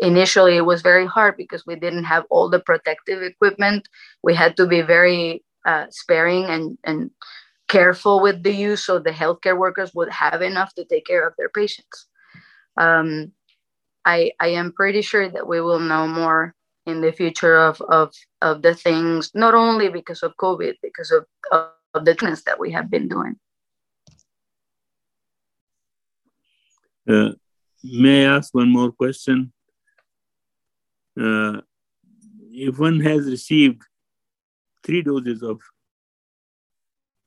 initially, 0.00 0.56
it 0.56 0.64
was 0.64 0.82
very 0.82 1.06
hard 1.06 1.36
because 1.36 1.64
we 1.66 1.76
didn't 1.76 2.04
have 2.04 2.24
all 2.30 2.48
the 2.48 2.60
protective 2.60 3.22
equipment. 3.22 3.88
We 4.22 4.34
had 4.34 4.56
to 4.56 4.66
be 4.66 4.82
very 4.82 5.44
uh, 5.66 5.86
sparing 5.90 6.44
and, 6.44 6.78
and 6.84 7.10
careful 7.68 8.22
with 8.22 8.42
the 8.42 8.52
use 8.52 8.86
so 8.86 8.98
the 8.98 9.10
healthcare 9.10 9.58
workers 9.58 9.92
would 9.94 10.08
have 10.10 10.40
enough 10.40 10.72
to 10.74 10.84
take 10.84 11.04
care 11.04 11.26
of 11.26 11.34
their 11.36 11.48
patients. 11.48 12.06
Um, 12.76 13.32
I, 14.04 14.30
I 14.38 14.48
am 14.48 14.72
pretty 14.72 15.02
sure 15.02 15.28
that 15.28 15.48
we 15.48 15.60
will 15.60 15.80
know 15.80 16.06
more 16.06 16.54
in 16.86 17.00
the 17.00 17.10
future 17.10 17.58
of, 17.58 17.80
of, 17.82 18.12
of 18.40 18.62
the 18.62 18.74
things, 18.74 19.32
not 19.34 19.54
only 19.54 19.88
because 19.88 20.22
of 20.22 20.36
COVID, 20.36 20.74
because 20.80 21.10
of, 21.10 21.24
of, 21.50 21.70
of 21.94 22.04
the 22.04 22.14
things 22.14 22.44
that 22.44 22.60
we 22.60 22.70
have 22.70 22.88
been 22.88 23.08
doing. 23.08 23.36
Uh, 27.08 27.32
may 27.82 28.26
I 28.26 28.36
ask 28.36 28.54
one 28.54 28.70
more 28.70 28.92
question? 28.92 29.52
Uh, 31.20 31.60
if 32.52 32.78
one 32.78 33.00
has 33.00 33.26
received 33.26 33.82
three 34.86 35.02
doses 35.02 35.42
of 35.42 35.60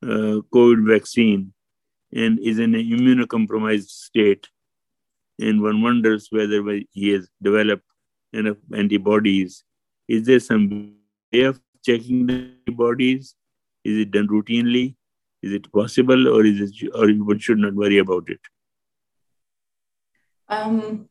uh, 0.01 0.39
COVID 0.55 0.87
vaccine 0.87 1.53
and 2.11 2.39
is 2.39 2.57
in 2.57 2.73
an 2.73 2.89
immunocompromised 2.89 3.89
state, 3.89 4.47
and 5.39 5.61
one 5.61 5.81
wonders 5.81 6.27
whether 6.31 6.63
he 6.91 7.09
has 7.09 7.29
developed 7.41 7.85
enough 8.33 8.57
antibodies, 8.75 9.63
is 10.07 10.25
there 10.25 10.39
some 10.39 10.95
way 11.31 11.41
of 11.41 11.59
checking 11.85 12.25
the 12.25 12.51
antibodies? 12.67 13.35
Is 13.83 13.99
it 13.99 14.11
done 14.11 14.27
routinely? 14.27 14.95
Is 15.41 15.53
it 15.53 15.71
possible, 15.71 16.27
or 16.27 16.45
is 16.45 16.59
it, 16.59 16.89
or 16.95 17.09
one 17.23 17.39
should 17.39 17.59
not 17.59 17.73
worry 17.73 17.99
about 17.99 18.29
it? 18.29 18.39
Um, 20.49 21.07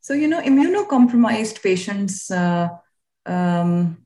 so 0.00 0.14
you 0.14 0.28
know, 0.28 0.40
immunocompromised 0.40 1.62
patients 1.62 2.30
uh, 2.30 2.68
um, 3.26 3.98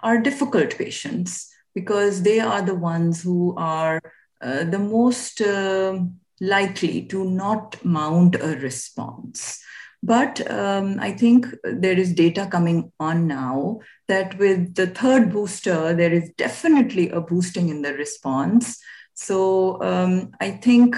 are 0.00 0.18
difficult 0.18 0.76
patients 0.76 1.52
because 1.74 2.22
they 2.22 2.40
are 2.40 2.62
the 2.62 2.74
ones 2.74 3.22
who 3.22 3.54
are 3.56 4.00
uh, 4.40 4.64
the 4.64 4.78
most 4.78 5.40
uh, 5.40 5.98
likely 6.40 7.02
to 7.06 7.24
not 7.24 7.76
mount 7.84 8.36
a 8.36 8.56
response. 8.56 9.60
But 10.02 10.48
um, 10.50 10.98
I 11.00 11.10
think 11.12 11.46
there 11.64 11.98
is 11.98 12.14
data 12.14 12.46
coming 12.50 12.92
on 13.00 13.26
now 13.26 13.80
that 14.06 14.38
with 14.38 14.76
the 14.76 14.86
third 14.86 15.32
booster, 15.32 15.92
there 15.92 16.12
is 16.12 16.30
definitely 16.36 17.10
a 17.10 17.20
boosting 17.20 17.68
in 17.68 17.82
the 17.82 17.94
response. 17.94 18.78
So 19.14 19.82
um, 19.82 20.30
I 20.40 20.52
think 20.52 20.96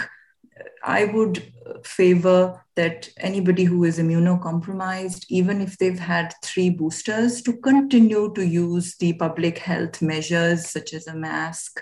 I 0.83 1.05
would 1.05 1.53
favor 1.85 2.64
that 2.76 3.09
anybody 3.18 3.64
who 3.64 3.85
is 3.85 3.99
immunocompromised, 3.99 5.26
even 5.28 5.61
if 5.61 5.76
they've 5.78 5.99
had 5.99 6.35
three 6.43 6.70
boosters, 6.70 7.43
to 7.43 7.57
continue 7.59 8.33
to 8.35 8.47
use 8.47 8.97
the 8.97 9.12
public 9.14 9.59
health 9.59 10.01
measures 10.01 10.70
such 10.70 10.95
as 10.95 11.07
a 11.07 11.14
mask 11.14 11.81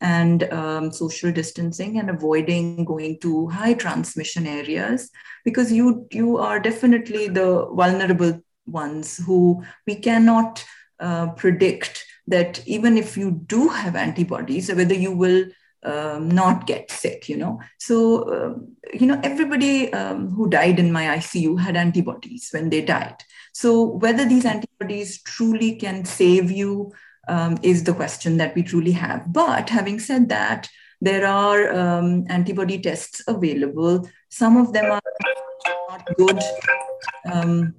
and 0.00 0.44
um, 0.52 0.90
social 0.90 1.30
distancing 1.30 1.98
and 1.98 2.10
avoiding 2.10 2.84
going 2.84 3.18
to 3.20 3.48
high 3.48 3.74
transmission 3.74 4.46
areas 4.46 5.10
because 5.44 5.70
you 5.70 6.06
you 6.10 6.38
are 6.38 6.58
definitely 6.58 7.28
the 7.28 7.66
vulnerable 7.72 8.40
ones 8.66 9.18
who 9.18 9.62
we 9.86 9.94
cannot 9.94 10.64
uh, 11.00 11.28
predict 11.32 12.06
that 12.26 12.66
even 12.66 12.96
if 12.96 13.16
you 13.16 13.42
do 13.46 13.68
have 13.68 13.94
antibodies 13.94 14.72
whether 14.72 14.94
you 14.94 15.12
will 15.12 15.44
um, 15.82 16.30
not 16.30 16.66
get 16.66 16.90
sick 16.90 17.28
you 17.28 17.36
know 17.36 17.60
so 17.78 18.22
uh, 18.24 18.54
you 18.92 19.06
know 19.06 19.20
everybody 19.22 19.92
um, 19.92 20.30
who 20.30 20.48
died 20.48 20.78
in 20.78 20.92
my 20.92 21.04
icu 21.16 21.58
had 21.58 21.76
antibodies 21.76 22.48
when 22.52 22.70
they 22.70 22.82
died 22.82 23.16
so 23.52 23.84
whether 23.84 24.24
these 24.24 24.44
antibodies 24.44 25.22
truly 25.22 25.76
can 25.76 26.04
save 26.04 26.50
you 26.50 26.92
um, 27.30 27.58
is 27.62 27.84
the 27.84 27.94
question 27.94 28.36
that 28.38 28.54
we 28.54 28.62
truly 28.62 28.92
have. 28.92 29.32
But 29.32 29.70
having 29.70 30.00
said 30.00 30.28
that, 30.28 30.68
there 31.00 31.26
are 31.26 31.72
um, 31.72 32.26
antibody 32.28 32.78
tests 32.78 33.22
available. 33.26 34.08
Some 34.28 34.56
of 34.56 34.72
them 34.72 34.90
are 34.90 35.00
not 35.88 36.16
good. 36.16 36.38
Um, 37.30 37.74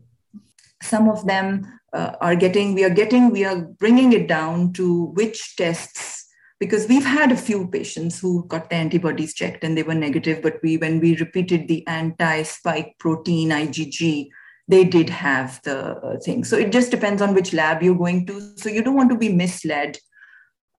some 0.82 1.10
of 1.10 1.28
them 1.28 1.80
uh, 1.94 2.14
are 2.22 2.36
getting, 2.36 2.74
we 2.74 2.84
are 2.84 2.90
getting, 2.90 3.30
we 3.30 3.46
are 3.46 3.62
bringing 3.62 4.14
it 4.14 4.28
down 4.28 4.74
to 4.74 5.06
which 5.14 5.56
tests, 5.56 6.21
because 6.62 6.88
we've 6.88 7.04
had 7.04 7.32
a 7.32 7.36
few 7.36 7.68
patients 7.68 8.20
who 8.20 8.46
got 8.46 8.70
the 8.70 8.76
antibodies 8.76 9.34
checked 9.34 9.64
and 9.64 9.76
they 9.76 9.82
were 9.82 9.96
negative, 9.96 10.44
but 10.44 10.60
we, 10.62 10.78
when 10.78 11.00
we 11.00 11.18
repeated 11.18 11.68
the 11.68 11.86
anti-spike 11.88 12.94
protein 13.00 13.50
IgG, 13.50 14.30
they 14.68 14.84
did 14.84 15.10
have 15.10 15.60
the 15.64 15.98
uh, 15.98 16.20
thing. 16.20 16.44
So 16.44 16.56
it 16.56 16.72
just 16.72 16.92
depends 16.92 17.20
on 17.20 17.34
which 17.34 17.52
lab 17.52 17.82
you're 17.82 17.96
going 17.96 18.28
to. 18.28 18.56
So 18.58 18.70
you 18.70 18.84
don't 18.84 18.96
want 18.96 19.10
to 19.10 19.18
be 19.18 19.34
misled. 19.34 19.98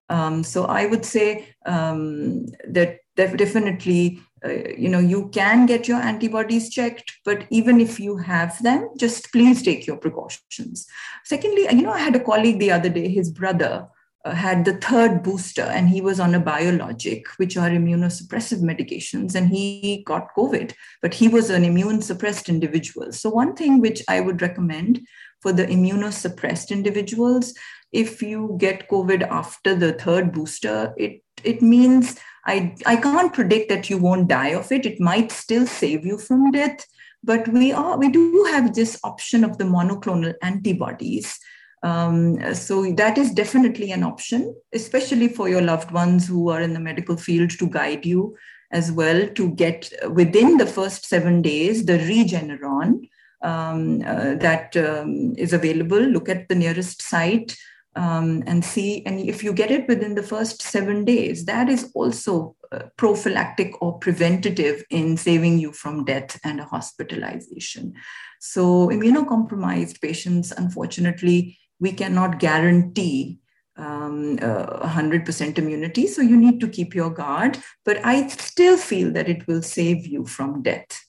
Um, 0.07 0.41
so 0.45 0.63
I 0.67 0.85
would 0.85 1.03
say 1.03 1.49
um, 1.65 2.45
that 2.65 2.99
definitely, 3.17 4.21
uh, 4.45 4.53
you 4.77 4.87
know, 4.87 4.99
you 4.99 5.27
can 5.33 5.65
get 5.65 5.89
your 5.89 5.99
antibodies 5.99 6.69
checked, 6.69 7.11
but 7.25 7.45
even 7.49 7.81
if 7.81 7.99
you 7.99 8.15
have 8.15 8.57
them, 8.63 8.87
just 8.97 9.33
please 9.33 9.61
take 9.61 9.85
your 9.85 9.97
precautions. 9.97 10.87
Secondly, 11.25 11.67
you 11.73 11.81
know, 11.81 11.91
I 11.91 11.99
had 11.99 12.15
a 12.15 12.23
colleague 12.23 12.59
the 12.59 12.71
other 12.71 12.89
day, 12.89 13.09
his 13.09 13.29
brother 13.29 13.89
uh, 14.25 14.31
had 14.31 14.63
the 14.63 14.75
third 14.75 15.21
booster 15.21 15.63
and 15.63 15.89
he 15.89 15.99
was 15.99 16.19
on 16.19 16.33
a 16.33 16.39
biologic, 16.39 17.27
which 17.37 17.57
are 17.57 17.69
immunosuppressive 17.69 18.61
medications, 18.61 19.35
and 19.35 19.49
he 19.49 20.03
got 20.05 20.33
COVID, 20.35 20.73
but 21.01 21.13
he 21.13 21.27
was 21.27 21.49
an 21.49 21.65
immune 21.65 22.01
suppressed 22.01 22.47
individual. 22.47 23.11
So, 23.11 23.29
one 23.29 23.53
thing 23.53 23.81
which 23.81 24.01
I 24.07 24.21
would 24.21 24.41
recommend 24.41 25.05
for 25.41 25.51
the 25.51 25.65
immunosuppressed 25.65 26.71
individuals, 26.71 27.53
if 27.91 28.21
you 28.21 28.55
get 28.57 28.87
COVID 28.87 29.27
after 29.27 29.75
the 29.75 29.93
third 29.93 30.31
booster, 30.31 30.93
it, 30.97 31.21
it 31.43 31.61
means 31.61 32.17
I, 32.45 32.75
I 32.85 32.95
can't 32.95 33.33
predict 33.33 33.69
that 33.69 33.89
you 33.89 33.97
won't 33.97 34.29
die 34.29 34.53
of 34.53 34.71
it. 34.71 34.85
It 34.85 34.99
might 34.99 35.31
still 35.31 35.67
save 35.67 36.05
you 36.05 36.17
from 36.17 36.51
death, 36.51 36.85
but 37.23 37.47
we 37.49 37.71
are 37.71 37.97
we 37.97 38.09
do 38.09 38.47
have 38.51 38.73
this 38.73 38.99
option 39.03 39.43
of 39.43 39.57
the 39.57 39.65
monoclonal 39.65 40.33
antibodies 40.41 41.39
um, 41.83 42.55
so 42.55 42.91
that 42.93 43.17
is 43.17 43.31
definitely 43.31 43.91
an 43.91 44.03
option, 44.03 44.55
especially 44.73 45.27
for 45.27 45.49
your 45.49 45.61
loved 45.61 45.91
ones 45.91 46.25
who 46.25 46.49
are 46.49 46.61
in 46.61 46.73
the 46.73 46.79
medical 46.79 47.17
field 47.17 47.51
to 47.51 47.67
guide 47.67 48.05
you 48.05 48.35
as 48.71 48.91
well 48.91 49.27
to 49.27 49.49
get 49.51 49.91
within 50.09 50.57
the 50.57 50.65
first 50.65 51.05
seven 51.05 51.41
days 51.41 51.85
the 51.85 51.99
Regeneron 51.99 53.09
um, 53.43 54.01
uh, 54.05 54.35
that 54.35 54.75
um, 54.77 55.33
is 55.37 55.51
available. 55.51 55.99
Look 55.99 56.29
at 56.29 56.47
the 56.47 56.55
nearest 56.55 57.01
site 57.01 57.55
um, 57.97 58.43
and 58.47 58.63
see. 58.63 59.05
And 59.05 59.19
if 59.19 59.43
you 59.43 59.51
get 59.51 59.69
it 59.69 59.87
within 59.89 60.15
the 60.15 60.23
first 60.23 60.61
seven 60.61 61.03
days, 61.03 61.45
that 61.45 61.67
is 61.67 61.91
also 61.93 62.55
uh, 62.71 62.83
prophylactic 62.95 63.79
or 63.81 63.99
preventative 63.99 64.83
in 64.89 65.17
saving 65.17 65.59
you 65.59 65.73
from 65.73 66.05
death 66.05 66.39
and 66.45 66.61
a 66.61 66.65
hospitalization. 66.65 67.93
So 68.39 68.87
immunocompromised 68.87 70.01
patients, 70.01 70.51
unfortunately, 70.51 71.57
we 71.79 71.91
cannot 71.91 72.39
guarantee 72.39 73.39
um, 73.75 74.37
uh, 74.41 74.87
100% 74.87 75.57
immunity. 75.57 76.07
So 76.07 76.21
you 76.21 76.37
need 76.37 76.59
to 76.61 76.67
keep 76.67 76.93
your 76.93 77.09
guard. 77.09 77.57
But 77.85 78.03
I 78.05 78.27
still 78.27 78.77
feel 78.77 79.11
that 79.13 79.29
it 79.29 79.47
will 79.47 79.61
save 79.61 80.05
you 80.05 80.25
from 80.25 80.61
death 80.61 81.03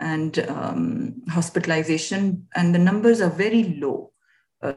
and 0.00 0.38
um, 0.48 1.22
hospitalization. 1.28 2.48
And 2.54 2.74
the 2.74 2.78
numbers 2.78 3.20
are 3.20 3.30
very 3.30 3.78
low 3.80 4.12
uh, 4.62 4.74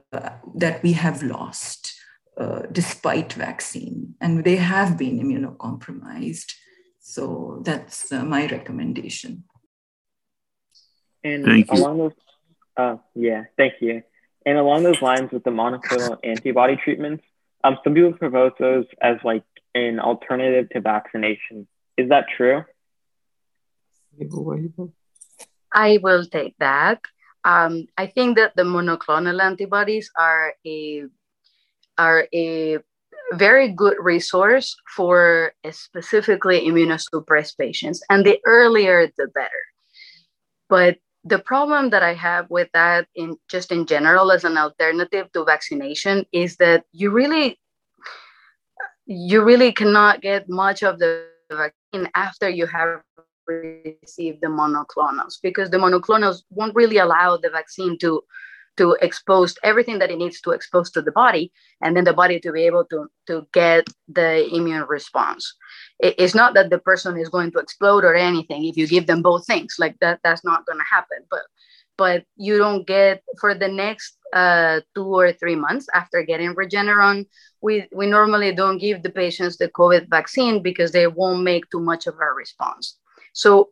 that 0.56 0.84
we 0.84 0.94
have 0.94 1.24
lost 1.24 1.94
uh, 2.38 2.64
despite 2.72 3.34
vaccine. 3.34 4.16
And 4.20 4.44
they 4.44 4.58
have 4.58 4.98
been 4.98 5.20
immunocompromised. 5.20 6.54
So 7.00 7.62
that's 7.64 8.12
uh, 8.12 8.24
my 8.24 8.48
recommendation. 8.48 9.46
And 11.24 11.46
along 11.70 11.98
those, 12.00 12.14
uh, 12.78 12.98
yeah, 13.14 13.44
thank 13.58 13.74
you. 13.80 14.02
And 14.46 14.58
along 14.58 14.84
those 14.84 15.02
lines 15.02 15.32
with 15.32 15.44
the 15.44 15.52
monoclonal 15.52 16.18
antibody 16.24 16.76
treatments, 16.76 17.24
um, 17.64 17.78
some 17.84 17.94
people 17.94 18.14
propose 18.14 18.54
those 18.60 18.86
as 19.02 19.18
like 19.24 19.44
an 19.76 20.00
alternative 20.00 20.70
to 20.72 20.82
vaccination. 20.82 21.68
Is 21.98 22.10
that 22.10 22.26
true? 22.36 22.64
I 25.74 26.00
will 26.02 26.26
take 26.26 26.56
that. 26.60 27.02
Um, 27.44 27.88
I 27.98 28.08
think 28.08 28.38
that 28.38 28.56
the 28.56 28.64
monoclonal 28.64 29.42
antibodies 29.42 30.12
are 30.18 30.54
a 30.66 31.06
are 31.98 32.28
a 32.34 32.80
very 33.34 33.70
good 33.70 33.96
resource 34.00 34.76
for 34.96 35.54
specifically 35.72 36.62
immunosuppressed 36.62 37.58
patients, 37.58 38.04
and 38.10 38.26
the 38.26 38.40
earlier 38.46 39.08
the 39.18 39.28
better. 39.28 39.64
But 40.70 40.98
the 41.24 41.40
problem 41.40 41.92
that 41.92 42.02
I 42.04 42.14
have 42.14 42.50
with 42.50 42.70
that 42.74 43.08
in 43.16 43.38
just 43.50 43.72
in 43.72 43.86
general 43.86 44.32
as 44.32 44.44
an 44.44 44.58
alternative 44.58 45.32
to 45.34 45.44
vaccination 45.44 46.26
is 46.32 46.58
that 46.58 46.86
you 46.92 47.12
really 47.12 47.60
you 49.06 49.44
really 49.44 49.72
cannot 49.72 50.22
get 50.22 50.50
much 50.50 50.84
of 50.84 50.98
the 51.00 51.26
vaccine 51.52 52.10
after 52.16 52.50
you 52.50 52.66
have 52.66 53.02
received 53.48 54.40
the 54.42 54.48
monoclonals 54.48 55.36
because 55.42 55.70
the 55.70 55.78
monoclonals 55.78 56.44
won't 56.50 56.76
really 56.76 56.98
allow 56.98 57.38
the 57.38 57.50
vaccine 57.50 57.98
to 58.00 58.22
to 58.78 58.98
expose 59.02 59.56
everything 59.64 60.00
that 60.00 60.12
it 60.12 60.18
needs 60.18 60.42
to 60.42 60.52
expose 60.52 60.90
to 60.92 61.02
the 61.02 61.12
body 61.12 61.52
and 61.82 61.96
then 61.96 62.04
the 62.04 62.14
body 62.14 62.40
to 62.40 62.52
be 62.52 62.64
able 62.66 62.86
to 62.86 63.08
to 63.28 63.48
get 63.54 63.88
the 64.08 64.48
immune 64.56 64.86
response 64.88 65.56
it, 66.00 66.16
it's 66.18 66.36
not 66.36 66.54
that 66.54 66.70
the 66.70 66.80
person 66.80 67.18
is 67.18 67.30
going 67.30 67.52
to 67.52 67.60
explode 67.60 68.04
or 68.04 68.16
anything 68.16 68.66
if 68.66 68.78
you 68.78 68.88
give 68.88 69.08
them 69.08 69.22
both 69.22 69.46
things 69.46 69.76
like 69.80 69.96
that 70.00 70.20
that's 70.24 70.44
not 70.44 70.66
going 70.66 70.80
to 70.80 70.86
happen 70.96 71.20
but 71.30 71.42
but 71.98 72.24
you 72.36 72.58
don't 72.58 72.88
get 72.88 73.22
for 73.40 73.54
the 73.54 73.68
next 73.68 74.18
uh, 74.34 74.80
two 74.96 75.06
or 75.06 75.34
three 75.34 75.56
months 75.56 75.88
after 75.94 76.24
getting 76.24 76.56
Regeneron, 76.56 77.28
we, 77.62 77.88
we 77.94 78.08
normally 78.08 78.56
don't 78.56 78.78
give 78.78 79.04
the 79.04 79.10
patients 79.10 79.58
the 79.58 79.70
COVID 79.70 80.10
vaccine 80.10 80.64
because 80.64 80.92
they 80.92 81.08
won't 81.08 81.44
make 81.44 81.70
too 81.70 81.80
much 81.80 82.08
of 82.08 82.16
a 82.16 82.34
response. 82.34 82.98
So 83.34 83.70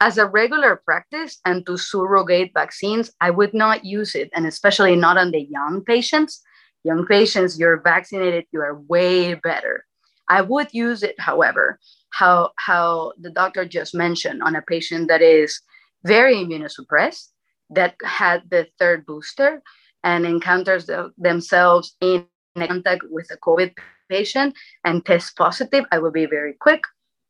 as 0.00 0.16
a 0.16 0.26
regular 0.26 0.76
practice 0.76 1.38
and 1.44 1.66
to 1.66 1.76
surrogate 1.76 2.52
vaccines, 2.54 3.10
I 3.20 3.30
would 3.30 3.52
not 3.52 3.84
use 3.84 4.14
it, 4.14 4.30
and 4.32 4.46
especially 4.46 4.94
not 4.94 5.18
on 5.18 5.32
the 5.32 5.42
young 5.42 5.82
patients. 5.84 6.40
Young 6.84 7.06
patients, 7.06 7.58
you're 7.58 7.80
vaccinated, 7.80 8.44
you 8.52 8.60
are 8.60 8.80
way 8.88 9.34
better. 9.34 9.84
I 10.28 10.42
would 10.42 10.68
use 10.72 11.02
it, 11.02 11.18
however, 11.18 11.78
how, 12.10 12.52
how 12.56 13.12
the 13.20 13.30
doctor 13.30 13.64
just 13.64 13.94
mentioned 13.94 14.42
on 14.42 14.54
a 14.54 14.62
patient 14.62 15.08
that 15.08 15.22
is 15.22 15.60
very 16.04 16.36
immunosuppressed, 16.36 17.28
that 17.70 17.96
had 18.04 18.42
the 18.50 18.68
third 18.78 19.04
booster 19.04 19.62
and 20.04 20.24
encounters 20.24 20.86
the, 20.86 21.10
themselves 21.18 21.96
in 22.00 22.26
contact 22.56 23.02
with 23.10 23.28
a 23.32 23.36
COVID 23.38 23.72
patient 24.08 24.54
and 24.84 25.04
test 25.04 25.36
positive, 25.36 25.84
I 25.90 25.98
will 25.98 26.12
be 26.12 26.26
very 26.26 26.54
quick 26.60 26.82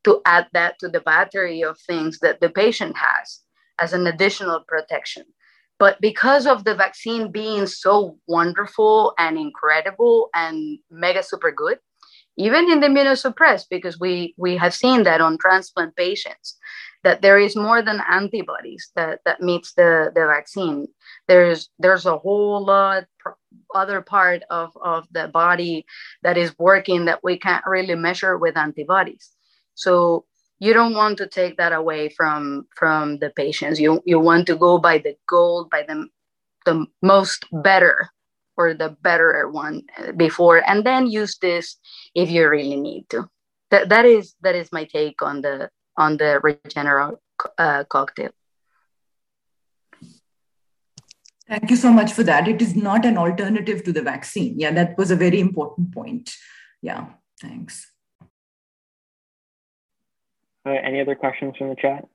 to 0.09 0.21
add 0.25 0.47
that 0.53 0.79
to 0.79 0.89
the 0.89 1.01
battery 1.01 1.63
of 1.63 1.77
things 1.79 2.19
that 2.19 2.41
the 2.41 2.49
patient 2.49 2.95
has 2.97 3.41
as 3.79 3.93
an 3.93 4.07
additional 4.07 4.61
protection. 4.67 5.23
But 5.77 6.01
because 6.01 6.47
of 6.47 6.63
the 6.63 6.75
vaccine 6.75 7.31
being 7.31 7.67
so 7.67 8.17
wonderful 8.27 9.13
and 9.17 9.37
incredible 9.37 10.29
and 10.33 10.79
mega 10.89 11.23
super 11.23 11.51
good, 11.51 11.77
even 12.37 12.71
in 12.71 12.79
the 12.79 12.87
immunosuppressed, 12.87 13.67
because 13.69 13.99
we, 13.99 14.33
we 14.37 14.57
have 14.57 14.73
seen 14.73 15.03
that 15.03 15.21
on 15.21 15.37
transplant 15.37 15.95
patients, 15.95 16.57
that 17.03 17.21
there 17.21 17.39
is 17.39 17.55
more 17.55 17.81
than 17.81 18.01
antibodies 18.09 18.91
that, 18.95 19.19
that 19.25 19.41
meets 19.41 19.73
the, 19.73 20.11
the 20.15 20.25
vaccine. 20.25 20.87
There's 21.27 21.69
there's 21.79 22.05
a 22.05 22.17
whole 22.17 22.65
lot 22.65 23.05
other 23.73 24.01
part 24.01 24.43
of, 24.49 24.75
of 24.83 25.07
the 25.11 25.27
body 25.27 25.85
that 26.23 26.37
is 26.37 26.57
working 26.59 27.05
that 27.05 27.23
we 27.23 27.37
can't 27.37 27.65
really 27.65 27.95
measure 27.95 28.37
with 28.37 28.57
antibodies. 28.57 29.31
So 29.79 30.25
you 30.59 30.73
don't 30.73 30.93
want 30.93 31.17
to 31.19 31.27
take 31.27 31.55
that 31.57 31.71
away 31.71 32.09
from 32.09 32.67
from 32.75 33.17
the 33.19 33.29
patients. 33.29 33.79
You 33.79 34.01
you 34.05 34.19
want 34.19 34.45
to 34.47 34.57
go 34.57 34.77
by 34.77 34.97
the 34.97 35.15
gold, 35.25 35.69
by 35.69 35.83
the 35.87 36.07
the 36.65 36.85
most 37.01 37.45
better 37.51 38.09
or 38.57 38.73
the 38.73 38.89
better 39.01 39.47
one 39.47 39.83
before, 40.17 40.59
and 40.69 40.83
then 40.85 41.07
use 41.07 41.37
this 41.39 41.77
if 42.13 42.29
you 42.29 42.49
really 42.49 42.75
need 42.75 43.07
to. 43.09 43.29
That 43.71 43.87
that 43.87 44.05
is 44.05 44.35
that 44.41 44.55
is 44.55 44.69
my 44.73 44.83
take 44.83 45.21
on 45.21 45.41
the 45.41 45.69
on 45.95 46.17
the 46.17 46.41
Regeneron 46.43 47.15
uh, 47.57 47.85
cocktail. 47.87 48.31
Thank 51.47 51.71
you 51.71 51.77
so 51.77 51.91
much 51.91 52.11
for 52.11 52.23
that. 52.23 52.47
It 52.47 52.61
is 52.61 52.75
not 52.75 53.05
an 53.05 53.17
alternative 53.17 53.83
to 53.85 53.93
the 53.93 54.03
vaccine. 54.03 54.59
Yeah, 54.59 54.71
that 54.73 54.97
was 54.97 55.09
a 55.09 55.15
very 55.15 55.39
important 55.39 55.93
point. 55.93 56.35
Yeah, 56.81 57.07
thanks. 57.41 57.87
Uh, 60.69 60.73
any 60.83 61.01
other 61.01 61.15
questions 61.15 61.55
from 61.57 61.69
the 61.69 61.75
chat? 61.75 62.05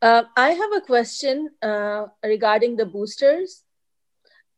Uh, 0.00 0.22
I 0.36 0.50
have 0.50 0.72
a 0.76 0.80
question 0.80 1.50
uh, 1.60 2.06
regarding 2.22 2.76
the 2.76 2.86
boosters. 2.86 3.64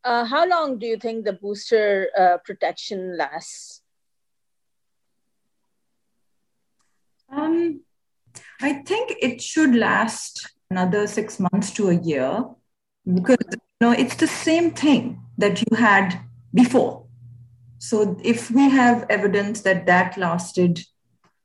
Uh, 0.04 0.26
how 0.26 0.46
long 0.46 0.78
do 0.78 0.86
you 0.86 0.98
think 0.98 1.24
the 1.24 1.32
booster 1.32 2.10
uh, 2.18 2.36
protection 2.44 3.16
lasts? 3.16 3.80
Um, 7.30 7.80
I 8.60 8.74
think 8.82 9.14
it 9.22 9.40
should 9.40 9.74
last 9.74 10.52
another 10.70 11.06
six 11.06 11.40
months 11.40 11.70
to 11.72 11.88
a 11.88 11.94
year 11.94 12.44
because 13.06 13.38
you 13.50 13.58
know 13.80 13.92
it's 13.92 14.16
the 14.16 14.26
same 14.26 14.70
thing 14.72 15.22
that 15.38 15.62
you 15.62 15.76
had 15.78 16.20
before. 16.52 17.06
So 17.78 18.18
if 18.22 18.50
we 18.50 18.68
have 18.68 19.06
evidence 19.08 19.62
that 19.62 19.86
that 19.86 20.18
lasted 20.18 20.80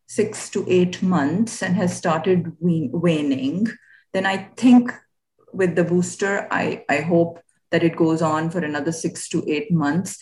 six 0.07 0.49
to 0.49 0.65
eight 0.67 1.03
months 1.03 1.61
and 1.61 1.75
has 1.75 1.95
started 1.95 2.53
waning, 2.59 3.67
then 4.13 4.25
I 4.25 4.49
think 4.55 4.91
with 5.53 5.75
the 5.75 5.83
booster, 5.83 6.47
I, 6.49 6.83
I 6.89 7.01
hope 7.01 7.39
that 7.71 7.83
it 7.83 7.95
goes 7.95 8.21
on 8.21 8.49
for 8.49 8.59
another 8.59 8.91
six 8.91 9.27
to 9.29 9.43
eight 9.47 9.71
months. 9.71 10.17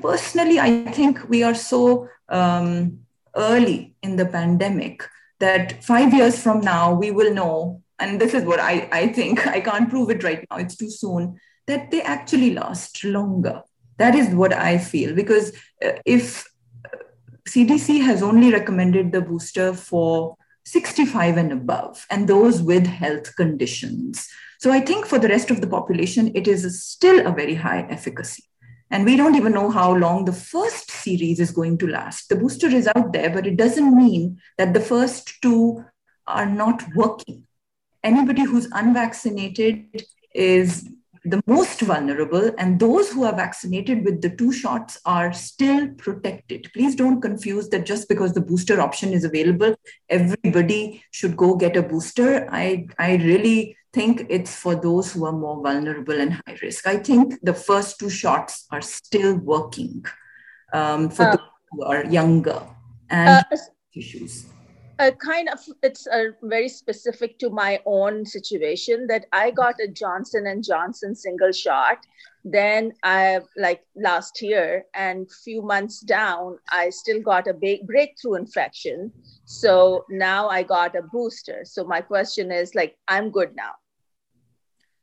Personally, 0.00 0.58
I 0.58 0.84
think 0.92 1.28
we 1.28 1.42
are 1.42 1.54
so 1.54 2.08
um, 2.28 3.00
early 3.36 3.94
in 4.02 4.16
the 4.16 4.26
pandemic 4.26 5.04
that 5.40 5.84
five 5.84 6.14
years 6.14 6.42
from 6.42 6.60
now, 6.60 6.94
we 6.94 7.10
will 7.10 7.32
know, 7.32 7.82
and 7.98 8.20
this 8.20 8.34
is 8.34 8.44
what 8.44 8.60
I, 8.60 8.88
I 8.90 9.08
think, 9.08 9.46
I 9.46 9.60
can't 9.60 9.90
prove 9.90 10.10
it 10.10 10.24
right 10.24 10.44
now, 10.50 10.56
it's 10.56 10.76
too 10.76 10.90
soon, 10.90 11.38
that 11.66 11.90
they 11.90 12.00
actually 12.00 12.54
last 12.54 13.04
longer. 13.04 13.62
That 13.98 14.14
is 14.14 14.34
what 14.34 14.52
I 14.52 14.78
feel. 14.78 15.14
Because 15.14 15.52
uh, 15.84 15.92
if 16.06 16.48
CDC 17.48 18.02
has 18.04 18.22
only 18.22 18.52
recommended 18.52 19.10
the 19.10 19.20
booster 19.22 19.72
for 19.72 20.36
65 20.64 21.38
and 21.38 21.52
above, 21.52 22.06
and 22.10 22.28
those 22.28 22.60
with 22.60 22.86
health 22.86 23.34
conditions. 23.36 24.28
So 24.60 24.70
I 24.70 24.80
think 24.80 25.06
for 25.06 25.18
the 25.18 25.28
rest 25.28 25.50
of 25.50 25.60
the 25.60 25.66
population, 25.66 26.30
it 26.34 26.46
is 26.46 26.84
still 26.84 27.26
a 27.26 27.32
very 27.32 27.54
high 27.54 27.86
efficacy. 27.88 28.44
And 28.90 29.04
we 29.04 29.16
don't 29.16 29.34
even 29.34 29.52
know 29.52 29.70
how 29.70 29.94
long 29.94 30.24
the 30.24 30.32
first 30.32 30.90
series 30.90 31.40
is 31.40 31.50
going 31.50 31.78
to 31.78 31.86
last. 31.86 32.28
The 32.28 32.36
booster 32.36 32.68
is 32.68 32.88
out 32.94 33.12
there, 33.12 33.30
but 33.30 33.46
it 33.46 33.56
doesn't 33.56 33.96
mean 33.96 34.40
that 34.58 34.74
the 34.74 34.80
first 34.80 35.40
two 35.40 35.84
are 36.26 36.46
not 36.46 36.82
working. 36.94 37.46
Anybody 38.02 38.44
who's 38.44 38.68
unvaccinated 38.72 40.04
is 40.34 40.88
the 41.30 41.42
most 41.46 41.80
vulnerable, 41.80 42.50
and 42.58 42.78
those 42.78 43.10
who 43.10 43.24
are 43.24 43.34
vaccinated 43.34 44.04
with 44.04 44.20
the 44.22 44.30
two 44.30 44.52
shots 44.52 44.98
are 45.04 45.32
still 45.32 45.88
protected. 45.94 46.70
Please 46.74 46.94
don't 46.94 47.20
confuse 47.20 47.68
that 47.70 47.86
just 47.86 48.08
because 48.08 48.32
the 48.32 48.40
booster 48.40 48.80
option 48.80 49.12
is 49.12 49.24
available, 49.24 49.74
everybody 50.08 51.02
should 51.10 51.36
go 51.36 51.54
get 51.56 51.76
a 51.76 51.82
booster. 51.82 52.48
I, 52.50 52.86
I 52.98 53.16
really 53.16 53.76
think 53.92 54.26
it's 54.28 54.54
for 54.54 54.74
those 54.74 55.12
who 55.12 55.24
are 55.24 55.32
more 55.32 55.62
vulnerable 55.62 56.20
and 56.20 56.34
high 56.34 56.58
risk. 56.62 56.86
I 56.86 56.98
think 56.98 57.34
the 57.42 57.54
first 57.54 57.98
two 57.98 58.10
shots 58.10 58.66
are 58.70 58.82
still 58.82 59.36
working 59.36 60.04
um, 60.72 61.10
for 61.10 61.22
uh, 61.24 61.36
those 61.36 61.46
who 61.70 61.82
are 61.84 62.04
younger 62.04 62.62
and 63.10 63.44
uh, 63.50 63.56
issues 63.94 64.46
a 64.98 65.12
kind 65.12 65.48
of 65.48 65.60
it's 65.82 66.06
a 66.08 66.30
very 66.42 66.68
specific 66.68 67.38
to 67.38 67.50
my 67.50 67.80
own 67.86 68.26
situation 68.26 69.06
that 69.06 69.26
i 69.32 69.50
got 69.50 69.74
a 69.80 69.88
johnson 69.88 70.46
and 70.46 70.64
johnson 70.64 71.14
single 71.14 71.52
shot. 71.52 71.98
Then 72.44 72.92
i 73.02 73.40
like 73.56 73.82
last 73.94 74.40
year 74.40 74.84
and 74.94 75.30
few 75.44 75.62
months 75.62 76.00
down 76.00 76.58
i 76.70 76.90
still 76.90 77.20
got 77.20 77.46
a 77.46 77.54
big 77.54 77.86
breakthrough 77.86 78.34
infection. 78.34 79.12
So 79.44 80.04
now 80.08 80.48
i 80.48 80.62
got 80.62 80.96
a 80.96 81.02
booster. 81.02 81.64
So 81.64 81.84
my 81.84 82.00
question 82.00 82.50
is 82.50 82.74
like 82.74 82.96
i'm 83.06 83.30
good 83.30 83.54
now. 83.54 83.74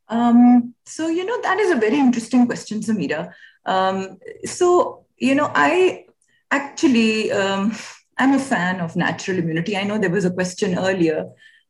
Um, 0.07 0.75
so 0.85 1.07
you 1.07 1.25
know 1.25 1.41
that 1.41 1.59
is 1.59 1.71
a 1.71 1.75
very 1.75 1.99
interesting 1.99 2.45
question 2.45 2.81
samira. 2.81 3.33
Um, 3.65 4.17
so 4.45 5.05
you 5.17 5.35
know 5.35 5.51
i 5.53 6.05
actually 6.51 7.31
um, 7.31 7.73
I'm 8.17 8.33
a 8.33 8.39
fan 8.39 8.79
of 8.79 8.95
natural 8.95 9.37
immunity. 9.37 9.75
I 9.75 9.83
know 9.83 9.97
there 9.97 10.09
was 10.09 10.25
a 10.25 10.31
question 10.31 10.77
earlier. 10.77 11.27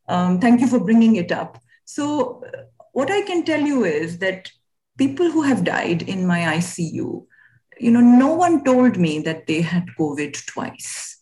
Um, 0.08 0.40
thank 0.40 0.60
you 0.60 0.68
for 0.68 0.80
bringing 0.80 1.16
it 1.16 1.32
up. 1.32 1.58
So, 1.84 2.44
what 2.92 3.10
I 3.10 3.22
can 3.22 3.44
tell 3.44 3.60
you 3.60 3.84
is 3.84 4.18
that 4.18 4.50
people 4.96 5.30
who 5.30 5.42
have 5.42 5.64
died 5.64 6.02
in 6.02 6.26
my 6.26 6.40
ICU, 6.40 7.26
you 7.78 7.90
know, 7.90 8.00
no 8.00 8.34
one 8.34 8.64
told 8.64 8.96
me 8.96 9.20
that 9.20 9.46
they 9.46 9.60
had 9.60 9.86
COVID 9.98 10.46
twice. 10.46 11.20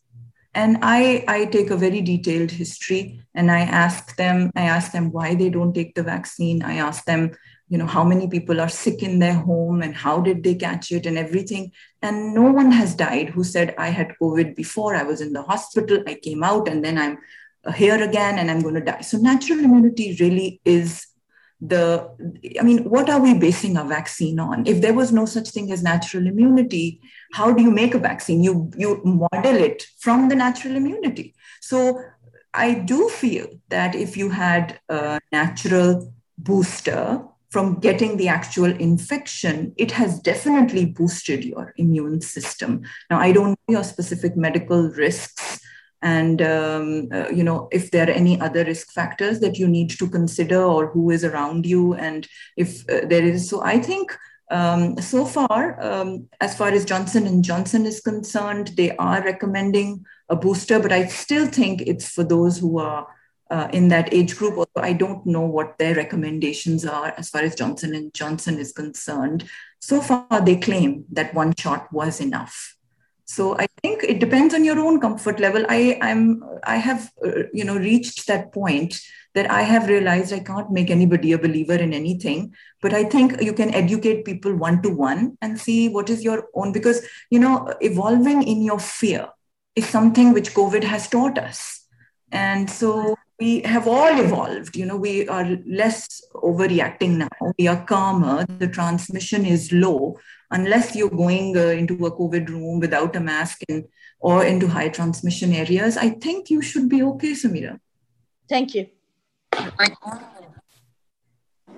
And 0.54 0.78
I, 0.82 1.24
I 1.26 1.46
take 1.46 1.70
a 1.70 1.76
very 1.76 2.00
detailed 2.00 2.52
history 2.52 3.20
and 3.34 3.50
I 3.50 3.60
ask 3.60 4.16
them, 4.16 4.52
I 4.54 4.62
ask 4.62 4.92
them 4.92 5.10
why 5.10 5.34
they 5.34 5.50
don't 5.50 5.74
take 5.74 5.96
the 5.96 6.04
vaccine. 6.04 6.62
I 6.62 6.74
ask 6.74 7.04
them, 7.06 7.32
you 7.68 7.78
know 7.78 7.86
how 7.86 8.04
many 8.04 8.28
people 8.28 8.60
are 8.60 8.68
sick 8.68 9.02
in 9.02 9.18
their 9.18 9.34
home 9.34 9.82
and 9.82 9.94
how 9.94 10.20
did 10.20 10.42
they 10.42 10.54
catch 10.54 10.92
it 10.92 11.06
and 11.06 11.16
everything. 11.16 11.72
And 12.02 12.34
no 12.34 12.42
one 12.42 12.70
has 12.70 12.94
died 12.94 13.30
who 13.30 13.44
said 13.44 13.74
i 13.78 13.88
had 13.88 14.14
covid 14.20 14.54
before 14.54 14.94
i 14.94 15.02
was 15.02 15.20
in 15.20 15.32
the 15.32 15.42
hospital 15.42 16.02
i 16.06 16.14
came 16.14 16.44
out 16.44 16.68
and 16.68 16.84
then 16.84 16.98
i'm 16.98 17.18
here 17.74 18.02
again 18.02 18.38
and 18.38 18.50
i'm 18.50 18.60
going 18.60 18.74
to 18.74 18.80
die. 18.80 19.00
So 19.00 19.18
natural 19.18 19.60
immunity 19.60 20.16
really 20.20 20.60
is 20.64 21.06
the 21.60 22.10
i 22.60 22.62
mean 22.62 22.84
what 22.84 23.08
are 23.08 23.20
we 23.20 23.32
basing 23.32 23.76
a 23.76 23.84
vaccine 23.84 24.38
on? 24.38 24.66
If 24.66 24.82
there 24.82 24.94
was 24.94 25.12
no 25.12 25.24
such 25.24 25.48
thing 25.50 25.72
as 25.72 25.82
natural 25.82 26.26
immunity 26.26 27.00
how 27.32 27.52
do 27.52 27.62
you 27.62 27.70
make 27.70 27.94
a 27.94 27.98
vaccine? 27.98 28.42
You 28.42 28.70
you 28.76 29.00
model 29.04 29.56
it 29.56 29.86
from 29.98 30.28
the 30.28 30.36
natural 30.36 30.76
immunity. 30.76 31.34
So 31.60 32.00
i 32.52 32.74
do 32.74 33.08
feel 33.08 33.46
that 33.70 33.94
if 33.94 34.16
you 34.16 34.28
had 34.30 34.78
a 34.88 35.18
natural 35.32 36.12
booster 36.36 37.24
from 37.54 37.78
getting 37.78 38.16
the 38.16 38.26
actual 38.26 38.72
infection, 38.88 39.72
it 39.76 39.92
has 39.92 40.18
definitely 40.18 40.84
boosted 40.86 41.44
your 41.44 41.72
immune 41.76 42.20
system. 42.20 42.82
Now, 43.08 43.20
I 43.20 43.30
don't 43.30 43.50
know 43.50 43.68
your 43.68 43.84
specific 43.84 44.36
medical 44.36 44.90
risks 44.90 45.60
and 46.02 46.42
um, 46.42 47.08
uh, 47.12 47.28
you 47.28 47.44
know 47.44 47.68
if 47.70 47.92
there 47.92 48.08
are 48.08 48.18
any 48.22 48.40
other 48.40 48.64
risk 48.64 48.90
factors 48.90 49.38
that 49.38 49.56
you 49.56 49.68
need 49.68 49.90
to 49.90 50.08
consider 50.08 50.60
or 50.64 50.88
who 50.88 51.10
is 51.10 51.24
around 51.24 51.64
you 51.64 51.94
and 51.94 52.26
if 52.56 52.82
uh, 52.90 53.06
there 53.06 53.24
is 53.24 53.48
so 53.48 53.62
i 53.62 53.78
think 53.78 54.14
um, 54.50 55.00
so 55.00 55.24
far 55.24 55.60
um, 55.80 56.28
as 56.40 56.54
far 56.58 56.68
as 56.68 56.84
johnson 56.84 57.26
and 57.26 57.42
johnson 57.42 57.86
is 57.86 58.00
concerned 58.00 58.72
they 58.76 58.94
are 58.96 59.22
recommending 59.24 60.04
a 60.28 60.36
booster 60.36 60.78
but 60.78 60.92
i 60.92 61.06
still 61.06 61.46
think 61.46 61.80
it's 61.82 62.10
for 62.10 62.24
those 62.24 62.58
who 62.58 62.78
are 62.78 63.06
uh, 63.50 63.68
in 63.72 63.88
that 63.88 64.12
age 64.12 64.36
group. 64.36 64.54
Although 64.56 64.86
I 64.86 64.92
don't 64.92 65.24
know 65.26 65.42
what 65.42 65.78
their 65.78 65.94
recommendations 65.94 66.84
are 66.84 67.14
as 67.16 67.30
far 67.30 67.42
as 67.42 67.54
Johnson 67.54 67.94
and 67.94 68.12
Johnson 68.14 68.58
is 68.58 68.72
concerned. 68.72 69.48
So 69.80 70.00
far, 70.00 70.40
they 70.40 70.56
claim 70.56 71.04
that 71.12 71.34
one 71.34 71.54
shot 71.56 71.92
was 71.92 72.20
enough. 72.20 72.76
So 73.26 73.56
I 73.58 73.66
think 73.82 74.02
it 74.04 74.20
depends 74.20 74.54
on 74.54 74.64
your 74.64 74.78
own 74.78 75.00
comfort 75.00 75.40
level. 75.40 75.64
I 75.68 75.98
I'm 76.00 76.42
I 76.64 76.76
have 76.76 77.10
uh, 77.24 77.44
you 77.52 77.64
know 77.64 77.76
reached 77.76 78.26
that 78.26 78.52
point 78.52 79.00
that 79.34 79.50
I 79.50 79.62
have 79.62 79.88
realized 79.88 80.32
I 80.32 80.40
can't 80.40 80.70
make 80.70 80.90
anybody 80.90 81.32
a 81.32 81.38
believer 81.38 81.74
in 81.74 81.92
anything. 81.92 82.54
But 82.80 82.92
I 82.92 83.04
think 83.04 83.40
you 83.42 83.52
can 83.52 83.74
educate 83.74 84.24
people 84.24 84.54
one 84.54 84.82
to 84.82 84.90
one 84.90 85.36
and 85.40 85.58
see 85.58 85.88
what 85.88 86.10
is 86.10 86.22
your 86.22 86.48
own 86.54 86.72
because 86.72 87.06
you 87.30 87.38
know 87.38 87.72
evolving 87.80 88.42
in 88.42 88.62
your 88.62 88.78
fear 88.78 89.28
is 89.74 89.88
something 89.88 90.32
which 90.32 90.54
COVID 90.54 90.84
has 90.84 91.08
taught 91.08 91.38
us. 91.38 91.80
And 92.30 92.68
so 92.70 93.16
we 93.40 93.60
have 93.62 93.86
all 93.88 94.18
evolved. 94.18 94.76
You 94.76 94.86
know, 94.86 94.96
we 94.96 95.28
are 95.28 95.46
less 95.66 96.22
overreacting 96.34 97.16
now. 97.16 97.52
We 97.58 97.66
are 97.66 97.84
calmer. 97.84 98.46
The 98.46 98.68
transmission 98.68 99.44
is 99.44 99.72
low, 99.72 100.18
unless 100.50 100.94
you're 100.94 101.10
going 101.10 101.56
uh, 101.56 101.62
into 101.62 102.06
a 102.06 102.12
COVID 102.12 102.48
room 102.48 102.80
without 102.80 103.16
a 103.16 103.20
mask 103.20 103.62
and, 103.68 103.84
or 104.20 104.44
into 104.44 104.68
high 104.68 104.88
transmission 104.88 105.52
areas. 105.52 105.96
I 105.96 106.10
think 106.10 106.50
you 106.50 106.62
should 106.62 106.88
be 106.88 107.02
okay, 107.02 107.32
Samira. 107.32 107.80
Thank 108.48 108.74
you. 108.74 108.86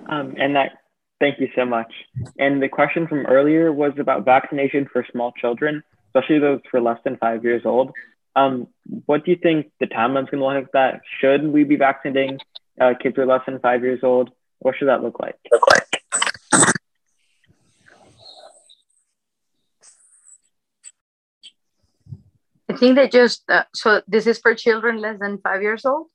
Um, 0.09 0.35
and 0.37 0.55
that, 0.55 0.71
thank 1.19 1.39
you 1.39 1.49
so 1.55 1.65
much. 1.65 1.91
And 2.39 2.61
the 2.61 2.69
question 2.69 3.07
from 3.07 3.25
earlier 3.25 3.73
was 3.73 3.93
about 3.97 4.25
vaccination 4.25 4.87
for 4.91 5.05
small 5.11 5.31
children, 5.33 5.83
especially 6.09 6.39
those 6.39 6.61
for 6.69 6.79
less 6.79 6.99
than 7.03 7.17
five 7.17 7.43
years 7.43 7.63
old. 7.65 7.91
Um, 8.37 8.67
what 9.07 9.25
do 9.25 9.31
you 9.31 9.37
think 9.37 9.71
the 9.79 9.87
timeline's 9.87 10.29
going 10.29 10.41
to 10.41 10.45
look 10.45 10.53
like 10.53 10.71
that? 10.73 11.01
Should 11.19 11.47
we 11.47 11.63
be 11.63 11.75
vaccinating 11.75 12.37
uh, 12.79 12.93
kids 13.01 13.15
who 13.15 13.23
are 13.23 13.25
less 13.25 13.41
than 13.47 13.57
five 13.59 13.81
years 13.81 14.01
old? 14.03 14.29
What 14.59 14.75
should 14.77 14.89
that 14.89 15.01
look 15.01 15.19
like? 15.19 15.35
Look 15.51 15.63
like? 15.71 16.03
I 22.69 22.75
think 22.77 22.95
that 22.97 23.11
just 23.11 23.43
uh, 23.49 23.63
so 23.73 24.03
this 24.07 24.27
is 24.27 24.37
for 24.37 24.53
children 24.53 24.97
less 24.97 25.17
than 25.19 25.39
five 25.39 25.63
years 25.63 25.83
old. 25.83 26.07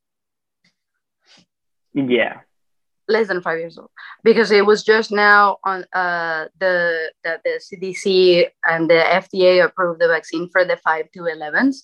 Yeah. 1.92 2.40
Less 3.08 3.26
than 3.26 3.42
five 3.42 3.58
years 3.58 3.76
old, 3.76 3.90
because 4.22 4.52
it 4.52 4.64
was 4.64 4.84
just 4.84 5.10
now 5.10 5.56
on 5.64 5.84
uh, 5.92 6.46
the 6.60 7.10
that 7.24 7.40
the 7.42 7.60
CDC 7.60 8.46
and 8.64 8.88
the 8.88 8.94
FDA 8.94 9.64
approved 9.64 10.00
the 10.00 10.06
vaccine 10.06 10.48
for 10.52 10.64
the 10.64 10.76
five 10.76 11.10
to 11.14 11.22
11s 11.22 11.82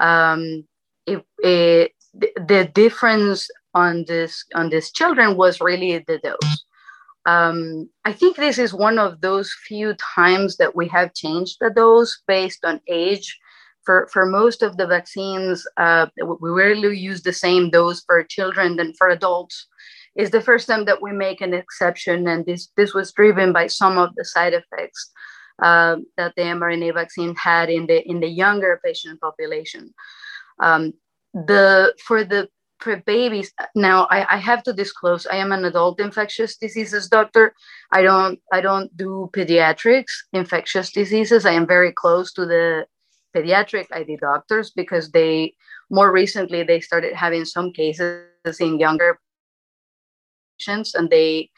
um, 0.00 0.64
it, 1.06 1.24
it, 1.38 1.92
the 2.12 2.70
difference 2.74 3.48
on 3.74 4.04
this 4.06 4.44
on 4.54 4.70
these 4.70 4.90
children 4.90 5.36
was 5.36 5.60
really 5.60 5.98
the 6.06 6.18
dose. 6.18 6.64
Um, 7.26 7.90
I 8.04 8.12
think 8.12 8.36
this 8.36 8.58
is 8.58 8.72
one 8.72 8.98
of 8.98 9.20
those 9.20 9.54
few 9.66 9.94
times 9.94 10.56
that 10.56 10.74
we 10.74 10.88
have 10.88 11.14
changed 11.14 11.58
the 11.60 11.70
dose 11.70 12.22
based 12.26 12.64
on 12.64 12.80
age. 12.88 13.38
For, 13.84 14.06
for 14.12 14.26
most 14.26 14.62
of 14.62 14.76
the 14.76 14.86
vaccines, 14.86 15.66
uh, 15.78 16.08
we 16.18 16.50
rarely 16.50 16.94
use 16.98 17.22
the 17.22 17.32
same 17.32 17.70
dose 17.70 18.02
for 18.04 18.22
children 18.22 18.76
than 18.76 18.92
for 18.92 19.08
adults. 19.08 19.66
It's 20.14 20.30
the 20.30 20.42
first 20.42 20.66
time 20.66 20.84
that 20.84 21.00
we 21.00 21.12
make 21.12 21.40
an 21.40 21.54
exception, 21.54 22.28
and 22.28 22.44
this 22.44 22.68
this 22.76 22.92
was 22.92 23.12
driven 23.12 23.52
by 23.52 23.66
some 23.66 23.96
of 23.96 24.14
the 24.16 24.26
side 24.26 24.52
effects 24.52 25.10
uh, 25.62 25.96
that 26.16 26.34
the 26.36 26.42
mRNA 26.42 26.94
vaccine 26.94 27.34
had 27.34 27.70
in 27.70 27.86
the 27.86 28.06
in 28.08 28.20
the 28.20 28.28
younger 28.28 28.80
patient 28.84 29.20
population. 29.20 29.94
Um, 30.60 30.94
the 31.34 31.94
for 32.04 32.24
the 32.24 32.48
for 32.80 32.96
babies 33.06 33.52
now 33.74 34.06
I, 34.10 34.34
I 34.34 34.38
have 34.38 34.62
to 34.64 34.72
disclose 34.72 35.26
i 35.26 35.36
am 35.36 35.52
an 35.52 35.64
adult 35.64 36.00
infectious 36.00 36.56
diseases 36.56 37.08
doctor 37.08 37.54
i 37.92 38.02
don't 38.02 38.38
i 38.52 38.60
don't 38.60 38.96
do 38.96 39.30
pediatrics 39.32 40.12
infectious 40.32 40.92
diseases 40.92 41.44
i 41.44 41.52
am 41.52 41.66
very 41.66 41.92
close 41.92 42.32
to 42.34 42.46
the 42.46 42.86
pediatric 43.34 43.86
id 43.92 44.16
doctors 44.18 44.70
because 44.70 45.10
they 45.10 45.54
more 45.90 46.12
recently 46.12 46.62
they 46.62 46.80
started 46.80 47.14
having 47.14 47.44
some 47.44 47.72
cases 47.72 48.26
in 48.60 48.78
younger 48.78 49.18
patients 50.58 50.94
and 50.94 51.10
they 51.10 51.50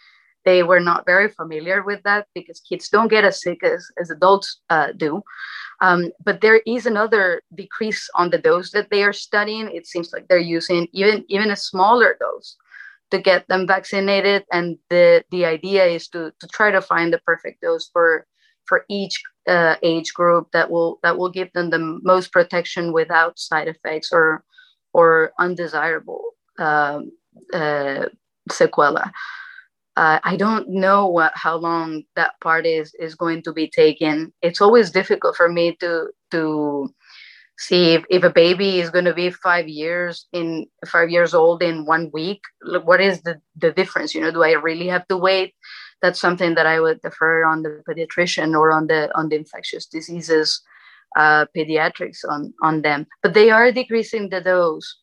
they 0.44 0.62
were 0.62 0.80
not 0.80 1.06
very 1.06 1.28
familiar 1.28 1.82
with 1.82 2.02
that 2.04 2.26
because 2.34 2.60
kids 2.60 2.88
don't 2.88 3.08
get 3.08 3.24
as 3.24 3.42
sick 3.42 3.62
as, 3.62 3.86
as 4.00 4.10
adults 4.10 4.60
uh, 4.70 4.88
do. 4.96 5.22
Um, 5.80 6.10
but 6.24 6.40
there 6.40 6.60
is 6.66 6.86
another 6.86 7.42
decrease 7.54 8.08
on 8.14 8.30
the 8.30 8.38
dose 8.38 8.70
that 8.72 8.90
they 8.90 9.02
are 9.02 9.12
studying. 9.12 9.70
It 9.70 9.86
seems 9.86 10.12
like 10.12 10.28
they're 10.28 10.38
using 10.38 10.88
even 10.92 11.24
even 11.28 11.50
a 11.50 11.56
smaller 11.56 12.16
dose 12.20 12.56
to 13.10 13.18
get 13.18 13.48
them 13.48 13.66
vaccinated, 13.66 14.44
and 14.52 14.78
the 14.90 15.24
the 15.30 15.46
idea 15.46 15.84
is 15.86 16.06
to 16.08 16.32
to 16.38 16.46
try 16.48 16.70
to 16.70 16.82
find 16.82 17.12
the 17.12 17.18
perfect 17.18 17.62
dose 17.62 17.88
for 17.92 18.26
for 18.66 18.84
each 18.90 19.22
uh, 19.48 19.76
age 19.82 20.12
group 20.12 20.48
that 20.52 20.70
will 20.70 20.98
that 21.02 21.16
will 21.16 21.30
give 21.30 21.50
them 21.54 21.70
the 21.70 21.98
most 22.02 22.30
protection 22.30 22.92
without 22.92 23.38
side 23.38 23.68
effects 23.68 24.10
or 24.12 24.44
or 24.92 25.32
undesirable 25.38 26.22
um, 26.58 27.10
uh, 27.54 28.04
sequela 28.50 29.10
uh, 30.00 30.18
I 30.24 30.36
don't 30.36 30.66
know 30.70 31.06
what 31.06 31.32
how 31.34 31.56
long 31.56 32.04
that 32.16 32.32
part 32.40 32.64
is 32.64 32.94
is 32.98 33.14
going 33.14 33.42
to 33.42 33.52
be 33.52 33.68
taken. 33.68 34.32
It's 34.40 34.62
always 34.62 34.90
difficult 34.90 35.36
for 35.36 35.48
me 35.50 35.76
to 35.80 36.08
to 36.30 36.88
see 37.58 37.92
if, 37.96 38.04
if 38.08 38.22
a 38.24 38.30
baby 38.30 38.80
is 38.80 38.88
going 38.88 39.04
to 39.04 39.12
be 39.12 39.28
five 39.28 39.68
years 39.68 40.26
in 40.32 40.66
five 40.86 41.10
years 41.10 41.34
old 41.34 41.62
in 41.62 41.84
one 41.84 42.10
week. 42.14 42.40
What 42.88 43.02
is 43.02 43.20
the 43.20 43.42
the 43.56 43.72
difference? 43.72 44.14
You 44.14 44.22
know, 44.22 44.30
do 44.30 44.42
I 44.42 44.52
really 44.52 44.86
have 44.86 45.06
to 45.08 45.18
wait? 45.18 45.52
That's 46.00 46.18
something 46.18 46.54
that 46.54 46.66
I 46.66 46.80
would 46.80 47.02
defer 47.02 47.44
on 47.44 47.60
the 47.60 47.82
pediatrician 47.86 48.58
or 48.58 48.72
on 48.72 48.86
the 48.86 49.14
on 49.14 49.28
the 49.28 49.36
infectious 49.36 49.84
diseases 49.84 50.62
uh, 51.14 51.44
pediatrics 51.54 52.20
on 52.26 52.54
on 52.62 52.80
them. 52.80 53.06
But 53.22 53.34
they 53.34 53.50
are 53.50 53.70
decreasing 53.70 54.30
the 54.30 54.40
dose 54.40 54.96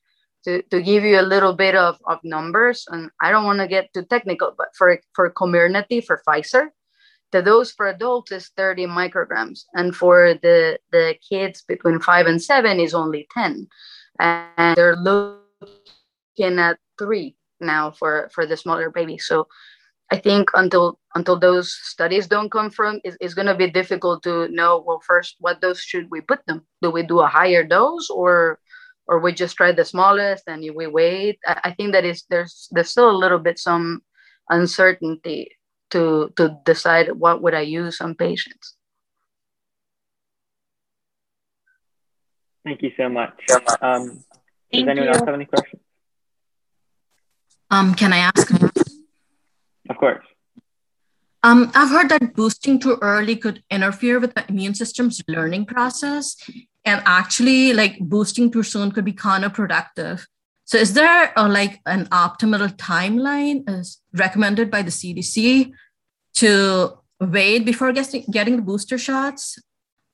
to, 0.47 0.61
to 0.71 0.81
give 0.81 1.03
you 1.03 1.19
a 1.19 1.27
little 1.27 1.53
bit 1.53 1.75
of, 1.75 1.99
of 2.07 2.19
numbers, 2.23 2.85
and 2.87 3.11
I 3.21 3.31
don't 3.31 3.43
want 3.43 3.59
to 3.59 3.67
get 3.67 3.93
too 3.93 4.05
technical, 4.05 4.53
but 4.57 4.69
for, 4.77 4.97
for 5.13 5.29
Comirnaty, 5.29 6.03
for 6.03 6.21
Pfizer, 6.25 6.69
the 7.33 7.41
dose 7.41 7.73
for 7.73 7.87
adults 7.87 8.31
is 8.31 8.51
30 8.55 8.87
micrograms, 8.87 9.65
and 9.73 9.93
for 9.93 10.35
the, 10.41 10.79
the 10.93 11.15
kids 11.29 11.63
between 11.67 11.99
five 11.99 12.27
and 12.27 12.41
seven 12.41 12.79
is 12.79 12.93
only 12.93 13.27
10. 13.33 13.67
And 14.19 14.77
they're 14.77 14.95
looking 14.95 15.41
at 16.39 16.79
three 16.97 17.35
now 17.59 17.91
for, 17.91 18.29
for 18.33 18.45
the 18.45 18.55
smaller 18.55 18.89
babies. 18.89 19.27
So 19.27 19.49
I 20.09 20.17
think 20.17 20.49
until 20.53 20.99
until 21.15 21.37
those 21.37 21.77
studies 21.83 22.27
don't 22.27 22.49
confirm, 22.49 23.01
it's, 23.03 23.17
it's 23.19 23.33
going 23.33 23.47
to 23.47 23.55
be 23.55 23.69
difficult 23.69 24.23
to 24.23 24.47
know. 24.47 24.81
Well, 24.85 25.01
first, 25.05 25.35
what 25.39 25.59
dose 25.59 25.81
should 25.81 26.09
we 26.09 26.21
put 26.21 26.45
them? 26.45 26.65
Do 26.81 26.91
we 26.91 27.03
do 27.03 27.19
a 27.19 27.27
higher 27.27 27.65
dose, 27.65 28.09
or 28.09 28.59
or 29.07 29.19
we 29.19 29.31
just 29.31 29.55
try 29.55 29.71
the 29.71 29.85
smallest 29.85 30.43
and 30.47 30.63
we 30.75 30.87
wait. 30.87 31.39
I, 31.45 31.59
I 31.65 31.71
think 31.71 31.93
that 31.93 32.05
is 32.05 32.25
there's 32.29 32.67
there's 32.71 32.89
still 32.89 33.09
a 33.09 33.17
little 33.17 33.39
bit 33.39 33.59
some 33.59 34.01
uncertainty 34.49 35.57
to 35.91 36.31
to 36.35 36.59
decide 36.65 37.11
what 37.13 37.41
would 37.41 37.53
I 37.53 37.61
use 37.61 38.01
on 38.01 38.15
patients. 38.15 38.75
Thank 42.65 42.81
you 42.81 42.91
so 42.97 43.07
much. 43.07 43.31
Um, 43.81 44.25
does 44.73 44.87
anyone 44.87 44.97
you. 44.97 45.07
else 45.07 45.19
have 45.19 45.33
any 45.33 45.45
questions? 45.45 45.81
Um, 47.71 47.95
can 47.95 48.11
I 48.11 48.29
ask? 48.35 48.51
Of 49.89 49.97
course. 49.97 50.25
Um, 51.43 51.71
I've 51.73 51.89
heard 51.89 52.09
that 52.09 52.35
boosting 52.35 52.79
too 52.79 52.97
early 53.01 53.37
could 53.37 53.63
interfere 53.71 54.19
with 54.19 54.33
the 54.33 54.43
immune 54.49 54.75
system's 54.75 55.21
learning 55.29 55.65
process 55.65 56.35
and 56.87 57.01
actually 57.05 57.73
like 57.73 57.99
boosting 57.99 58.49
too 58.49 58.63
soon 58.63 58.91
could 58.91 59.05
be 59.05 59.13
counterproductive. 59.13 60.25
So 60.63 60.77
is 60.77 60.93
there 60.93 61.33
a, 61.35 61.47
like 61.47 61.79
an 61.85 62.05
optimal 62.07 62.69
timeline 62.75 63.69
as 63.69 63.99
recommended 64.13 64.71
by 64.71 64.81
the 64.81 64.91
cdc 64.91 65.71
to 66.35 66.97
wait 67.19 67.65
before 67.65 67.91
getting 67.91 68.23
getting 68.31 68.55
the 68.55 68.61
booster 68.61 68.97
shots? 68.97 69.59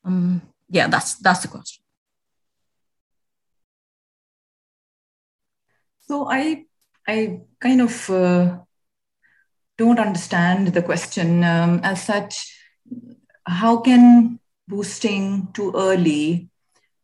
Um, 0.03 0.41
yeah 0.69 0.87
that's 0.87 1.15
that's 1.15 1.41
the 1.41 1.47
question. 1.47 1.83
So 6.01 6.27
i 6.29 6.65
i 7.07 7.41
kind 7.59 7.81
of 7.81 8.09
uh, 8.09 8.57
don't 9.77 9.99
understand 9.99 10.73
the 10.73 10.81
question 10.81 11.43
um, 11.43 11.79
as 11.83 12.03
such 12.03 12.33
how 13.45 13.77
can 13.77 14.39
boosting 14.67 15.49
too 15.53 15.71
early 15.75 16.49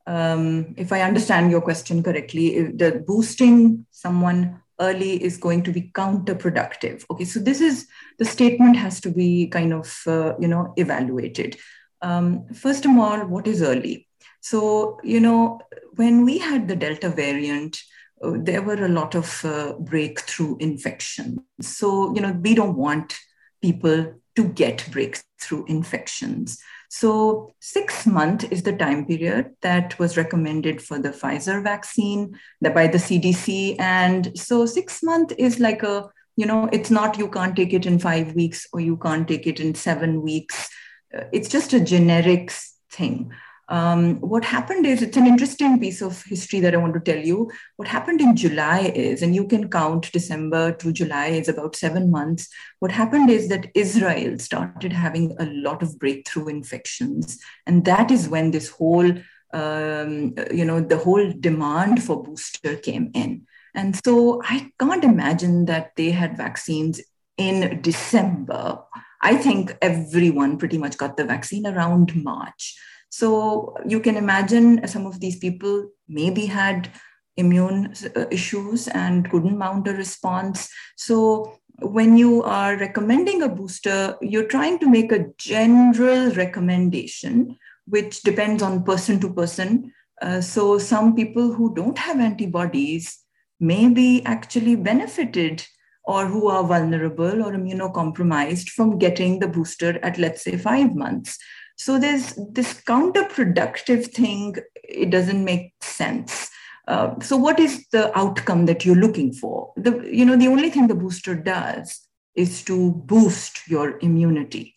um, 0.10 0.74
if 0.76 0.92
I 0.92 1.02
understand 1.02 1.52
your 1.52 1.62
question 1.62 2.02
correctly, 2.02 2.64
the 2.64 3.04
boosting 3.06 3.86
someone 3.92 4.60
early 4.80 5.24
is 5.24 5.38
going 5.38 5.62
to 5.64 5.72
be 5.72 5.92
counterproductive. 5.94 7.06
Okay, 7.12 7.26
so 7.26 7.40
this 7.40 7.62
is 7.62 7.88
the 8.18 8.26
statement 8.26 8.76
has 8.76 9.00
to 9.02 9.12
be 9.12 9.48
kind 9.48 9.72
of 9.72 10.02
uh, 10.08 10.34
you 10.40 10.48
know 10.48 10.74
evaluated. 10.78 11.58
Um, 12.02 12.48
first 12.54 12.86
of 12.86 12.92
all, 12.98 13.20
what 13.28 13.48
is 13.48 13.62
early? 13.62 14.08
So 14.42 15.00
you 15.04 15.20
know 15.20 15.60
when 15.96 16.26
we 16.26 16.40
had 16.40 16.68
the 16.68 16.76
Delta 16.76 17.10
variant, 17.10 17.78
uh, 18.24 18.32
there 18.36 18.64
were 18.64 18.86
a 18.86 18.90
lot 18.90 19.16
of 19.16 19.46
uh, 19.46 19.74
breakthrough 19.80 20.58
infections. 20.58 21.40
So, 21.62 22.14
you 22.16 22.22
know, 22.22 22.32
we 22.32 22.56
don't 22.56 22.78
want 22.78 23.16
people 23.62 24.14
to 24.36 24.44
get 24.50 24.88
breakthrough 24.92 25.66
infections. 25.66 26.58
So, 26.92 27.54
six 27.60 28.08
months 28.08 28.46
is 28.46 28.64
the 28.64 28.76
time 28.76 29.06
period 29.06 29.52
that 29.62 29.98
was 30.00 30.18
recommended 30.18 30.82
for 30.82 30.98
the 30.98 31.10
Pfizer 31.10 31.64
vaccine 31.64 32.38
by 32.62 32.88
the 32.88 32.98
CDC. 32.98 33.80
And 33.80 34.38
so, 34.38 34.66
six 34.66 35.04
months 35.04 35.36
is 35.38 35.60
like 35.60 35.84
a, 35.84 36.10
you 36.36 36.48
know, 36.48 36.68
it's 36.74 36.90
not 36.90 37.20
you 37.20 37.30
can't 37.30 37.56
take 37.56 37.74
it 37.74 37.86
in 37.86 38.00
five 38.00 38.34
weeks 38.34 38.68
or 38.74 38.80
you 38.80 38.98
can't 38.98 39.28
take 39.28 39.46
it 39.46 39.60
in 39.60 39.76
seven 39.76 40.24
weeks. 40.24 40.68
Uh, 41.16 41.26
it's 41.32 41.48
just 41.48 41.74
a 41.74 41.80
generic 41.80 42.52
thing. 42.92 43.32
Um, 43.70 44.20
what 44.22 44.44
happened 44.44 44.88
is 44.88 45.04
it's 45.04 45.16
an 45.16 45.28
interesting 45.28 45.80
piece 45.80 46.02
of 46.02 46.24
history 46.24 46.60
that 46.62 46.74
I 46.74 46.78
want 46.78 46.96
to 46.96 47.00
tell 47.00 47.24
you. 47.24 47.52
What 47.76 47.88
happened 47.88 48.20
in 48.20 48.36
July 48.36 48.92
is, 48.96 49.22
and 49.22 49.36
you 49.36 49.46
can 49.48 49.70
count 49.70 50.12
December 50.12 50.72
to 50.74 50.92
July 50.92 51.28
is 51.28 51.48
about 51.48 51.76
seven 51.76 52.10
months. 52.10 52.48
What 52.80 52.92
happened 52.92 53.30
is 53.30 53.48
that 53.50 53.68
Israel 53.76 54.40
started 54.40 54.92
having 54.92 55.36
a 55.40 55.46
lot 55.46 55.84
of 55.84 56.00
breakthrough 56.00 56.48
infections, 56.48 57.38
and 57.68 57.86
that 57.86 58.10
is 58.10 58.28
when 58.28 58.50
this 58.50 58.70
whole, 58.70 59.14
um, 59.54 60.34
you 60.52 60.66
know, 60.66 60.82
the 60.82 60.98
whole 60.98 61.32
demand 61.40 62.02
for 62.04 62.24
booster 62.24 62.76
came 62.76 63.12
in. 63.14 63.46
And 63.76 64.00
so 64.04 64.42
I 64.44 64.72
can't 64.80 65.04
imagine 65.04 65.66
that 65.66 65.92
they 65.96 66.10
had 66.10 66.36
vaccines 66.36 67.02
in 67.38 67.82
December. 67.82 68.80
I 69.22 69.36
think 69.36 69.78
everyone 69.82 70.58
pretty 70.58 70.80
much 70.80 70.98
got 70.98 71.18
the 71.18 71.24
vaccine 71.24 71.68
around 71.68 72.16
March. 72.16 72.76
So 73.10 73.76
you 73.86 74.00
can 74.00 74.16
imagine 74.16 74.88
some 74.88 75.06
of 75.06 75.20
these 75.20 75.38
people 75.38 75.90
maybe 76.08 76.46
had 76.46 76.92
immune 77.38 77.94
uh, 78.16 78.26
issues 78.30 78.88
and 78.90 79.30
couldn't 79.30 79.58
mount 79.58 79.88
a 79.88 79.94
response. 79.94 80.70
So 80.98 81.60
when 81.82 82.18
you 82.18 82.44
are 82.44 82.78
recommending 82.78 83.42
a 83.42 83.50
booster, 83.50 84.18
you're 84.22 84.48
trying 84.48 84.80
to 84.80 84.90
make 84.90 85.12
a 85.12 85.28
general 85.38 86.32
recommendation, 86.32 87.58
which 87.86 88.22
depends 88.22 88.62
on 88.62 88.84
person 88.84 89.20
to 89.22 89.34
person. 89.34 89.92
Uh, 90.22 90.42
so 90.42 90.78
some 90.78 91.16
people 91.16 91.54
who 91.54 91.74
don't 91.74 91.98
have 91.98 92.20
antibodies 92.20 93.20
may 93.60 93.90
be 93.90 94.24
actually 94.26 94.76
benefited 94.76 95.66
or 96.04 96.26
who 96.26 96.50
are 96.50 96.64
vulnerable 96.64 97.44
or 97.44 97.54
immunocompromised 97.54 98.70
from 98.70 98.98
getting 98.98 99.40
the 99.40 99.48
booster 99.48 100.00
at, 100.04 100.18
let's 100.18 100.44
say, 100.44 100.58
five 100.58 100.96
months. 100.96 101.38
So 101.80 101.98
there's 101.98 102.36
this 102.52 102.74
counterproductive 102.82 104.08
thing, 104.08 104.58
it 104.84 105.10
doesn't 105.12 105.46
make 105.46 105.74
sense. 105.82 106.50
Uh, 106.90 107.18
so 107.22 107.38
what 107.38 107.58
is 107.58 107.88
the 107.94 108.16
outcome 108.18 108.66
that 108.66 108.84
you're 108.84 108.98
looking 108.98 109.32
for? 109.32 109.72
The, 109.78 110.02
you 110.12 110.26
know, 110.26 110.36
the 110.36 110.50
only 110.50 110.70
thing 110.70 110.88
the 110.88 110.96
booster 110.96 111.36
does 111.36 112.02
is 112.36 112.64
to 112.66 112.92
boost 113.06 113.66
your 113.70 113.98
immunity. 114.00 114.76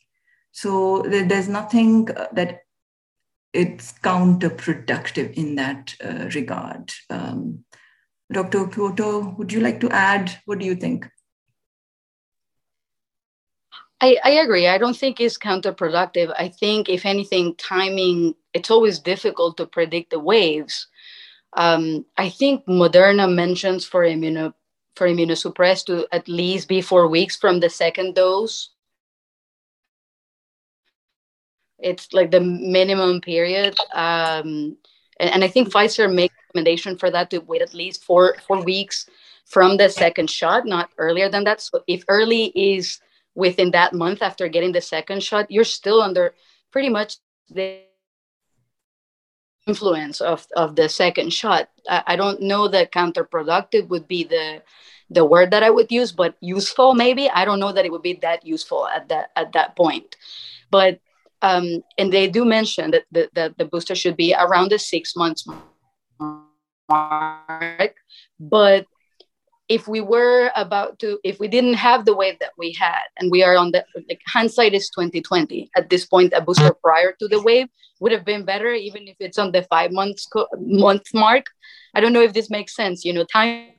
So 0.53 1.03
there's 1.03 1.48
nothing 1.48 2.09
uh, 2.11 2.28
that 2.34 2.61
it's 3.53 3.94
counterproductive 4.05 5.34
in 5.34 5.57
that 5.57 5.96
uh, 6.05 6.28
regard. 6.34 6.92
Um, 7.11 7.64
Dr. 8.32 8.68
Kyoto, 8.68 9.34
would 9.38 9.53
you 9.53 9.61
like 9.61 9.80
to 9.80 9.90
add? 9.90 10.38
What 10.44 10.61
do 10.61 10.66
you 10.66 10.76
think? 10.76 11.09
I, 14.03 14.18
I 14.24 14.30
agree. 14.30 14.66
I 14.66 14.78
don't 14.78 14.96
think 14.96 15.20
it's 15.20 15.38
counterproductive. 15.38 16.34
I 16.36 16.48
think, 16.48 16.88
if 16.88 17.07
anything, 17.07 17.55
timing, 17.55 18.34
it's 18.53 18.70
always 18.70 18.98
difficult 18.98 19.57
to 19.59 19.66
predict 19.66 20.11
the 20.11 20.18
waves. 20.18 20.88
Um, 21.57 22.05
I 22.18 22.28
think 22.28 22.66
Moderna 22.66 23.32
mentions 23.32 23.84
for 23.84 24.03
immuno 24.03 24.55
for 24.96 25.07
immunosuppressed 25.07 25.86
to 25.86 26.07
at 26.12 26.28
least 26.28 26.68
be 26.68 26.82
four 26.82 27.07
weeks 27.09 27.36
from 27.36 27.61
the 27.61 27.70
second 27.70 28.16
dose. 28.16 28.70
It's 31.78 32.12
like 32.12 32.30
the 32.32 32.40
minimum 32.40 33.20
period. 33.20 33.76
Um, 33.94 34.76
and, 35.18 35.30
and, 35.30 35.44
I 35.44 35.48
think 35.48 35.70
Pfizer 35.70 36.12
makes 36.12 36.34
recommendation 36.48 36.98
for 36.98 37.11
that 37.11 37.30
to 37.30 37.38
wait 37.38 37.62
at 37.62 37.72
least 37.72 38.05
four 38.05 38.36
four 38.46 38.62
weeks 38.64 39.09
from 39.46 39.76
the 39.76 39.88
second 39.88 40.28
shot, 40.28 40.66
not 40.66 40.90
earlier 40.98 41.28
than 41.28 41.44
that. 41.44 41.61
So 41.61 41.84
if 41.86 42.05
early 42.09 42.46
is 42.55 43.00
within 43.35 43.70
that 43.72 43.93
month 43.93 44.22
after 44.22 44.49
getting 44.49 44.72
the 44.72 44.80
second 44.80 45.22
shot, 45.22 45.51
you're 45.51 45.64
still 45.64 46.03
under 46.03 46.35
pretty 46.70 46.89
much 46.89 47.16
the 47.49 47.80
influence 49.66 50.20
of, 50.20 50.47
of 50.57 50.76
the 50.76 50.89
second 50.89 51.33
shot. 51.33 51.68
I, 51.89 52.03
I 52.09 52.16
don't 52.16 52.43
know 52.43 52.68
that 52.68 52.93
counterproductive 52.93 53.89
would 53.89 54.09
be 54.09 54.24
the 54.24 54.62
the 55.11 55.24
word 55.26 55.51
that 55.51 55.62
I 55.62 55.68
would 55.68 55.93
use, 55.93 56.11
but 56.11 56.37
useful 56.41 56.95
maybe. 56.95 57.28
I 57.28 57.45
don't 57.45 57.61
know 57.61 57.72
that 57.72 57.85
it 57.85 57.93
would 57.93 58.03
be 58.03 58.14
that 58.22 58.47
useful 58.47 58.89
at 58.89 59.09
that 59.09 59.30
at 59.37 59.53
that 59.53 59.76
point. 59.76 60.16
But 60.70 61.01
um, 61.43 61.83
and 61.99 62.12
they 62.12 62.28
do 62.28 62.45
mention 62.45 62.93
that 62.93 63.05
the, 63.11 63.28
that 63.35 63.59
the 63.59 63.64
booster 63.64 63.95
should 63.95 64.16
be 64.16 64.35
around 64.35 64.70
the 64.70 64.78
six 64.78 65.14
months 65.16 65.45
mark. 66.89 67.97
But 68.39 68.87
if 69.73 69.89
we 69.89 70.03
were 70.03 70.51
about 70.55 70.99
to 70.99 71.18
if 71.25 71.41
we 71.41 71.49
didn't 71.49 71.81
have 71.89 72.05
the 72.05 72.14
wave 72.14 72.39
that 72.41 72.53
we 72.59 72.73
had 72.79 73.05
and 73.18 73.31
we 73.31 73.43
are 73.43 73.57
on 73.57 73.73
the 73.73 73.83
like 74.09 74.20
hindsight 74.29 74.75
is 74.75 74.91
2020 74.91 75.70
at 75.75 75.89
this 75.89 76.05
point 76.05 76.35
a 76.37 76.43
booster 76.43 76.75
prior 76.85 77.14
to 77.18 77.27
the 77.27 77.41
wave 77.41 77.68
would 77.99 78.12
have 78.12 78.25
been 78.25 78.45
better 78.45 78.73
even 78.75 79.09
if 79.09 79.16
it's 79.18 79.39
on 79.39 79.51
the 79.51 79.62
five 79.75 79.91
months 79.91 80.29
month 80.59 81.07
mark. 81.14 81.47
I 81.95 82.01
don't 82.01 82.12
know 82.12 82.20
if 82.20 82.35
this 82.35 82.51
makes 82.51 82.77
sense 82.77 83.03
you 83.03 83.14
know 83.14 83.25
time 83.25 83.70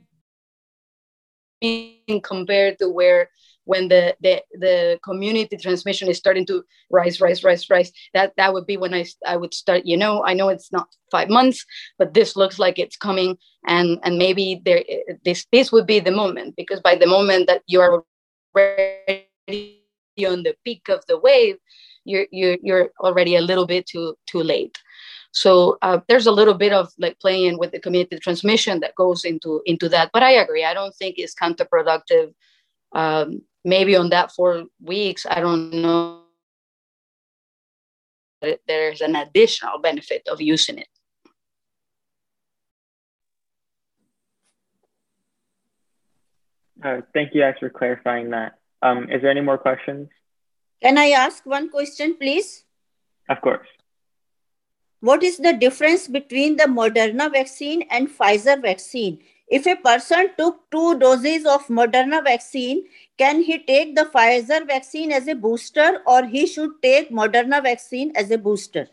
compared 2.23 2.79
to 2.79 2.89
where 2.89 3.29
when 3.65 3.87
the, 3.87 4.15
the 4.21 4.41
the 4.59 4.99
community 5.03 5.57
transmission 5.57 6.09
is 6.09 6.17
starting 6.17 6.45
to 6.45 6.63
rise 6.91 7.21
rise 7.21 7.43
rise 7.43 7.69
rise 7.69 7.91
that 8.13 8.33
that 8.37 8.53
would 8.53 8.65
be 8.65 8.77
when 8.77 8.93
i 8.93 9.05
i 9.25 9.35
would 9.35 9.53
start 9.53 9.85
you 9.85 9.97
know 9.97 10.23
i 10.25 10.33
know 10.33 10.49
it's 10.49 10.71
not 10.71 10.87
five 11.11 11.29
months 11.29 11.65
but 11.97 12.13
this 12.13 12.35
looks 12.35 12.59
like 12.59 12.77
it's 12.79 12.97
coming 12.97 13.37
and 13.67 13.99
and 14.03 14.17
maybe 14.17 14.61
there 14.65 14.83
this 15.25 15.45
this 15.51 15.71
would 15.71 15.87
be 15.87 15.99
the 15.99 16.11
moment 16.11 16.55
because 16.55 16.79
by 16.81 16.95
the 16.95 17.07
moment 17.07 17.47
that 17.47 17.61
you 17.67 17.79
are 17.79 18.03
already 18.55 19.79
on 20.27 20.43
the 20.43 20.55
peak 20.63 20.89
of 20.89 21.03
the 21.07 21.17
wave 21.17 21.57
you're 22.05 22.27
you're, 22.31 22.57
you're 22.61 22.89
already 22.99 23.35
a 23.35 23.41
little 23.41 23.65
bit 23.65 23.85
too 23.85 24.15
too 24.25 24.43
late. 24.43 24.77
So 25.31 25.77
uh, 25.81 25.99
there's 26.07 26.27
a 26.27 26.31
little 26.31 26.53
bit 26.53 26.73
of 26.73 26.91
like 26.99 27.19
playing 27.19 27.57
with 27.57 27.71
the 27.71 27.79
community 27.79 28.19
transmission 28.19 28.79
that 28.81 28.95
goes 28.95 29.25
into 29.25 29.61
into 29.65 29.89
that 29.89 30.11
but 30.13 30.21
i 30.21 30.31
agree 30.31 30.63
i 30.63 30.75
don't 30.75 30.95
think 30.95 31.15
it's 31.17 31.33
counterproductive 31.33 32.33
um, 32.93 33.41
maybe 33.63 33.95
on 33.95 34.09
that 34.09 34.31
four 34.31 34.65
weeks, 34.81 35.25
I 35.29 35.39
don't 35.39 35.71
know. 35.71 36.21
There's 38.67 39.01
an 39.01 39.15
additional 39.15 39.79
benefit 39.79 40.27
of 40.27 40.41
using 40.41 40.79
it. 40.79 40.87
Uh, 46.83 46.99
thank 47.13 47.33
you 47.33 47.41
guys 47.41 47.55
for 47.59 47.69
clarifying 47.69 48.31
that. 48.31 48.59
Um, 48.81 49.09
is 49.09 49.21
there 49.21 49.31
any 49.31 49.39
more 49.39 49.57
questions? 49.57 50.09
Can 50.81 50.97
I 50.97 51.11
ask 51.11 51.45
one 51.45 51.69
question, 51.69 52.17
please? 52.19 52.65
Of 53.29 53.39
course. 53.39 53.67
What 54.99 55.23
is 55.23 55.37
the 55.37 55.53
difference 55.53 56.07
between 56.07 56.57
the 56.57 56.63
Moderna 56.63 57.31
vaccine 57.31 57.83
and 57.89 58.09
Pfizer 58.09 58.61
vaccine? 58.61 59.19
If 59.53 59.67
a 59.67 59.75
person 59.75 60.29
took 60.35 60.61
two 60.71 60.97
doses 60.97 61.45
of 61.45 61.67
Moderna 61.67 62.23
vaccine, 62.23 62.85
can 63.19 63.43
he 63.43 63.59
take 63.63 63.95
the 63.95 64.05
Pfizer 64.05 64.65
vaccine 64.65 65.11
as 65.11 65.27
a 65.27 65.35
booster 65.35 66.01
or 66.07 66.25
he 66.25 66.47
should 66.47 66.71
take 66.81 67.11
Moderna 67.11 67.61
vaccine 67.61 68.11
as 68.15 68.31
a 68.31 68.39
booster? 68.39 68.87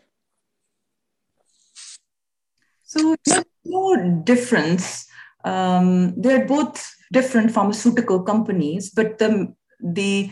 So 2.83 3.15
there's 3.25 3.43
no 3.65 4.21
difference. 4.23 5.07
Um, 5.43 6.13
they're 6.15 6.45
both 6.45 6.95
different 7.11 7.49
pharmaceutical 7.49 8.21
companies, 8.21 8.91
but 8.91 9.17
the, 9.17 9.51
the, 9.83 10.29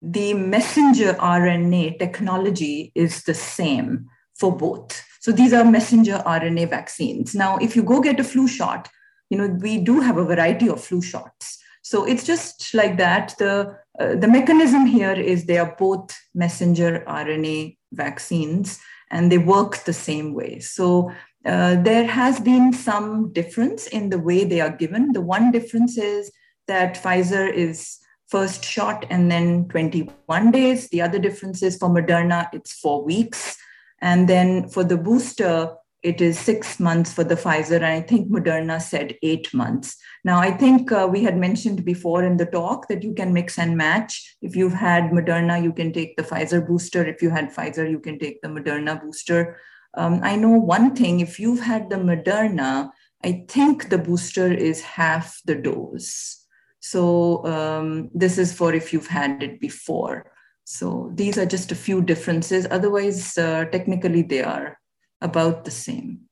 the 0.00 0.32
messenger 0.32 1.12
RNA 1.20 1.98
technology 1.98 2.90
is 2.94 3.24
the 3.24 3.34
same 3.34 4.06
for 4.38 4.56
both. 4.56 5.04
So 5.20 5.30
these 5.30 5.52
are 5.52 5.62
messenger 5.62 6.22
RNA 6.24 6.70
vaccines. 6.70 7.34
Now, 7.34 7.58
if 7.58 7.76
you 7.76 7.82
go 7.82 8.00
get 8.00 8.18
a 8.18 8.24
flu 8.24 8.48
shot, 8.48 8.88
you 9.30 9.38
know, 9.38 9.46
we 9.46 9.78
do 9.78 10.00
have 10.00 10.18
a 10.18 10.24
variety 10.24 10.68
of 10.68 10.82
flu 10.82 11.00
shots. 11.00 11.58
So 11.82 12.04
it's 12.04 12.24
just 12.24 12.74
like 12.74 12.98
that. 12.98 13.34
The, 13.38 13.78
uh, 13.98 14.16
the 14.16 14.28
mechanism 14.28 14.86
here 14.86 15.12
is 15.12 15.46
they 15.46 15.58
are 15.58 15.74
both 15.78 16.16
messenger 16.34 17.04
RNA 17.08 17.78
vaccines 17.92 18.78
and 19.10 19.32
they 19.32 19.38
work 19.38 19.84
the 19.84 19.92
same 19.92 20.34
way. 20.34 20.58
So 20.58 21.10
uh, 21.46 21.76
there 21.82 22.06
has 22.06 22.38
been 22.38 22.72
some 22.72 23.32
difference 23.32 23.86
in 23.86 24.10
the 24.10 24.18
way 24.18 24.44
they 24.44 24.60
are 24.60 24.76
given. 24.76 25.12
The 25.12 25.22
one 25.22 25.50
difference 25.50 25.96
is 25.96 26.30
that 26.68 27.02
Pfizer 27.02 27.50
is 27.52 27.98
first 28.28 28.64
shot 28.64 29.06
and 29.10 29.30
then 29.30 29.66
21 29.68 30.50
days. 30.50 30.88
The 30.88 31.02
other 31.02 31.18
difference 31.18 31.62
is 31.62 31.76
for 31.76 31.88
Moderna, 31.88 32.48
it's 32.52 32.72
four 32.72 33.02
weeks. 33.04 33.56
And 34.00 34.28
then 34.28 34.68
for 34.68 34.84
the 34.84 34.96
booster, 34.96 35.74
it 36.02 36.20
is 36.20 36.38
six 36.38 36.80
months 36.80 37.12
for 37.12 37.24
the 37.24 37.34
Pfizer, 37.34 37.76
and 37.76 37.84
I 37.84 38.00
think 38.00 38.30
Moderna 38.30 38.80
said 38.80 39.16
eight 39.22 39.52
months. 39.52 39.96
Now, 40.24 40.38
I 40.38 40.50
think 40.50 40.90
uh, 40.90 41.06
we 41.10 41.22
had 41.22 41.36
mentioned 41.36 41.84
before 41.84 42.22
in 42.24 42.38
the 42.38 42.46
talk 42.46 42.88
that 42.88 43.02
you 43.02 43.12
can 43.12 43.34
mix 43.34 43.58
and 43.58 43.76
match. 43.76 44.36
If 44.40 44.56
you've 44.56 44.72
had 44.72 45.10
Moderna, 45.10 45.62
you 45.62 45.72
can 45.72 45.92
take 45.92 46.16
the 46.16 46.22
Pfizer 46.22 46.66
booster. 46.66 47.04
If 47.04 47.20
you 47.20 47.28
had 47.28 47.54
Pfizer, 47.54 47.88
you 47.90 48.00
can 48.00 48.18
take 48.18 48.40
the 48.40 48.48
Moderna 48.48 49.00
booster. 49.00 49.58
Um, 49.94 50.20
I 50.22 50.36
know 50.36 50.50
one 50.50 50.96
thing 50.96 51.20
if 51.20 51.38
you've 51.38 51.60
had 51.60 51.90
the 51.90 51.96
Moderna, 51.96 52.90
I 53.22 53.44
think 53.48 53.90
the 53.90 53.98
booster 53.98 54.50
is 54.50 54.80
half 54.80 55.38
the 55.44 55.54
dose. 55.54 56.46
So, 56.80 57.44
um, 57.44 58.08
this 58.14 58.38
is 58.38 58.54
for 58.54 58.72
if 58.72 58.92
you've 58.94 59.06
had 59.06 59.42
it 59.42 59.60
before. 59.60 60.32
So, 60.64 61.10
these 61.14 61.36
are 61.36 61.44
just 61.44 61.72
a 61.72 61.74
few 61.74 62.00
differences. 62.00 62.66
Otherwise, 62.70 63.36
uh, 63.36 63.66
technically, 63.66 64.22
they 64.22 64.42
are 64.42 64.79
about 65.20 65.64
the 65.64 65.70
same. 65.70 66.22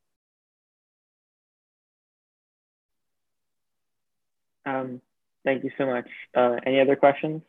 Um, 4.66 5.01
thank 5.45 5.64
you 5.64 5.70
so 5.78 5.86
much. 5.86 6.09
Uh, 6.34 6.57
any 6.66 6.80
other 6.80 6.97
questions? 6.97 7.43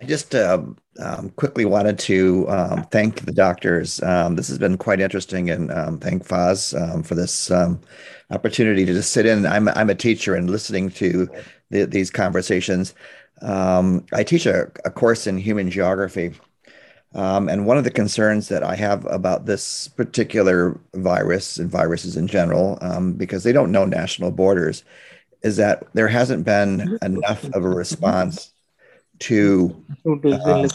I 0.00 0.06
just 0.06 0.34
um, 0.34 0.76
um, 1.00 1.30
quickly 1.30 1.64
wanted 1.64 1.98
to 2.00 2.48
um, 2.48 2.84
thank 2.84 3.24
the 3.24 3.32
doctors. 3.32 4.02
Um, 4.02 4.34
this 4.36 4.48
has 4.48 4.58
been 4.58 4.76
quite 4.76 5.00
interesting, 5.00 5.50
and 5.50 5.72
um, 5.72 5.98
thank 5.98 6.26
Faz 6.26 6.74
um, 6.78 7.02
for 7.02 7.14
this 7.14 7.50
opportunity 8.30 8.84
to 8.84 8.92
just 8.92 9.12
sit 9.12 9.24
in. 9.24 9.46
I'm 9.46 9.68
I'm 9.68 9.90
a 9.90 9.94
teacher, 9.94 10.34
and 10.34 10.50
listening 10.50 10.90
to 10.90 11.28
the, 11.70 11.86
these 11.86 12.10
conversations. 12.10 12.94
I 13.40 14.24
teach 14.26 14.46
a, 14.46 14.70
a 14.84 14.90
course 14.90 15.26
in 15.26 15.38
human 15.38 15.70
geography, 15.70 16.34
um, 17.14 17.48
and 17.48 17.64
one 17.64 17.78
of 17.78 17.84
the 17.84 17.90
concerns 17.90 18.48
that 18.48 18.64
I 18.64 18.74
have 18.74 19.06
about 19.06 19.46
this 19.46 19.88
particular 19.88 20.78
virus 20.94 21.58
and 21.58 21.70
viruses 21.70 22.16
in 22.16 22.26
general, 22.26 22.78
um, 22.80 23.12
because 23.12 23.44
they 23.44 23.52
don't 23.52 23.70
know 23.70 23.84
national 23.84 24.32
borders, 24.32 24.84
is 25.42 25.56
that 25.56 25.86
there 25.94 26.08
hasn't 26.08 26.44
been 26.44 26.98
enough 27.02 27.44
of 27.44 27.64
a 27.64 27.68
response 27.68 28.52
to. 29.20 29.84
Uh, 30.06 30.68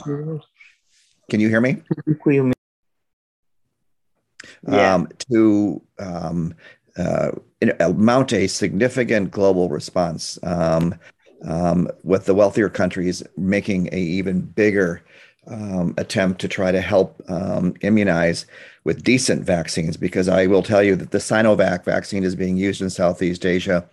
can 1.30 1.40
you 1.40 1.50
hear 1.50 1.62
me? 1.62 1.82
Yeah. 4.68 4.94
Um, 4.94 5.10
to 5.32 5.82
um, 6.00 6.54
uh, 6.98 7.32
mount 7.96 8.34
a 8.34 8.48
significant 8.48 9.32
global 9.32 9.70
response, 9.70 10.40
um, 10.44 10.96
um, 11.46 11.90
with 12.04 12.26
the 12.26 12.34
wealthier 12.34 12.70
countries 12.70 13.24
making 13.38 13.90
a 13.92 13.98
even 13.98 14.42
bigger 14.42 15.04
um, 15.50 15.94
attempt 15.98 16.40
to 16.42 16.48
try 16.48 16.72
to 16.72 16.82
help 16.82 17.22
um, 17.28 17.74
immunize 17.82 18.46
with 18.84 19.04
decent 19.04 19.44
vaccines 19.44 19.98
because 19.98 20.30
I 20.30 20.46
will 20.48 20.64
tell 20.64 20.84
you 20.84 20.96
that 20.96 21.12
the 21.12 21.18
Sinovac 21.18 21.84
vaccine 21.84 22.24
is 22.24 22.36
being 22.36 22.58
used 22.58 22.82
in 22.82 22.90
Southeast 22.90 23.46
Asia. 23.46 23.88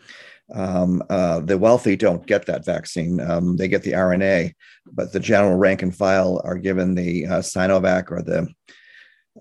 Um, 0.54 1.02
uh, 1.10 1.40
the 1.40 1.58
wealthy 1.58 1.96
don't 1.96 2.26
get 2.26 2.46
that 2.46 2.64
vaccine. 2.64 3.20
Um, 3.20 3.56
they 3.56 3.68
get 3.68 3.82
the 3.82 3.92
RNA, 3.92 4.52
but 4.92 5.12
the 5.12 5.20
general 5.20 5.56
rank 5.56 5.82
and 5.82 5.96
file 5.96 6.40
are 6.44 6.56
given 6.56 6.94
the 6.94 7.26
uh, 7.26 7.38
Sinovac 7.38 8.12
or 8.12 8.22
the 8.22 8.48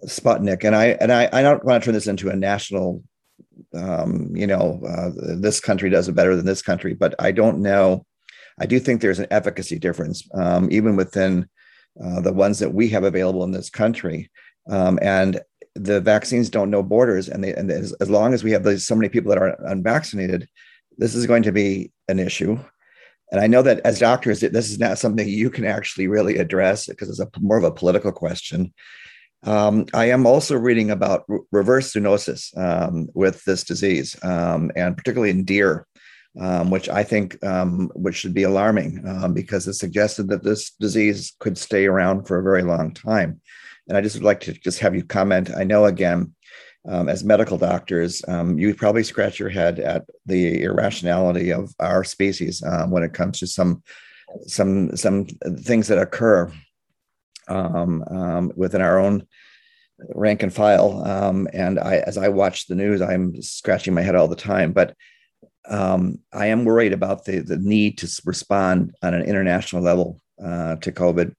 Sputnik. 0.07 0.63
And 0.63 0.75
I 0.75 0.87
and 0.99 1.11
I, 1.11 1.29
I 1.31 1.41
don't 1.41 1.63
want 1.63 1.83
to 1.83 1.85
turn 1.85 1.93
this 1.93 2.07
into 2.07 2.29
a 2.29 2.35
national, 2.35 3.03
um, 3.75 4.35
you 4.35 4.47
know, 4.47 4.81
uh, 4.87 5.11
this 5.37 5.59
country 5.59 5.89
does 5.89 6.07
it 6.07 6.15
better 6.15 6.35
than 6.35 6.45
this 6.45 6.63
country, 6.63 6.95
but 6.95 7.13
I 7.19 7.31
don't 7.31 7.59
know. 7.59 8.05
I 8.59 8.65
do 8.65 8.79
think 8.79 9.01
there's 9.01 9.19
an 9.19 9.27
efficacy 9.31 9.77
difference, 9.77 10.27
um, 10.33 10.69
even 10.71 10.95
within 10.95 11.47
uh, 12.03 12.21
the 12.21 12.33
ones 12.33 12.59
that 12.59 12.73
we 12.73 12.89
have 12.89 13.03
available 13.03 13.43
in 13.43 13.51
this 13.51 13.69
country. 13.69 14.29
Um, 14.69 14.99
and 15.01 15.41
the 15.75 16.01
vaccines 16.01 16.49
don't 16.49 16.69
know 16.69 16.83
borders. 16.83 17.29
And, 17.29 17.43
they, 17.43 17.53
and 17.53 17.71
as, 17.71 17.93
as 17.93 18.09
long 18.09 18.33
as 18.33 18.43
we 18.43 18.51
have 18.51 18.63
those, 18.63 18.85
so 18.85 18.95
many 18.95 19.09
people 19.09 19.29
that 19.29 19.41
are 19.41 19.55
unvaccinated, 19.65 20.47
this 20.97 21.15
is 21.15 21.27
going 21.27 21.43
to 21.43 21.51
be 21.51 21.91
an 22.07 22.19
issue. 22.19 22.57
And 23.31 23.41
I 23.41 23.47
know 23.47 23.61
that 23.63 23.79
as 23.83 23.99
doctors, 23.99 24.39
this 24.39 24.69
is 24.69 24.79
not 24.79 24.97
something 24.97 25.27
you 25.27 25.49
can 25.49 25.65
actually 25.65 26.07
really 26.07 26.37
address 26.37 26.85
because 26.87 27.09
it's 27.09 27.19
a, 27.19 27.29
more 27.39 27.57
of 27.57 27.63
a 27.63 27.71
political 27.71 28.11
question. 28.11 28.73
Um, 29.43 29.85
I 29.93 30.05
am 30.05 30.25
also 30.25 30.55
reading 30.55 30.89
about 30.89 31.23
re- 31.27 31.39
reverse 31.51 31.93
zoonosis 31.93 32.55
um, 32.57 33.09
with 33.13 33.43
this 33.43 33.63
disease, 33.63 34.15
um, 34.23 34.71
and 34.75 34.97
particularly 34.97 35.31
in 35.31 35.43
deer 35.43 35.85
um, 36.39 36.69
which 36.69 36.89
I 36.89 37.03
think 37.03 37.43
um, 37.43 37.89
which 37.95 38.15
should 38.15 38.33
be 38.33 38.43
alarming 38.43 39.03
um, 39.07 39.33
because 39.33 39.67
it 39.67 39.73
suggested 39.73 40.29
that 40.29 40.43
this 40.43 40.71
disease 40.71 41.35
could 41.39 41.57
stay 41.57 41.85
around 41.85 42.27
for 42.27 42.37
a 42.37 42.43
very 42.43 42.63
long 42.63 42.93
time. 42.93 43.41
And 43.87 43.97
I 43.97 44.01
just 44.01 44.15
would 44.15 44.23
like 44.23 44.41
to 44.41 44.53
just 44.53 44.79
have 44.79 44.95
you 44.95 45.03
comment. 45.03 45.51
I 45.55 45.63
know 45.63 45.85
again, 45.85 46.33
um, 46.87 47.07
as 47.09 47.23
medical 47.23 47.57
doctors, 47.57 48.23
um, 48.27 48.57
you 48.57 48.73
probably 48.75 49.03
scratch 49.03 49.39
your 49.39 49.49
head 49.49 49.79
at 49.79 50.05
the 50.25 50.61
irrationality 50.63 51.51
of 51.51 51.73
our 51.79 52.03
species 52.03 52.63
um, 52.63 52.91
when 52.91 53.03
it 53.03 53.13
comes 53.13 53.39
to 53.39 53.47
some 53.47 53.83
some 54.47 54.95
some 54.95 55.25
things 55.25 55.87
that 55.87 55.97
occur 55.97 56.51
within 58.55 58.81
our 58.81 58.99
own 58.99 59.25
rank 60.13 60.43
and 60.43 60.53
file. 60.53 61.03
Um, 61.05 61.47
and 61.53 61.79
I, 61.79 61.97
as 61.97 62.17
I 62.17 62.27
watch 62.29 62.67
the 62.67 62.75
news, 62.75 63.01
I'm 63.01 63.41
scratching 63.41 63.93
my 63.93 64.01
head 64.01 64.15
all 64.15 64.27
the 64.27 64.35
time. 64.35 64.73
But 64.73 64.95
um, 65.69 66.19
I 66.33 66.47
am 66.47 66.65
worried 66.65 66.93
about 66.93 67.25
the, 67.25 67.39
the 67.39 67.57
need 67.57 67.97
to 67.99 68.21
respond 68.25 68.93
on 69.01 69.13
an 69.13 69.23
international 69.23 69.81
level 69.81 70.21
uh, 70.43 70.75
to 70.77 70.91
COVID. 70.91 71.33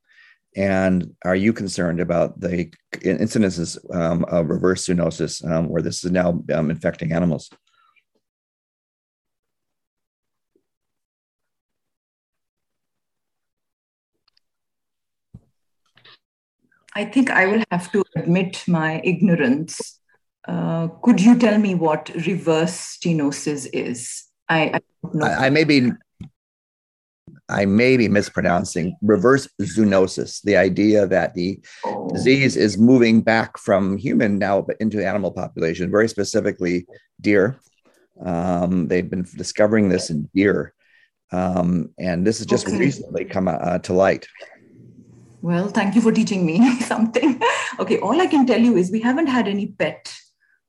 And 0.57 1.14
are 1.24 1.37
you 1.37 1.53
concerned 1.53 2.01
about 2.01 2.41
the 2.41 2.72
incidences 2.95 3.79
um, 3.95 4.24
of 4.24 4.49
reverse 4.49 4.87
zoonosis 4.87 5.47
um, 5.49 5.68
where 5.68 5.83
this 5.83 6.03
is 6.05 6.11
now 6.11 6.43
um, 6.53 6.70
infecting 6.70 7.12
animals? 7.12 7.51
I 16.95 17.05
think 17.05 17.29
I 17.29 17.45
will 17.45 17.62
have 17.70 17.93
to 17.93 18.03
admit 18.16 18.64
my 18.66 19.03
ignorance 19.05 20.01
uh, 20.49 20.88
could 21.03 21.20
you 21.20 21.38
tell 21.38 21.59
me 21.59 21.74
what 21.74 22.11
reverse 22.26 22.99
stenosis 22.99 23.68
is? 23.72 24.24
I, 24.49 24.80
I, 25.22 25.47
I, 25.47 25.51
may 25.51 25.64
be 25.64 25.90
I 27.49 27.64
may 27.64 27.97
be 27.97 28.09
mispronouncing 28.09 28.97
reverse 29.03 29.49
zoonosis, 29.61 30.42
the 30.42 30.57
idea 30.57 31.07
that 31.07 31.34
the 31.34 31.61
oh. 31.84 32.09
disease 32.12 32.57
is 32.57 32.78
moving 32.78 33.22
back 33.22 33.59
from 33.59 33.97
human 33.97 34.38
now 34.38 34.66
into 34.78 35.05
animal 35.05 35.32
population, 35.32 35.90
very 35.90 36.09
specifically 36.09 36.86
deer. 37.20 37.59
Um, 38.24 38.88
they've 38.88 39.09
been 39.09 39.26
discovering 39.36 39.88
this 39.88 40.11
in 40.11 40.28
deer, 40.34 40.74
um, 41.32 41.90
and 41.99 42.26
this 42.26 42.38
has 42.38 42.47
just 42.47 42.68
okay. 42.68 42.78
recently 42.78 43.24
come 43.24 43.49
uh, 43.49 43.78
to 43.78 43.92
light. 43.92 44.26
Well, 45.42 45.68
thank 45.68 45.94
you 45.94 46.01
for 46.01 46.12
teaching 46.12 46.47
me 46.47 46.80
something. 46.80 47.40
okay, 47.78 47.99
all 47.99 48.20
I 48.20 48.26
can 48.26 48.47
tell 48.47 48.61
you 48.61 48.76
is 48.76 48.90
we 48.90 49.01
haven't 49.01 49.26
had 49.26 49.47
any 49.49 49.68
pet 49.68 50.12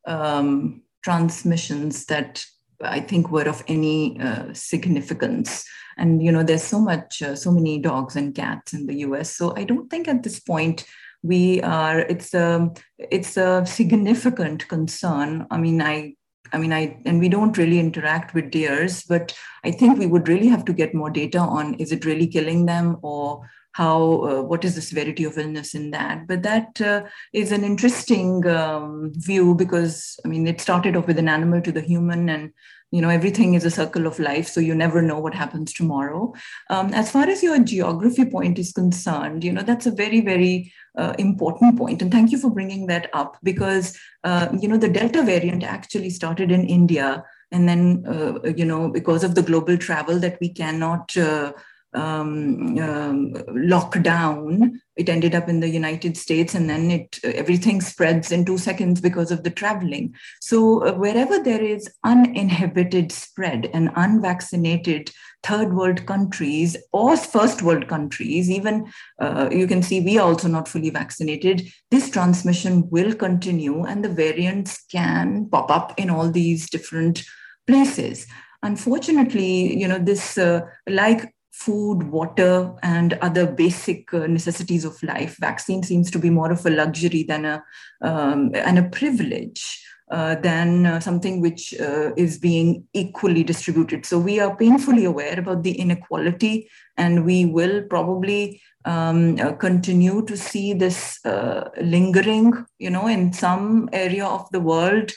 um, 0.08 0.82
transmissions 1.03 2.05
that 2.05 2.43
I 2.82 2.99
think 2.99 3.32
were 3.32 3.47
of 3.47 3.64
any 3.68 4.20
uh, 4.20 4.53
significance. 4.53 5.66
And 5.97 6.24
you 6.24 6.32
know, 6.32 6.43
there's 6.43 6.64
so 6.64 6.80
much, 6.80 7.22
uh, 7.22 7.36
so 7.36 7.51
many 7.51 7.80
dogs 7.80 8.16
and 8.16 8.34
cats 8.34 8.74
in 8.74 8.88
the 8.88 8.95
U.S. 9.08 9.36
So 9.36 9.55
I 9.55 9.64
don't 9.64 9.89
think 9.89 10.08
at 10.08 10.24
this 10.24 10.39
point 10.39 10.86
we 11.24 11.62
are. 11.62 11.99
It's 11.99 12.34
a 12.34 12.72
it's 12.97 13.38
a 13.38 13.66
significant 13.66 14.68
concern. 14.68 15.47
I 15.49 15.58
mean, 15.58 15.82
I 15.82 16.16
I 16.53 16.58
mean, 16.58 16.72
I 16.72 17.01
and 17.05 17.20
we 17.20 17.29
don't 17.29 17.58
really 17.58 17.79
interact 17.79 18.34
with 18.34 18.51
deers, 18.51 19.04
but 19.04 19.36
I 19.63 19.71
think 19.71 19.97
we 19.97 20.08
would 20.08 20.28
really 20.28 20.47
have 20.47 20.66
to 20.66 20.74
get 20.74 20.93
more 20.93 21.09
data 21.09 21.39
on 21.39 21.74
is 21.75 21.92
it 21.92 22.05
really 22.05 22.28
killing 22.28 22.66
them 22.66 22.97
or 23.01 23.50
how 23.78 23.97
uh, 24.29 24.41
what 24.41 24.66
is 24.66 24.74
the 24.74 24.82
severity 24.82 25.24
of 25.24 25.37
illness 25.37 25.75
in 25.75 25.91
that? 25.91 26.25
But 26.28 26.41
that 26.41 26.82
uh, 26.82 27.04
is 27.32 27.51
an 27.51 27.63
interesting 27.63 28.47
um, 28.47 29.12
view 29.13 29.54
because 29.54 30.20
i 30.25 30.28
mean 30.28 30.47
it 30.47 30.59
started 30.59 30.95
off 30.95 31.08
with 31.08 31.20
an 31.20 31.29
animal 31.29 31.62
to 31.62 31.71
the 31.71 31.86
human 31.91 32.28
and 32.36 32.51
you 32.95 33.01
know 33.01 33.09
everything 33.09 33.54
is 33.54 33.66
a 33.66 33.75
circle 33.78 34.08
of 34.08 34.17
life 34.17 34.47
so 34.47 34.59
you 34.59 34.74
never 34.74 35.01
know 35.01 35.20
what 35.20 35.36
happens 35.36 35.74
tomorrow. 35.74 36.33
Um, 36.71 36.91
as 37.04 37.12
far 37.12 37.29
as 37.29 37.43
your 37.43 37.59
geography 37.59 38.25
point 38.25 38.58
is 38.58 38.71
concerned 38.71 39.43
you 39.43 39.54
know 39.54 39.62
that's 39.70 39.86
a 39.86 39.97
very 40.04 40.21
very 40.21 40.74
uh, 40.97 41.13
important 41.20 41.78
point. 41.78 42.01
And 42.01 42.12
thank 42.12 42.32
you 42.32 42.39
for 42.39 42.49
bringing 42.49 42.87
that 42.87 43.12
up 43.13 43.37
because 43.43 43.95
uh, 44.24 44.47
you 44.59 44.67
know 44.67 44.78
the 44.78 44.89
delta 44.89 45.21
variant 45.21 45.63
actually 45.63 46.09
started 46.09 46.51
in 46.51 46.66
india 46.66 47.24
and 47.51 47.70
then 47.70 48.04
uh, 48.08 48.49
you 48.62 48.66
know 48.66 48.89
because 48.89 49.24
of 49.24 49.36
the 49.36 49.47
global 49.49 49.78
travel 49.78 50.20
that 50.20 50.37
we 50.41 50.49
cannot 50.49 51.16
uh, 51.17 51.51
um, 51.93 52.78
um, 52.80 53.34
lockdown. 53.50 54.72
It 54.96 55.09
ended 55.09 55.36
up 55.36 55.47
in 55.47 55.59
the 55.59 55.70
United 55.70 56.18
States, 56.18 56.55
and 56.55 56.70
then 56.70 56.92
it 56.92 57.20
everything 57.24 57.82
spreads 57.82 58.32
in 58.32 58.46
two 58.46 58.58
seconds 58.58 59.01
because 59.01 59.32
of 59.32 59.43
the 59.43 59.50
traveling. 59.50 60.16
So 60.42 60.86
uh, 60.86 60.93
wherever 60.93 61.42
there 61.42 61.64
is 61.64 61.89
uninhibited 62.04 63.12
spread 63.12 63.70
and 63.74 63.92
unvaccinated 63.96 65.12
third 65.43 65.74
world 65.74 66.05
countries 66.05 66.76
or 66.92 67.16
first 67.16 67.62
world 67.62 67.88
countries, 67.88 68.50
even 68.50 68.92
uh, 69.20 69.50
you 69.51 69.68
can 69.68 69.84
see 69.84 70.01
we 70.01 70.18
are 70.18 70.28
also 70.28 70.47
not 70.47 70.68
fully 70.68 70.89
vaccinated. 70.89 71.68
This 71.92 72.09
transmission 72.09 72.89
will 72.89 73.14
continue, 73.14 73.84
and 73.84 74.04
the 74.04 74.09
variants 74.09 74.84
can 74.92 75.47
pop 75.50 75.72
up 75.72 75.93
in 75.97 76.09
all 76.09 76.30
these 76.32 76.70
different 76.70 77.24
places 77.68 78.28
unfortunately 78.64 79.78
you 79.78 79.88
know 79.88 80.00
this 80.00 80.38
uh, 80.38 80.62
like 80.88 81.34
food, 81.58 82.04
water, 82.12 82.71
and 82.84 83.13
other 83.21 83.46
basic 83.46 84.13
uh, 84.13 84.28
necessities 84.28 84.86
of 84.86 85.01
life. 85.01 85.38
Vaccine 85.39 85.82
seems 85.82 86.12
to 86.12 86.20
be 86.20 86.29
more 86.29 86.51
of 86.51 86.66
a 86.66 86.70
luxury 86.70 87.24
than 87.24 87.46
a 87.46 87.63
um, 88.01 88.51
and 88.54 88.78
a 88.78 88.89
privilege. 88.89 89.84
Uh, 90.09 90.36
than 90.36 90.86
uh, 90.86 91.01
something 91.01 91.42
which 91.42 91.78
uh, 91.82 92.13
is 92.16 92.38
being 92.38 92.88
equally 92.93 93.43
distributed. 93.43 94.05
So 94.05 94.17
we 94.17 94.39
are 94.39 94.55
painfully 94.55 95.04
aware 95.04 95.38
about 95.38 95.63
the 95.63 95.74
inequality, 95.74 96.70
and 96.96 97.25
we 97.25 97.43
will 97.43 97.84
probably 97.89 98.62
um, 98.86 99.38
uh, 99.38 99.51
continue 99.51 100.24
to 100.25 100.38
see 100.38 100.71
this 100.71 101.20
uh, 101.25 101.70
lingering, 101.82 102.66
you 102.79 102.89
know, 102.89 103.08
in 103.08 103.34
some 103.34 103.89
area 103.92 104.25
of 104.25 104.50
the 104.51 104.62
world, 104.62 105.12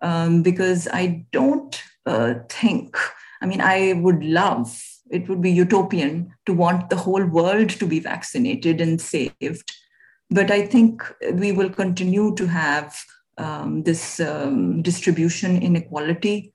um, 0.00 0.44
because 0.44 0.86
I 0.92 1.26
don't 1.32 1.82
think. 2.48 2.96
I 3.42 3.46
mean, 3.46 3.60
I 3.60 3.94
would 3.94 4.22
love 4.22 4.80
it 5.10 5.28
would 5.28 5.40
be 5.40 5.50
utopian 5.50 6.34
to 6.46 6.52
want 6.52 6.90
the 6.90 6.96
whole 6.96 7.24
world 7.24 7.70
to 7.70 7.86
be 7.86 8.00
vaccinated 8.00 8.80
and 8.80 9.00
saved. 9.00 9.72
But 10.30 10.50
I 10.50 10.66
think 10.66 11.02
we 11.32 11.52
will 11.52 11.70
continue 11.70 12.34
to 12.34 12.46
have 12.46 12.98
um, 13.38 13.82
this 13.84 14.18
um, 14.20 14.82
distribution 14.82 15.62
inequality. 15.62 16.52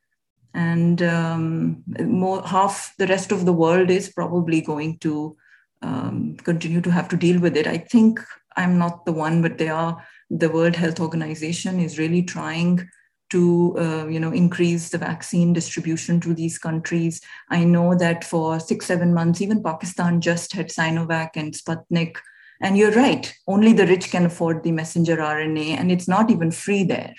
And 0.53 1.01
um, 1.01 1.83
more, 2.01 2.45
half 2.45 2.93
the 2.97 3.07
rest 3.07 3.31
of 3.31 3.45
the 3.45 3.53
world 3.53 3.89
is 3.89 4.09
probably 4.09 4.59
going 4.59 4.97
to 4.99 5.37
um, 5.81 6.35
continue 6.43 6.81
to 6.81 6.91
have 6.91 7.07
to 7.09 7.15
deal 7.15 7.39
with 7.39 7.55
it. 7.55 7.67
I 7.67 7.77
think 7.77 8.19
I'm 8.57 8.77
not 8.77 9.05
the 9.05 9.13
one, 9.13 9.41
but 9.41 9.57
they 9.57 9.69
are. 9.69 10.05
The 10.29 10.49
World 10.49 10.75
Health 10.75 10.99
Organization 10.99 11.79
is 11.79 11.99
really 11.99 12.23
trying 12.23 12.87
to 13.31 13.75
uh, 13.77 14.07
you 14.07 14.19
know 14.19 14.31
increase 14.31 14.89
the 14.89 14.97
vaccine 14.97 15.53
distribution 15.53 16.19
to 16.21 16.33
these 16.33 16.57
countries. 16.57 17.21
I 17.49 17.63
know 17.63 17.95
that 17.95 18.23
for 18.23 18.59
six 18.59 18.85
seven 18.85 19.13
months, 19.13 19.41
even 19.41 19.63
Pakistan 19.63 20.21
just 20.21 20.53
had 20.53 20.69
Sinovac 20.69 21.31
and 21.35 21.53
Sputnik. 21.53 22.17
And 22.63 22.77
you're 22.77 22.91
right, 22.91 23.33
only 23.47 23.73
the 23.73 23.87
rich 23.87 24.11
can 24.11 24.25
afford 24.25 24.61
the 24.61 24.71
messenger 24.71 25.17
RNA, 25.17 25.77
and 25.79 25.91
it's 25.91 26.07
not 26.07 26.29
even 26.29 26.51
free 26.51 26.83
there. 26.83 27.15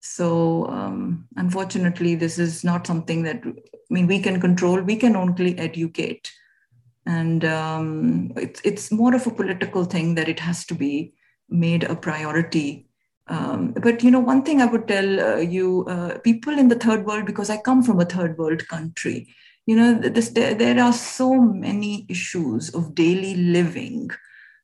So 0.00 0.66
um, 0.66 1.28
unfortunately, 1.36 2.16
this 2.16 2.38
is 2.38 2.64
not 2.64 2.86
something 2.86 3.22
that 3.22 3.42
I 3.44 3.54
mean 3.90 4.06
we 4.06 4.18
can 4.20 4.40
control. 4.40 4.80
We 4.80 4.96
can 4.96 5.14
only 5.14 5.56
educate, 5.58 6.32
and 7.06 7.44
um, 7.44 8.32
it's 8.36 8.60
it's 8.64 8.90
more 8.90 9.14
of 9.14 9.26
a 9.26 9.30
political 9.30 9.84
thing 9.84 10.16
that 10.16 10.28
it 10.28 10.40
has 10.40 10.64
to 10.66 10.74
be 10.74 11.14
made 11.48 11.84
a 11.84 11.94
priority 11.94 12.88
um, 13.26 13.72
but 13.72 14.02
you 14.02 14.10
know, 14.10 14.20
one 14.20 14.42
thing 14.42 14.60
I 14.60 14.66
would 14.66 14.86
tell 14.86 15.20
uh, 15.20 15.36
you, 15.36 15.84
uh, 15.88 16.18
people 16.18 16.58
in 16.58 16.68
the 16.68 16.74
third 16.74 17.06
world, 17.06 17.24
because 17.24 17.48
I 17.48 17.56
come 17.56 17.82
from 17.82 18.00
a 18.00 18.04
third 18.04 18.36
world 18.36 18.66
country, 18.68 19.34
you 19.66 19.76
know, 19.76 19.94
this, 19.94 20.30
there, 20.30 20.54
there 20.54 20.82
are 20.82 20.92
so 20.92 21.34
many 21.34 22.04
issues 22.08 22.74
of 22.74 22.94
daily 22.94 23.34
living 23.34 24.10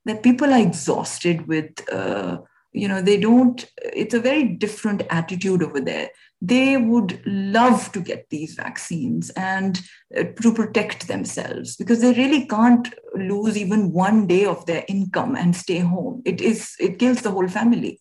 that 0.04 0.22
people 0.22 0.52
are 0.52 0.60
exhausted 0.60 1.46
with. 1.46 1.70
Uh, 1.90 2.38
you 2.72 2.86
know, 2.86 3.02
they 3.02 3.18
don't. 3.18 3.64
It's 3.82 4.14
a 4.14 4.20
very 4.20 4.44
different 4.44 5.02
attitude 5.10 5.62
over 5.62 5.80
there. 5.80 6.10
They 6.40 6.76
would 6.76 7.20
love 7.26 7.90
to 7.92 8.00
get 8.00 8.28
these 8.30 8.54
vaccines 8.54 9.30
and 9.30 9.80
uh, 10.16 10.24
to 10.40 10.54
protect 10.54 11.08
themselves 11.08 11.76
because 11.76 12.00
they 12.00 12.12
really 12.12 12.46
can't 12.46 12.94
lose 13.16 13.58
even 13.58 13.92
one 13.92 14.28
day 14.28 14.44
of 14.44 14.64
their 14.66 14.84
income 14.86 15.34
and 15.34 15.56
stay 15.56 15.78
home. 15.78 16.22
It 16.24 16.40
is. 16.40 16.76
It 16.78 16.98
kills 16.98 17.22
the 17.22 17.32
whole 17.32 17.48
family 17.48 18.00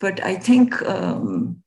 but 0.00 0.22
I 0.22 0.36
think 0.36 0.82
um, 0.82 1.62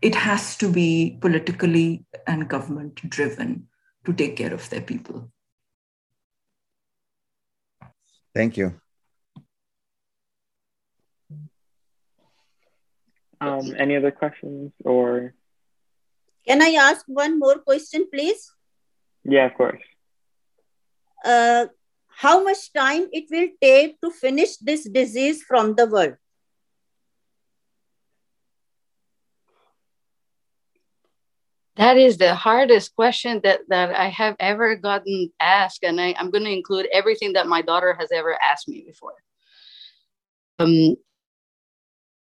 it 0.00 0.14
has 0.14 0.56
to 0.58 0.70
be 0.70 1.18
politically 1.20 2.04
and 2.26 2.48
government 2.48 2.96
driven 3.08 3.68
to 4.04 4.12
take 4.12 4.36
care 4.36 4.54
of 4.54 4.68
their 4.70 4.80
people. 4.80 5.30
Thank 8.34 8.56
you. 8.56 8.80
Um, 13.40 13.74
any 13.76 13.96
other 13.96 14.10
questions 14.10 14.72
or? 14.84 15.34
Can 16.46 16.62
I 16.62 16.70
ask 16.78 17.04
one 17.06 17.38
more 17.38 17.58
question, 17.58 18.06
please? 18.12 18.50
Yeah, 19.24 19.46
of 19.46 19.54
course. 19.54 19.82
Uh, 21.24 21.66
how 22.08 22.42
much 22.42 22.72
time 22.72 23.08
it 23.12 23.26
will 23.30 23.48
take 23.60 24.00
to 24.00 24.10
finish 24.10 24.56
this 24.56 24.88
disease 24.88 25.42
from 25.42 25.74
the 25.74 25.86
world? 25.86 26.16
That 31.78 31.96
is 31.96 32.18
the 32.18 32.34
hardest 32.34 32.96
question 32.96 33.40
that, 33.44 33.60
that 33.68 33.94
I 33.94 34.08
have 34.08 34.34
ever 34.40 34.74
gotten 34.74 35.30
asked. 35.38 35.84
And 35.84 36.00
I, 36.00 36.08
am 36.18 36.30
going 36.30 36.42
to 36.42 36.50
include 36.50 36.88
everything 36.92 37.34
that 37.34 37.46
my 37.46 37.62
daughter 37.62 37.96
has 37.98 38.10
ever 38.12 38.36
asked 38.42 38.68
me 38.68 38.82
before. 38.84 39.14
Um, 40.58 40.96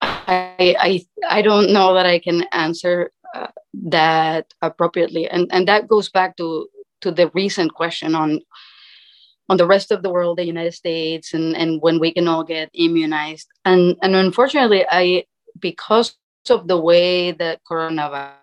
I, 0.01 0.77
I, 0.79 1.05
I 1.29 1.43
don't 1.43 1.73
know 1.73 1.95
that 1.95 2.07
I 2.07 2.21
can 2.21 2.45
answer 2.53 3.11
uh, 3.35 3.49
that 3.89 4.55
appropriately. 4.63 5.29
And, 5.29 5.49
and 5.53 5.67
that 5.67 5.89
goes 5.89 6.11
back 6.11 6.37
to, 6.37 6.69
to 7.01 7.11
the 7.11 7.29
recent 7.35 7.75
question 7.75 8.15
on, 8.15 8.41
on 9.49 9.57
the 9.57 9.67
rest 9.67 9.91
of 9.91 10.05
the 10.05 10.11
world, 10.11 10.39
the 10.39 10.47
United 10.47 10.75
States, 10.75 11.35
and, 11.35 11.57
and 11.57 11.83
when 11.83 11.99
we 11.99 12.13
can 12.13 12.29
all 12.29 12.45
get 12.45 12.71
immunized. 12.73 13.49
And, 13.65 13.97
and 14.01 14.15
unfortunately, 14.15 14.87
I, 14.89 15.25
because 15.59 16.17
of 16.49 16.69
the 16.69 16.79
way 16.79 17.33
that 17.33 17.61
coronavirus 17.69 18.35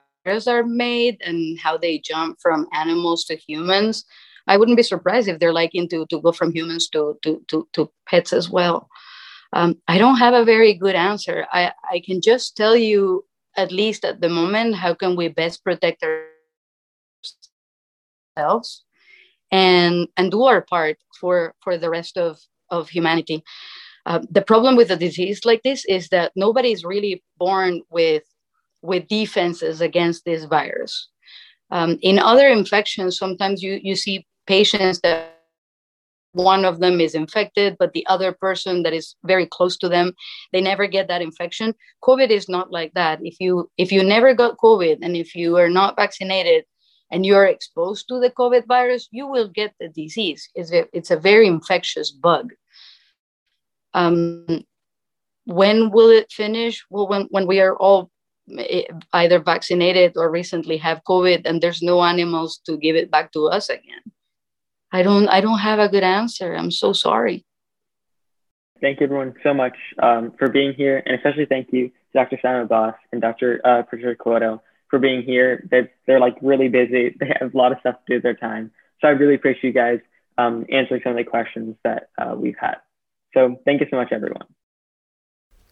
are 0.48 0.64
made 0.64 1.22
and 1.22 1.60
how 1.60 1.78
they 1.78 1.99
jump 1.99 2.40
from 2.41 2.68
animals 2.74 3.24
to 3.26 3.36
humans, 3.36 4.06
I 4.48 4.58
wouldn't 4.58 4.78
be 4.78 4.84
surprised 4.84 5.28
if 5.28 5.40
they're 5.40 5.54
liking 5.54 5.90
to, 5.90 6.06
to 6.08 6.22
go 6.22 6.32
from 6.32 6.52
humans 6.54 6.90
to, 6.90 7.18
to, 7.24 7.41
to, 7.48 7.68
to 7.74 7.91
pets 8.08 8.34
as 8.34 8.49
well. 8.49 8.90
Um, 9.54 9.78
I 9.88 9.98
don't 9.98 10.18
have 10.18 10.34
a 10.34 10.45
very 10.45 10.74
good 10.74 10.95
answer. 10.95 11.45
I, 11.52 11.72
I 11.90 12.02
can 12.06 12.22
just 12.22 12.56
tell 12.58 12.76
you, 12.76 13.26
at 13.56 13.72
least 13.72 14.06
at 14.06 14.22
the 14.22 14.30
moment, 14.30 14.76
how 14.76 14.94
can 14.94 15.16
we 15.16 15.30
best 15.30 15.64
protect 15.64 16.04
ourselves 18.38 18.84
and, 19.52 20.08
and 20.18 20.32
do 20.32 20.44
our 20.44 20.62
part 20.62 20.98
for, 21.20 21.56
for 21.64 21.78
the 21.78 21.90
rest 21.90 22.18
of, 22.18 22.40
of 22.70 22.90
humanity. 22.90 23.44
Uh, 24.06 24.20
the 24.30 24.41
problem 24.41 24.76
with 24.76 24.91
a 24.91 24.95
disease 24.95 25.44
like 25.44 25.64
this 25.64 25.84
is 25.86 26.10
that 26.10 26.32
nobody 26.36 26.72
is 26.72 26.86
really 26.86 27.24
born 27.38 27.82
with 27.90 28.24
with 28.82 29.08
defenses 29.08 29.82
against 29.82 30.26
this 30.26 30.45
virus. 30.45 31.10
Um, 31.72 31.98
in 32.02 32.20
other 32.20 32.48
infections, 32.48 33.18
sometimes 33.18 33.62
you, 33.62 33.80
you 33.82 33.95
see 33.95 34.26
patients 34.45 34.99
that 35.02 35.34
one 36.34 36.66
of 36.66 36.80
them 36.80 37.02
is 37.02 37.16
infected, 37.16 37.76
but 37.80 37.94
the 37.94 38.06
other 38.08 38.32
person 38.32 38.84
that 38.84 38.94
is 38.94 39.16
very 39.24 39.45
close 39.45 39.78
to 39.78 39.90
them, 39.90 40.14
they 40.54 40.62
never 40.62 40.88
get 40.88 41.08
that 41.08 41.22
infection. 41.22 41.74
COVID 42.04 42.30
is 42.30 42.48
not 42.48 42.72
like 42.72 42.94
that. 42.94 43.20
If 43.24 43.40
you 43.40 43.70
if 43.78 43.91
you 43.91 44.04
never 44.04 44.34
got 44.34 44.58
COVID 44.58 44.99
and 45.02 45.16
if 45.16 45.36
you 45.36 45.58
are 45.58 45.70
not 45.70 45.95
vaccinated 45.95 46.66
and 47.12 47.26
you're 47.26 47.45
exposed 47.45 48.08
to 48.10 48.20
the 48.20 48.30
COVID 48.30 48.68
virus, 48.68 49.08
you 49.12 49.28
will 49.28 49.48
get 49.48 49.74
the 49.80 49.90
disease. 49.90 50.49
It's 50.56 50.72
a, 50.72 50.86
it's 50.94 51.12
a 51.12 51.18
very 51.18 51.48
infectious 51.48 52.12
bug. 52.12 52.54
Um, 53.94 54.64
when 55.45 55.90
will 55.91 56.10
it 56.10 56.32
finish? 56.32 56.86
Well, 56.90 57.08
when, 57.08 57.24
when 57.32 57.48
we 57.48 57.62
are 57.62 57.76
all 57.78 58.12
either 59.14 59.40
vaccinated 59.40 60.14
or 60.15 60.32
recently 60.32 60.78
have 60.78 61.03
COVID, 61.03 61.45
and 61.45 61.61
there's 61.61 61.82
no 61.82 62.03
animals 62.03 62.60
to 62.65 62.78
give 62.78 62.95
it 62.95 63.11
back 63.11 63.32
to 63.34 63.48
us 63.48 63.69
again. 63.69 64.03
I 64.91 65.03
don't 65.03 65.28
I 65.28 65.41
don't 65.41 65.60
have 65.60 65.80
a 65.80 65.90
good 65.90 66.03
answer. 66.03 66.56
I'm 66.56 66.72
so 66.72 66.94
sorry. 66.94 67.45
Thank 68.80 68.99
you 68.99 69.06
everyone 69.06 69.34
so 69.44 69.53
much 69.53 69.76
um, 70.02 70.34
for 70.38 70.49
being 70.49 70.74
here, 70.74 71.02
and 71.06 71.15
especially 71.15 71.45
thank 71.45 71.74
you, 71.74 71.91
Dr. 72.14 72.38
Simon 72.41 72.68
Boss 72.68 72.95
and 73.11 73.22
Dr. 73.22 73.60
Uh, 73.65 73.82
Patricia 73.84 74.15
Cuoto 74.15 74.61
for 74.90 74.99
being 74.99 75.24
here. 75.24 75.68
They're, 75.69 75.91
they're 76.06 76.19
like 76.19 76.36
really 76.41 76.69
busy. 76.69 77.15
They 77.19 77.34
have 77.40 77.53
a 77.53 77.57
lot 77.57 77.72
of 77.72 77.80
stuff 77.80 77.95
to 77.95 78.02
do 78.07 78.14
with 78.15 78.24
their 78.24 78.36
time. 78.36 78.72
So 79.02 79.07
I 79.07 79.11
really 79.11 79.36
appreciate 79.36 79.64
you 79.64 79.74
guys 79.74 79.99
um, 80.38 80.65
answering 80.72 81.02
some 81.03 81.11
of 81.14 81.18
the 81.18 81.24
questions 81.24 81.76
that 81.84 82.10
uh, 82.18 82.36
we've 82.38 82.57
had. 82.60 82.76
So 83.34 83.60
thank 83.65 83.82
you 83.82 83.88
so 83.90 83.98
much, 83.98 84.11
everyone. 84.11 84.45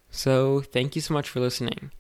So 0.10 0.62
thank 0.62 0.96
you 0.96 1.02
so 1.02 1.14
much 1.14 1.30
for 1.30 1.40
listening. 1.40 1.92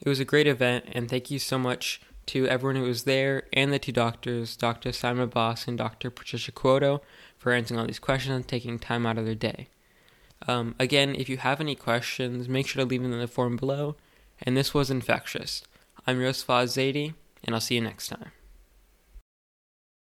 It 0.00 0.08
was 0.08 0.20
a 0.20 0.24
great 0.24 0.46
event, 0.46 0.84
and 0.92 1.08
thank 1.08 1.30
you 1.30 1.38
so 1.38 1.58
much 1.58 2.00
to 2.26 2.46
everyone 2.46 2.76
who 2.76 2.86
was 2.86 3.04
there 3.04 3.44
and 3.52 3.72
the 3.72 3.78
two 3.78 3.92
doctors, 3.92 4.56
Dr. 4.56 4.92
Simon 4.92 5.28
Boss 5.28 5.66
and 5.66 5.78
Dr. 5.78 6.10
Patricia 6.10 6.52
Quoto, 6.52 7.00
for 7.36 7.52
answering 7.52 7.80
all 7.80 7.86
these 7.86 7.98
questions 7.98 8.34
and 8.34 8.46
taking 8.46 8.78
time 8.78 9.06
out 9.06 9.18
of 9.18 9.24
their 9.24 9.34
day. 9.34 9.68
Um, 10.46 10.74
again, 10.78 11.14
if 11.16 11.28
you 11.28 11.38
have 11.38 11.60
any 11.60 11.74
questions, 11.74 12.48
make 12.48 12.66
sure 12.66 12.82
to 12.82 12.88
leave 12.88 13.02
them 13.02 13.12
in 13.12 13.18
the 13.18 13.26
form 13.26 13.56
below. 13.56 13.96
And 14.42 14.56
this 14.56 14.72
was 14.72 14.90
Infectious. 14.90 15.62
I'm 16.06 16.20
Yosef 16.20 16.46
Zaidi, 16.46 17.14
and 17.42 17.54
I'll 17.54 17.60
see 17.60 17.74
you 17.74 17.80
next 17.80 18.08
time. 18.08 18.30